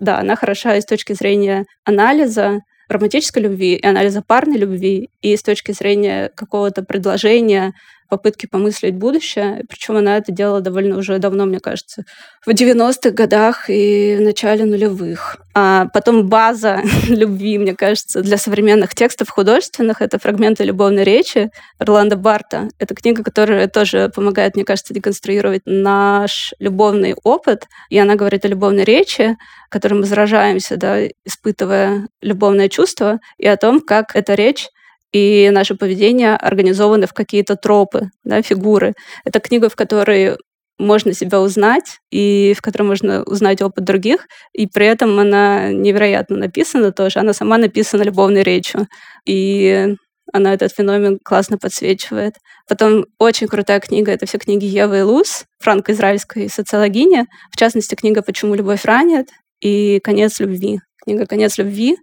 Да, 0.00 0.18
она 0.18 0.34
хороша 0.34 0.76
и 0.76 0.80
с 0.80 0.86
точки 0.86 1.12
зрения 1.12 1.66
анализа, 1.84 2.60
романтической 2.88 3.42
любви 3.42 3.74
и 3.74 3.86
анализа 3.86 4.22
парной 4.26 4.56
любви, 4.56 5.10
и 5.20 5.36
с 5.36 5.42
точки 5.42 5.72
зрения 5.72 6.30
какого-то 6.34 6.82
предложения 6.82 7.72
попытки 8.10 8.46
помыслить 8.46 8.96
будущее. 8.96 9.64
Причем 9.68 9.96
она 9.96 10.18
это 10.18 10.32
делала 10.32 10.60
довольно 10.60 10.98
уже 10.98 11.18
давно, 11.18 11.46
мне 11.46 11.60
кажется, 11.60 12.04
в 12.44 12.50
90-х 12.50 13.10
годах 13.10 13.70
и 13.70 14.16
в 14.18 14.22
начале 14.22 14.64
нулевых. 14.64 15.38
А 15.54 15.86
потом 15.94 16.28
база 16.28 16.82
любви, 17.08 17.58
мне 17.58 17.74
кажется, 17.74 18.20
для 18.22 18.36
современных 18.36 18.94
текстов 18.94 19.30
художественных— 19.30 20.00
это 20.02 20.18
фрагменты 20.18 20.64
любовной 20.64 21.04
речи 21.04 21.50
Орландо 21.78 22.16
Барта. 22.16 22.68
Это 22.78 22.94
книга, 22.94 23.22
которая 23.22 23.68
тоже 23.68 24.10
помогает, 24.14 24.56
мне 24.56 24.64
кажется, 24.64 24.92
деконструировать 24.92 25.62
наш 25.64 26.52
любовный 26.58 27.14
опыт. 27.22 27.66
И 27.88 27.98
она 27.98 28.16
говорит 28.16 28.44
о 28.44 28.48
любовной 28.48 28.84
речи, 28.84 29.36
которой 29.68 29.94
мы 29.94 30.04
заражаемся, 30.04 30.76
да, 30.76 31.06
испытывая 31.24 32.08
любовное 32.20 32.68
чувство, 32.68 33.20
и 33.38 33.46
о 33.46 33.56
том, 33.56 33.80
как 33.80 34.16
эта 34.16 34.34
речь 34.34 34.68
и 35.12 35.50
наше 35.50 35.74
поведение 35.74 36.36
организовано 36.36 37.06
в 37.06 37.12
какие-то 37.12 37.56
тропы, 37.56 38.10
да, 38.24 38.42
фигуры. 38.42 38.94
Это 39.24 39.40
книга, 39.40 39.68
в 39.68 39.76
которой 39.76 40.36
можно 40.78 41.12
себя 41.12 41.40
узнать, 41.40 41.98
и 42.10 42.54
в 42.56 42.62
которой 42.62 42.84
можно 42.84 43.22
узнать 43.24 43.60
опыт 43.60 43.84
других, 43.84 44.26
и 44.52 44.66
при 44.66 44.86
этом 44.86 45.18
она 45.18 45.70
невероятно 45.72 46.38
написана 46.38 46.90
тоже. 46.90 47.20
Она 47.20 47.34
сама 47.34 47.58
написана 47.58 48.02
любовной 48.02 48.42
речью, 48.42 48.88
и 49.26 49.94
она 50.32 50.54
этот 50.54 50.72
феномен 50.72 51.18
классно 51.22 51.58
подсвечивает. 51.58 52.34
Потом 52.68 53.04
очень 53.18 53.48
крутая 53.48 53.80
книга— 53.80 54.12
это 54.12 54.26
все 54.26 54.38
книги 54.38 54.64
Евы 54.64 55.00
и 55.00 55.02
Луз, 55.02 55.44
франко-израильской 55.58 56.48
социологини. 56.48 57.26
В 57.52 57.56
частности, 57.56 57.94
книга 57.94 58.22
«Почему 58.22 58.54
любовь 58.54 58.84
ранит» 58.84 59.28
и 59.60 60.00
«Конец 60.02 60.40
любви». 60.40 60.80
Книга 61.04 61.26
«Конец 61.26 61.58
любви» 61.58 61.96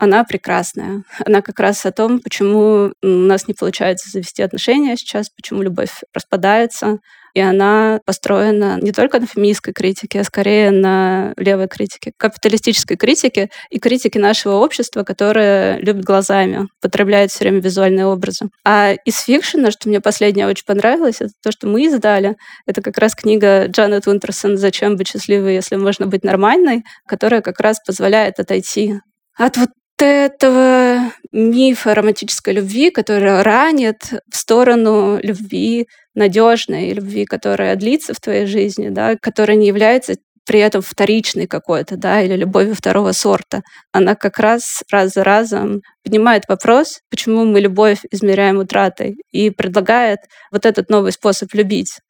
она 0.00 0.24
прекрасная. 0.24 1.04
Она 1.26 1.42
как 1.42 1.60
раз 1.60 1.84
о 1.84 1.92
том, 1.92 2.20
почему 2.20 2.92
у 3.02 3.06
нас 3.06 3.46
не 3.46 3.54
получается 3.54 4.08
завести 4.10 4.42
отношения 4.42 4.96
сейчас, 4.96 5.28
почему 5.28 5.60
любовь 5.60 5.90
распадается, 6.14 7.00
и 7.34 7.40
она 7.40 8.00
построена 8.06 8.78
не 8.80 8.92
только 8.92 9.20
на 9.20 9.26
феминистской 9.26 9.74
критике, 9.74 10.20
а 10.20 10.24
скорее 10.24 10.70
на 10.70 11.34
левой 11.36 11.68
критике, 11.68 12.12
капиталистической 12.16 12.96
критике 12.96 13.50
и 13.68 13.78
критике 13.78 14.18
нашего 14.18 14.54
общества, 14.54 15.04
которое 15.04 15.78
любит 15.78 16.04
глазами, 16.04 16.68
потребляет 16.80 17.30
все 17.30 17.44
время 17.44 17.60
визуальные 17.60 18.06
образы. 18.06 18.46
А 18.64 18.94
из 19.04 19.20
фикшена, 19.20 19.70
что 19.70 19.90
мне 19.90 20.00
последнее 20.00 20.48
очень 20.48 20.64
понравилось, 20.64 21.20
это 21.20 21.32
то, 21.42 21.52
что 21.52 21.66
мы 21.68 21.84
издали. 21.84 22.36
Это 22.66 22.80
как 22.80 22.96
раз 22.96 23.14
книга 23.14 23.66
Джанет 23.66 24.06
Уинтерсон 24.06 24.56
«Зачем 24.56 24.96
быть 24.96 25.08
счастливой, 25.08 25.54
если 25.54 25.76
можно 25.76 26.06
быть 26.06 26.24
нормальной», 26.24 26.84
которая 27.06 27.42
как 27.42 27.60
раз 27.60 27.76
позволяет 27.86 28.40
отойти 28.40 28.94
от 29.36 29.56
вот 29.56 29.68
этого 30.04 31.12
мифа 31.32 31.94
романтической 31.94 32.54
любви, 32.54 32.90
который 32.90 33.42
ранит 33.42 34.02
в 34.30 34.36
сторону 34.36 35.18
любви 35.22 35.86
надежной, 36.14 36.92
любви, 36.92 37.24
которая 37.24 37.76
длится 37.76 38.14
в 38.14 38.20
твоей 38.20 38.46
жизни, 38.46 38.88
да, 38.88 39.16
которая 39.16 39.56
не 39.56 39.66
является 39.66 40.16
при 40.46 40.60
этом 40.60 40.82
вторичной 40.82 41.46
какой-то, 41.46 41.96
да, 41.96 42.22
или 42.22 42.34
любовью 42.34 42.74
второго 42.74 43.12
сорта. 43.12 43.62
Она 43.92 44.16
как 44.16 44.38
раз 44.38 44.82
раз 44.90 45.12
за 45.12 45.22
разом 45.22 45.82
поднимает 46.02 46.44
вопрос, 46.48 47.00
почему 47.10 47.44
мы 47.44 47.60
любовь 47.60 48.00
измеряем 48.10 48.58
утратой, 48.58 49.16
и 49.30 49.50
предлагает 49.50 50.18
вот 50.50 50.66
этот 50.66 50.90
новый 50.90 51.12
способ 51.12 51.54
любить. 51.54 52.00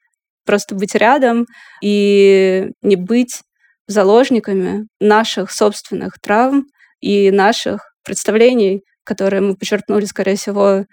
Просто 0.46 0.74
быть 0.74 0.94
рядом 0.94 1.46
и 1.82 2.70
не 2.82 2.96
быть 2.96 3.42
заложниками 3.86 4.86
наших 5.00 5.50
собственных 5.50 6.14
травм, 6.22 6.64
и 7.00 7.30
наших 7.30 7.94
представлений, 8.04 8.82
которые 9.04 9.40
мы 9.40 9.56
подчеркнули, 9.56 10.04
скорее 10.04 10.36
всего, 10.36 10.84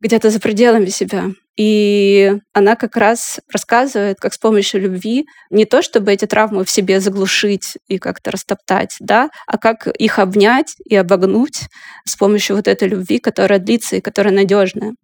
где-то 0.00 0.30
за 0.30 0.40
пределами 0.40 0.86
себя. 0.86 1.30
И 1.56 2.32
она 2.54 2.76
как 2.76 2.96
раз 2.96 3.40
рассказывает, 3.52 4.18
как 4.18 4.32
с 4.32 4.38
помощью 4.38 4.80
любви 4.80 5.26
не 5.50 5.64
то, 5.64 5.82
чтобы 5.82 6.12
эти 6.12 6.26
травмы 6.26 6.64
в 6.64 6.70
себе 6.70 6.98
заглушить 6.98 7.76
и 7.88 7.98
как-то 7.98 8.30
растоптать, 8.30 8.96
да, 9.00 9.30
а 9.46 9.58
как 9.58 9.86
их 9.86 10.18
обнять 10.18 10.74
и 10.84 10.96
обогнуть 10.96 11.68
с 12.06 12.16
помощью 12.16 12.56
вот 12.56 12.68
этой 12.68 12.88
любви, 12.88 13.18
которая 13.18 13.58
длится 13.58 13.96
и 13.96 14.00
которая 14.00 14.34
надежная. 14.34 14.94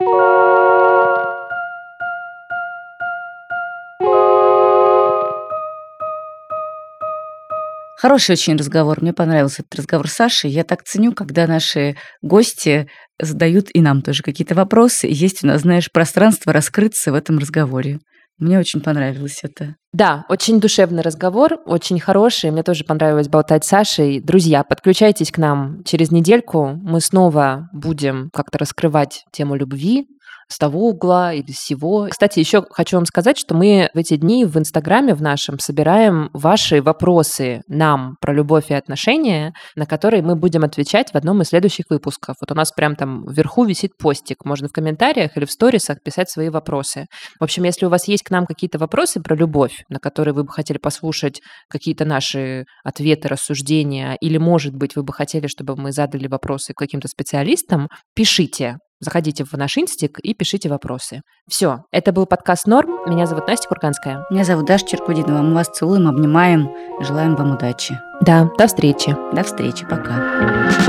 Хороший 8.01 8.33
очень 8.35 8.55
разговор. 8.55 9.01
Мне 9.01 9.13
понравился 9.13 9.63
этот 9.63 9.81
разговор 9.81 10.09
с 10.09 10.13
Сашей. 10.13 10.51
Я 10.51 10.63
так 10.63 10.85
ценю, 10.85 11.13
когда 11.13 11.49
наши 11.49 11.97
гости 12.23 12.89
задают 13.21 13.71
и 13.75 13.81
нам 13.81 14.03
тоже 14.03 14.23
какие-то 14.23 14.55
вопросы. 14.55 15.09
И 15.09 15.13
есть 15.13 15.43
у 15.43 15.49
нас, 15.49 15.63
знаешь, 15.63 15.91
пространство 15.91 16.53
раскрыться 16.53 17.11
в 17.11 17.17
этом 17.17 17.39
разговоре. 17.39 17.99
Мне 18.39 18.61
очень 18.61 18.81
понравилось 18.81 19.41
это. 19.43 19.75
Да, 19.93 20.25
очень 20.29 20.61
душевный 20.61 21.03
разговор, 21.03 21.59
очень 21.67 21.99
хороший. 21.99 22.53
Мне 22.53 22.63
тоже 22.63 22.85
понравилось 22.85 23.29
болтать 23.29 23.65
с 23.65 23.69
Сашей. 23.69 24.21
Друзья, 24.21 24.63
подключайтесь 24.63 25.33
к 25.33 25.39
нам 25.39 25.83
через 25.83 26.13
недельку. 26.13 26.79
Мы 26.81 27.01
снова 27.01 27.69
будем 27.73 28.31
как-то 28.33 28.59
раскрывать 28.59 29.25
тему 29.33 29.57
любви, 29.57 30.07
с 30.49 30.59
того 30.59 30.89
угла 30.89 31.33
или 31.33 31.53
с 31.53 31.61
сего. 31.61 32.09
Кстати, 32.11 32.39
еще 32.39 32.65
хочу 32.71 32.97
вам 32.97 33.07
сказать, 33.07 33.39
что 33.39 33.55
мы 33.55 33.91
в 33.95 33.99
эти 33.99 34.17
дни 34.17 34.45
в 34.45 34.57
Инстаграме 34.57 35.15
в 35.15 35.23
нашем 35.23 35.59
собираем 35.59 36.31
ваши 36.33 36.83
вопросы 36.83 37.63
нам 37.69 38.17
про 38.21 38.33
любовь 38.33 38.71
и 38.71 38.75
отношения, 38.75 39.53
на 39.77 39.87
которые 39.87 40.23
мы 40.23 40.37
будем 40.37 40.65
отвечать 40.65 41.13
в 41.13 41.17
одном 41.17 41.43
из 41.43 41.49
следующих 41.49 41.87
выпусков. 41.91 42.37
Вот 42.41 42.51
у 42.51 42.55
нас 42.55 42.73
прям 42.73 42.97
там 42.97 43.27
вверху 43.27 43.65
висит 43.65 43.97
постик. 43.99 44.45
Можно 44.45 44.69
в 44.69 44.73
комментариях 44.73 45.37
или 45.37 45.45
в 45.45 45.51
сторисах 45.51 46.03
писать 46.03 46.31
свои 46.31 46.49
вопросы. 46.49 47.07
В 47.39 47.45
общем, 47.45 47.65
если 47.65 47.87
у 47.87 47.91
вас 47.91 48.09
есть 48.09 48.23
к 48.23 48.31
нам 48.31 48.47
какие-то 48.47 48.79
вопросы 48.79 49.21
про 49.21 49.37
любовь, 49.37 49.85
на 49.89 49.99
которые 49.99 50.35
вы 50.35 50.45
бы 50.45 50.51
хотели 50.51 50.79
послушать 50.79 51.41
какие-то 51.69 52.05
наши 52.05 52.65
ответы, 52.85 53.29
рассуждения, 53.29 54.17
или, 54.21 54.39
может 54.39 54.75
быть, 54.75 54.97
вы 54.97 55.03
бы 55.03 55.13
хотели, 55.13 55.47
чтобы 55.47 55.77
мы 55.77 55.93
задали 55.93 56.27
вопросы 56.27 56.73
каким-то 56.75 57.09
специалистам, 57.09 57.89
пишите. 58.15 58.79
Заходите 59.01 59.45
в 59.45 59.53
наш 59.55 59.79
инстик 59.79 60.19
и 60.19 60.35
пишите 60.35 60.69
вопросы. 60.69 61.23
Все, 61.49 61.85
это 61.93 62.13
был 62.13 62.27
подкаст 62.27 62.67
«Норм». 62.67 62.91
Меня 63.07 63.27
зовут 63.27 63.47
Настя 63.47 63.69
Курганская. 63.69 64.27
Меня 64.31 64.45
зовут 64.45 64.67
Даша 64.67 64.87
Черкудинова. 64.87 65.43
Мы 65.43 65.55
вас 65.55 65.69
целуем, 65.69 66.09
обнимаем, 66.09 66.71
желаем 67.01 67.37
вам 67.37 67.53
удачи. 67.53 67.99
Да, 68.21 68.51
до 68.59 68.67
встречи. 68.67 69.17
До 69.33 69.45
встречи, 69.45 69.87
пока. 69.87 70.88